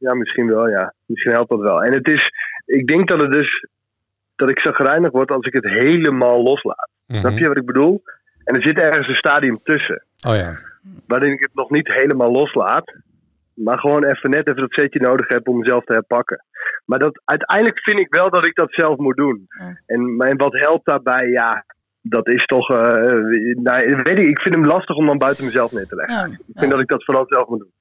Ja, 0.00 0.14
misschien 0.14 0.46
wel, 0.46 0.68
ja. 0.68 0.94
Misschien 1.06 1.32
helpt 1.32 1.50
dat 1.50 1.60
wel. 1.60 1.82
En 1.82 1.92
het 1.92 2.08
is, 2.08 2.30
ik 2.66 2.86
denk 2.86 3.08
dat 3.08 3.20
het 3.20 3.32
dus, 3.32 3.66
dat 4.36 4.50
ik 4.50 4.60
zagrijnig 4.60 5.10
word 5.10 5.30
als 5.30 5.46
ik 5.46 5.52
het 5.52 5.64
helemaal 5.68 6.42
loslaat. 6.42 6.90
Mhm. 7.06 7.20
Snap 7.20 7.38
je 7.38 7.48
wat 7.48 7.56
ik 7.56 7.66
bedoel? 7.66 8.02
En 8.44 8.56
er 8.56 8.66
zit 8.66 8.80
ergens 8.80 9.08
een 9.08 9.14
stadium 9.14 9.60
tussen. 9.62 10.04
Oh 10.28 10.34
ja. 10.36 10.58
waarin 11.06 11.32
ik 11.32 11.40
het 11.40 11.54
nog 11.54 11.70
niet 11.70 11.88
helemaal 11.88 12.30
loslaat. 12.30 12.94
Maar 13.54 13.78
gewoon 13.78 14.04
even 14.04 14.30
net 14.30 14.48
even 14.48 14.60
dat 14.60 14.72
setje 14.72 15.00
nodig 15.00 15.28
heb 15.28 15.48
om 15.48 15.58
mezelf 15.58 15.84
te 15.84 15.92
herpakken. 15.92 16.44
Maar 16.84 16.98
dat, 16.98 17.22
uiteindelijk 17.24 17.78
vind 17.80 18.00
ik 18.00 18.14
wel 18.14 18.30
dat 18.30 18.46
ik 18.46 18.54
dat 18.54 18.72
zelf 18.72 18.96
moet 18.98 19.16
doen. 19.16 19.46
Ja. 19.58 19.80
En, 19.86 20.16
maar 20.16 20.28
en 20.28 20.36
wat 20.36 20.58
helpt 20.58 20.86
daarbij? 20.86 21.28
Ja, 21.28 21.64
dat 22.02 22.28
is 22.28 22.44
toch... 22.44 22.70
eh, 22.70 22.78
nou, 23.54 23.96
weet 24.02 24.18
ik, 24.18 24.26
ik 24.26 24.40
vind 24.40 24.54
hem 24.54 24.64
lastig 24.64 24.96
om 24.96 25.06
dan 25.06 25.18
buiten 25.18 25.44
mezelf 25.44 25.72
neer 25.72 25.86
te 25.86 25.94
leggen. 25.94 26.16
Ja, 26.16 26.24
Ik 26.46 26.58
vind 26.58 26.70
dat 26.70 26.80
ik 26.80 26.88
dat 26.88 27.04
vooral 27.04 27.24
zelf 27.28 27.48
moet 27.48 27.58
doen. 27.58 27.72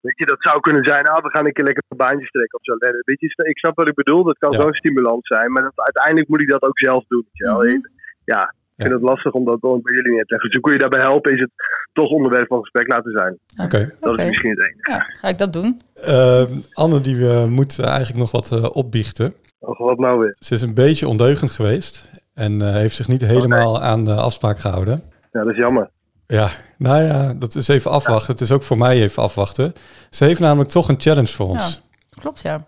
Weet 0.00 0.18
je, 0.18 0.26
dat 0.26 0.36
zou 0.40 0.60
kunnen 0.60 0.84
zijn, 0.84 1.04
ah, 1.06 1.22
we 1.24 1.30
gaan 1.30 1.46
een 1.46 1.52
keer 1.52 1.64
lekker 1.64 1.82
een 1.88 1.96
baantje 1.96 2.26
trekken 2.26 2.58
of 2.58 2.64
zo. 2.64 2.74
Weet 3.04 3.20
je, 3.20 3.26
ik 3.52 3.58
snap 3.58 3.76
wat 3.76 3.88
ik 3.88 3.94
bedoel, 3.94 4.24
dat 4.24 4.38
kan 4.38 4.50
Ja. 4.52 4.60
zo'n 4.60 4.74
stimulans 4.74 5.26
zijn. 5.26 5.52
Maar 5.52 5.62
dat, 5.62 5.72
uiteindelijk 5.74 6.28
moet 6.28 6.42
ik 6.42 6.48
dat 6.48 6.62
ook 6.62 6.78
zelf 6.78 7.04
doen. 7.08 7.24
weet 7.26 7.36
je 7.38 7.44
wel. 7.44 7.62
Mhm. 7.62 7.78
Ja, 8.24 8.42
ik 8.42 8.74
vind 8.76 8.88
Ja. 8.88 8.94
het 8.94 9.02
lastig 9.02 9.32
om 9.32 9.44
dat 9.44 9.60
bij 9.60 9.70
jullie 9.94 10.12
neer 10.12 10.24
te 10.24 10.32
leggen. 10.34 10.50
Dus 10.50 10.52
hoe 10.52 10.60
kun 10.62 10.72
je 10.72 10.78
daarbij 10.78 11.00
helpen, 11.00 11.32
is 11.34 11.40
het 11.40 11.50
toch 11.92 12.10
onderwerp 12.10 12.46
van 12.46 12.60
gesprek 12.60 12.88
laten 12.88 13.12
zijn. 13.12 13.38
Oké. 13.66 13.94
Dat 14.00 14.18
is 14.18 14.26
misschien 14.26 14.50
het 14.50 14.60
enige. 14.62 14.90
Ja, 14.90 14.98
ga 15.20 15.28
ik 15.28 15.38
dat 15.38 15.52
doen? 15.52 15.80
Eh, 15.94 16.42
Anne 16.72 17.00
die 17.00 17.28
eh, 17.28 17.46
moet 17.46 17.78
eigenlijk 17.80 18.18
nog 18.18 18.30
wat 18.30 18.52
eh, 18.52 18.76
opbiechten. 18.76 19.34
Och, 19.58 19.78
wat 19.78 19.98
nou 19.98 20.18
weer? 20.20 20.36
Ze 20.38 20.54
is 20.54 20.62
een 20.62 20.74
beetje 20.74 21.08
ondeugend 21.08 21.50
geweest 21.50 22.10
en 22.34 22.62
eh, 22.62 22.72
heeft 22.74 22.94
zich 22.94 23.08
niet 23.08 23.20
helemaal 23.26 23.80
aan 23.82 24.04
de 24.04 24.14
afspraak 24.14 24.58
gehouden. 24.58 25.02
Ja, 25.32 25.42
dat 25.42 25.50
is 25.52 25.58
jammer. 25.58 25.90
Ja, 26.30 26.50
nou 26.78 27.02
ja, 27.02 27.34
dat 27.34 27.54
is 27.54 27.68
even 27.68 27.90
afwachten. 27.90 28.32
Het 28.32 28.40
is 28.40 28.52
ook 28.52 28.62
voor 28.62 28.78
mij 28.78 29.02
even 29.02 29.22
afwachten. 29.22 29.72
Ze 30.10 30.24
heeft 30.24 30.40
namelijk 30.40 30.70
toch 30.70 30.88
een 30.88 31.00
challenge 31.00 31.26
voor 31.32 31.48
ons. 31.48 31.80
Klopt, 32.20 32.40
ja. 32.42 32.64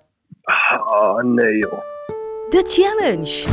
Oh, 0.87 1.23
nee 1.23 1.57
joh. 1.57 1.81
De 2.51 2.65
challenge. 2.67 3.45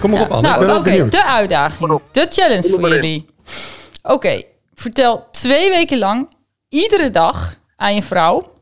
Kom 0.00 0.10
maar 0.10 0.18
Ja, 0.20 0.24
op, 0.26 0.30
Anne. 0.32 0.48
ik 0.48 0.56
nou, 0.56 0.70
oké, 0.78 0.82
benieuwd. 0.82 1.10
de 1.10 1.24
uitdaging. 1.24 2.00
De 2.12 2.26
challenge 2.28 2.68
voor 2.68 2.88
jullie. 2.88 3.26
Oké, 4.02 4.42
vertel 4.74 5.28
twee 5.30 5.70
weken 5.70 5.98
lang, 5.98 6.28
iedere 6.68 7.10
dag 7.10 7.54
aan 7.76 7.94
je 7.94 8.02
vrouw... 8.02 8.52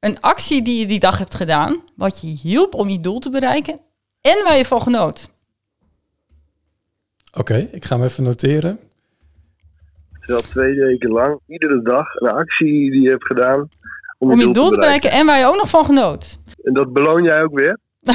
een 0.00 0.20
actie 0.20 0.62
die 0.62 0.78
je 0.78 0.86
die 0.86 1.00
dag 1.00 1.18
hebt 1.18 1.34
gedaan... 1.34 1.82
wat 1.96 2.20
je 2.20 2.26
hielp 2.26 2.74
om 2.74 2.88
je 2.88 3.00
doel 3.00 3.18
te 3.18 3.30
bereiken... 3.30 3.80
en 4.20 4.44
waar 4.44 4.56
je 4.56 4.64
van 4.64 4.80
genoot. 4.82 5.30
Oké, 7.38 7.68
ik 7.72 7.84
ga 7.84 7.96
hem 7.96 8.04
even 8.04 8.24
noteren. 8.24 8.78
Terwijl 10.20 10.40
twee 10.40 10.74
weken 10.74 11.10
lang, 11.10 11.40
iedere 11.46 11.82
dag, 11.82 12.14
een 12.14 12.30
actie 12.30 12.90
die 12.90 13.00
je 13.00 13.10
hebt 13.10 13.26
gedaan. 13.26 13.68
Om 14.18 14.40
je 14.40 14.50
doel 14.50 14.70
te 14.70 14.78
bereiken 14.78 15.10
en 15.10 15.26
waar 15.26 15.38
je 15.38 15.46
ook 15.46 15.56
nog 15.56 15.70
van 15.70 15.84
genoot. 15.84 16.38
En 16.62 16.72
dat 16.72 16.92
beloon 16.92 17.22
jij 17.22 17.42
ook 17.42 17.54
weer? 17.58 17.78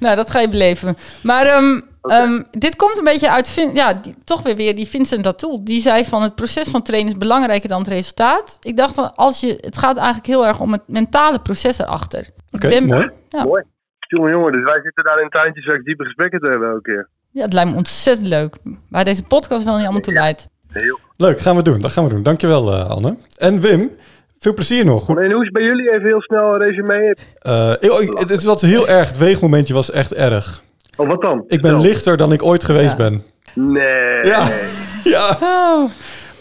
nou, 0.00 0.16
dat 0.16 0.30
ga 0.30 0.40
je 0.40 0.48
beleven. 0.48 0.94
Maar 1.22 1.46
ehm, 1.46 1.80
ehm, 2.02 2.42
dit 2.50 2.76
komt 2.76 2.98
een 2.98 3.04
beetje 3.04 3.30
uit... 3.30 3.48
Vin- 3.48 3.74
ja, 3.74 3.94
die- 3.94 4.14
toch 4.24 4.42
weer 4.42 4.56
weer 4.56 4.74
die 4.74 4.88
Vincent 4.88 5.24
Datoul. 5.24 5.64
Die 5.64 5.80
zei 5.80 6.04
van 6.04 6.22
het 6.22 6.34
proces 6.34 6.68
van 6.68 6.82
trainen 6.82 7.12
is 7.12 7.18
belangrijker 7.18 7.68
dan 7.68 7.78
het 7.78 7.88
resultaat. 7.88 8.56
Ik 8.60 8.76
dacht 8.76 8.94
van 8.94 9.14
als 9.14 9.40
je... 9.40 9.58
Het 9.60 9.78
gaat 9.78 9.96
eigenlijk 9.96 10.26
heel 10.26 10.46
erg 10.46 10.60
om 10.60 10.72
het 10.72 10.82
mentale 10.86 11.38
proces 11.40 11.78
erachter. 11.78 12.28
Oké, 12.50 12.80
mooi. 12.80 13.10
Ja. 13.28 13.44
Mooi. 13.44 13.62
Jongen, 14.08 14.30
jongen, 14.30 14.52
dus 14.52 14.62
wij 14.62 14.80
zitten 14.82 15.04
daar 15.04 15.20
in 15.22 15.28
tuintjes 15.28 15.64
waar 15.66 15.76
ik 15.76 15.84
diepe 15.84 16.04
gesprekken 16.04 16.40
te 16.40 16.48
hebben 16.48 16.68
elke 16.68 16.82
keer. 16.82 17.08
Ja, 17.30 17.42
het 17.42 17.52
lijkt 17.52 17.70
me 17.70 17.76
ontzettend 17.76 18.28
leuk. 18.28 18.54
Waar 18.88 19.04
deze 19.04 19.24
podcast 19.24 19.64
wel 19.64 19.74
niet 19.74 19.82
allemaal 19.82 20.00
toe 20.00 20.12
leidt. 20.12 20.48
Heel. 20.72 20.98
Leuk, 21.16 21.40
gaan 21.40 21.56
we 21.56 21.62
doen. 21.62 21.80
Dat 21.80 21.92
gaan 21.92 22.04
we 22.04 22.10
doen. 22.10 22.22
Dankjewel, 22.22 22.72
eh 22.72 22.88
Anne. 22.90 23.16
En 23.36 23.60
Wim, 23.60 23.90
veel 24.38 24.54
plezier 24.54 24.84
nog. 24.84 25.04
Goed. 25.04 25.18
En 25.18 25.32
hoe 25.32 25.40
is 25.40 25.48
het 25.48 25.52
bij 25.52 25.62
jullie? 25.64 25.90
Even 25.92 26.04
heel 26.06 26.22
snel 26.22 26.54
een 26.54 26.60
resume. 26.60 27.16
Eh, 27.38 27.72
ik- 27.80 27.92
ik- 28.10 28.18
het 28.18 28.30
is 28.30 28.44
wat 28.44 28.60
heel 28.60 28.88
erg. 28.88 29.08
Het 29.08 29.18
weegmomentje 29.18 29.74
was 29.74 29.90
echt 29.90 30.14
erg. 30.14 30.62
Oh, 30.96 31.08
wat 31.08 31.22
dan? 31.22 31.44
Ik 31.46 31.62
ben 31.62 31.80
lichter 31.80 32.16
dan 32.16 32.32
ik 32.32 32.42
ooit 32.42 32.64
geweest 32.64 32.98
Ja. 32.98 33.10
ben. 33.10 33.22
Nee. 33.54 34.24
Ja, 34.24 34.48
ja. 35.14 35.36
Oh, 35.40 35.90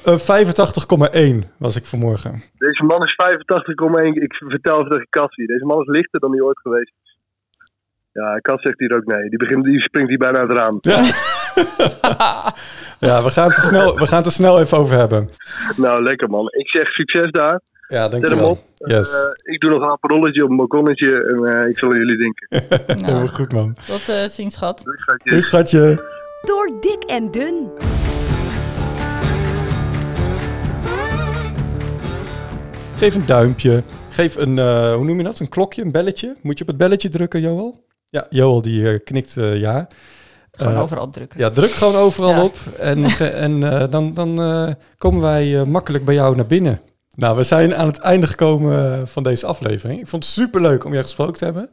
Eh, 0.06 0.18
85,1 0.18 1.44
was 1.58 1.76
ik 1.76 1.86
vanmorgen. 1.86 2.42
Deze 2.58 2.84
man 2.84 3.02
is 3.04 3.14
85,1. 3.16 4.22
Ik 4.22 4.34
vertel 4.34 4.76
even 4.78 4.90
tegen 4.90 5.08
Cassie. 5.10 5.48
Deze 5.48 5.66
man 5.66 5.80
is 5.82 5.88
lichter 5.88 6.20
dan 6.20 6.32
hij 6.32 6.42
ooit 6.42 6.60
geweest 6.60 6.94
is. 7.03 7.03
Ja, 8.14 8.40
Cas 8.42 8.62
zegt 8.62 8.80
hier 8.80 8.96
ook 8.96 9.06
nee. 9.06 9.30
Die, 9.30 9.38
begint, 9.38 9.64
die 9.64 9.82
springt 9.82 10.10
hier 10.10 10.18
bijna 10.18 10.40
uit 10.40 10.50
het 10.50 10.58
raam. 10.58 10.78
Ja. 10.82 11.02
ja, 13.08 13.24
we 13.24 13.30
gaan, 13.30 13.48
het 13.48 13.56
er 13.58 13.62
snel, 13.64 13.96
we 13.96 14.06
gaan 14.06 14.18
het 14.18 14.26
er 14.26 14.32
snel 14.32 14.60
even 14.60 14.78
over 14.78 14.98
hebben. 14.98 15.30
Nou, 15.76 16.04
lekker 16.04 16.30
man. 16.30 16.46
Ik 16.52 16.70
zeg 16.70 16.88
succes 16.92 17.32
daar. 17.32 17.62
Ja, 17.88 18.02
Zet 18.04 18.12
hem 18.12 18.22
dankjewel. 18.22 18.50
op. 18.50 18.64
Yes. 18.76 19.14
Eh, 19.14 19.54
ik 19.54 19.60
doe 19.62 19.70
nog 19.70 19.82
een 19.82 19.90
aperolletje 19.90 20.44
op 20.44 20.50
een 20.50 20.56
balkonnetje. 20.56 21.24
En 21.26 21.56
eh, 21.56 21.70
ik 21.70 21.78
zal 21.80 21.92
aan 21.92 21.98
jullie 21.98 22.18
denken. 22.18 22.48
Nou, 23.08 23.28
goed, 23.28 23.52
man. 23.52 23.76
tot 23.88 24.10
eh, 24.10 24.24
ziens, 24.26 24.54
schat. 24.54 24.82
Doei, 24.84 24.98
schatje. 24.98 25.30
Doei, 25.30 25.42
schatje. 25.42 26.04
Door 26.42 26.78
dik 26.82 27.04
en 27.10 27.32
dun. 27.32 27.72
Geef 32.96 33.16
een 33.16 33.26
duimpje. 33.26 33.84
Geef 34.10 34.36
een, 34.36 34.60
eh, 34.60 34.96
hoe 34.96 35.06
noem 35.06 35.18
je 35.18 35.24
dat? 35.24 35.40
Een 35.40 35.50
klokje, 35.50 35.82
een 35.82 35.92
belletje. 35.92 36.36
Moet 36.42 36.58
je 36.58 36.62
op 36.64 36.70
het 36.70 36.78
belletje 36.78 37.10
drukken, 37.10 37.42
Joel? 37.42 37.82
Ja, 38.14 38.26
Joel 38.30 38.62
die 38.62 38.90
eh, 38.90 39.00
knikt 39.04 39.38
eh, 39.38 39.58
ja. 39.60 39.88
Gewoon 40.52 40.74
Eh, 40.74 40.82
overal 40.82 41.10
drukken. 41.10 41.40
Ja, 41.40 41.50
druk 41.50 41.72
gewoon 41.72 41.96
overal 41.96 42.30
Ja. 42.36 42.44
op. 42.44 42.56
En, 42.80 43.06
en 43.20 43.60
dan, 43.90 44.14
dan 44.14 44.36
komen 44.98 45.22
wij 45.22 45.66
makkelijk 45.66 46.06
bij 46.06 46.14
jou 46.14 46.36
naar 46.36 46.46
binnen. 46.46 46.82
Nou, 47.16 47.36
we 47.38 47.44
zijn 47.44 47.76
aan 47.76 47.86
het 47.88 47.98
einde 48.00 48.28
gekomen 48.28 49.08
van 49.08 49.24
deze 49.24 49.46
aflevering. 49.46 50.00
Ik 50.00 50.08
vond 50.08 50.24
het 50.24 50.34
super 50.34 50.62
leuk 50.62 50.84
om 50.86 50.94
je 50.94 51.02
gesproken 51.02 51.34
te 51.38 51.44
hebben. 51.46 51.70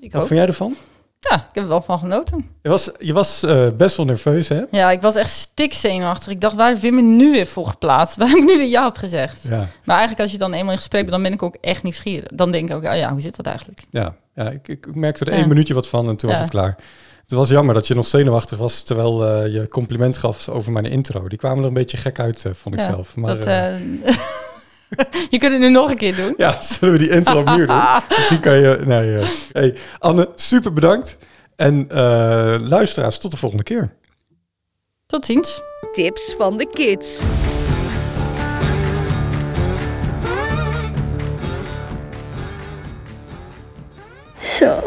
Ik 0.00 0.12
Wat 0.12 0.20
ook. 0.22 0.26
vond 0.28 0.38
jij 0.38 0.48
ervan? 0.48 0.76
Ja, 1.18 1.34
ik 1.36 1.42
heb 1.52 1.62
er 1.62 1.68
wel 1.68 1.82
van 1.82 1.98
genoten. 1.98 2.46
Je 2.62 2.68
was, 2.68 2.90
je 2.98 3.12
was 3.12 3.46
best 3.76 3.96
wel 3.96 4.06
nerveus, 4.06 4.48
hè? 4.48 4.62
Ja, 4.70 4.90
ik 4.90 5.00
was 5.00 5.14
echt 5.14 5.30
stikzenuwachtig. 5.30 6.28
Ik 6.32 6.40
dacht, 6.40 6.54
waar 6.54 6.76
je 6.80 6.92
me 6.92 7.02
nu 7.02 7.30
weer 7.32 7.46
voor 7.46 7.66
geplaatst? 7.66 8.16
Waar 8.18 8.28
heb 8.28 8.36
ik 8.38 8.44
nu 8.44 8.56
weer 8.56 8.68
ja 8.68 8.86
op 8.86 8.96
gezegd? 8.96 9.42
Ja, 9.42 9.66
Maar 9.84 9.96
eigenlijk 9.96 10.20
als 10.20 10.32
je 10.32 10.38
dan 10.38 10.52
eenmaal 10.52 10.72
in 10.72 10.78
gesprek 10.78 11.00
bent, 11.00 11.12
dan 11.12 11.22
ben 11.22 11.32
ik 11.32 11.42
ook 11.42 11.56
echt 11.60 11.82
nieuwsgierig. 11.82 12.28
Dan 12.34 12.50
denk 12.50 12.68
ik 12.70 12.76
ook, 12.76 12.84
oh 12.84 12.96
ja, 12.96 13.10
hoe 13.10 13.20
zit 13.20 13.36
dat 13.36 13.46
eigenlijk? 13.46 13.80
ja, 13.90 14.14
ja 14.34 14.50
ik, 14.50 14.68
ik 14.68 14.94
merkte 14.94 15.24
er 15.24 15.32
Ja. 15.32 15.38
één 15.38 15.48
minuutje 15.48 15.74
wat 15.74 15.88
van 15.88 16.08
en 16.08 16.16
toen 16.16 16.30
was 16.30 16.38
het 16.38 16.50
klaar. 16.50 16.76
Het 17.22 17.32
was 17.32 17.48
jammer 17.48 17.74
dat 17.74 17.86
je 17.86 17.94
nog 17.94 18.06
zenuwachtig 18.06 18.58
was 18.58 18.82
terwijl 18.82 19.24
eh, 19.26 19.52
je 19.52 19.68
compliment 19.68 20.16
gaf 20.16 20.48
over 20.48 20.72
mijn 20.72 20.84
intro. 20.84 21.28
Die 21.28 21.38
kwamen 21.38 21.58
er 21.62 21.68
een 21.68 21.74
beetje 21.74 21.96
gek 21.96 22.18
uit, 22.18 22.44
eh, 22.44 22.52
vond 22.54 22.74
ik 22.74 22.80
Ja, 22.80 22.86
zelf. 22.90 23.16
Maar 23.16 23.36
dat, 23.36 23.46
eh, 23.46 23.74
je 25.30 25.38
kunt 25.38 25.52
het 25.52 25.60
nu 25.60 25.68
nog 25.70 25.90
een 25.90 25.96
keer 25.96 26.16
doen. 26.16 26.34
ja, 26.36 26.62
zullen 26.62 26.92
we 26.98 27.00
die 27.00 27.10
intro 27.10 27.40
opnieuw 27.40 27.66
doen? 27.66 27.82
Misschien 28.16 28.40
kan 28.40 28.58
je... 28.58 28.80
Nee, 28.84 29.16
eh, 29.16 29.28
hey, 29.52 29.74
Anne, 29.98 30.28
super 30.34 30.72
bedankt. 30.72 31.16
En 31.56 31.86
eh, 31.88 32.56
luisteraars, 32.60 33.18
tot 33.18 33.30
de 33.30 33.36
volgende 33.36 33.64
keer. 33.64 33.94
Tot 35.06 35.24
ziens. 35.26 35.60
Tips 35.92 36.34
van 36.38 36.56
de 36.56 36.68
kids. 36.70 37.24
Zo, 44.62 44.80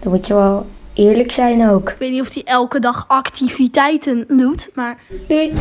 dan 0.00 0.12
moet 0.12 0.26
je 0.26 0.34
wel 0.34 0.66
eerlijk 0.94 1.32
zijn 1.32 1.68
ook. 1.68 1.90
Ik 1.90 1.96
weet 1.98 2.10
niet 2.10 2.20
of 2.20 2.34
hij 2.34 2.44
elke 2.44 2.78
dag 2.78 3.04
activiteiten 3.08 4.24
doet, 4.28 4.70
maar 4.74 4.98
Doei. 5.28 5.52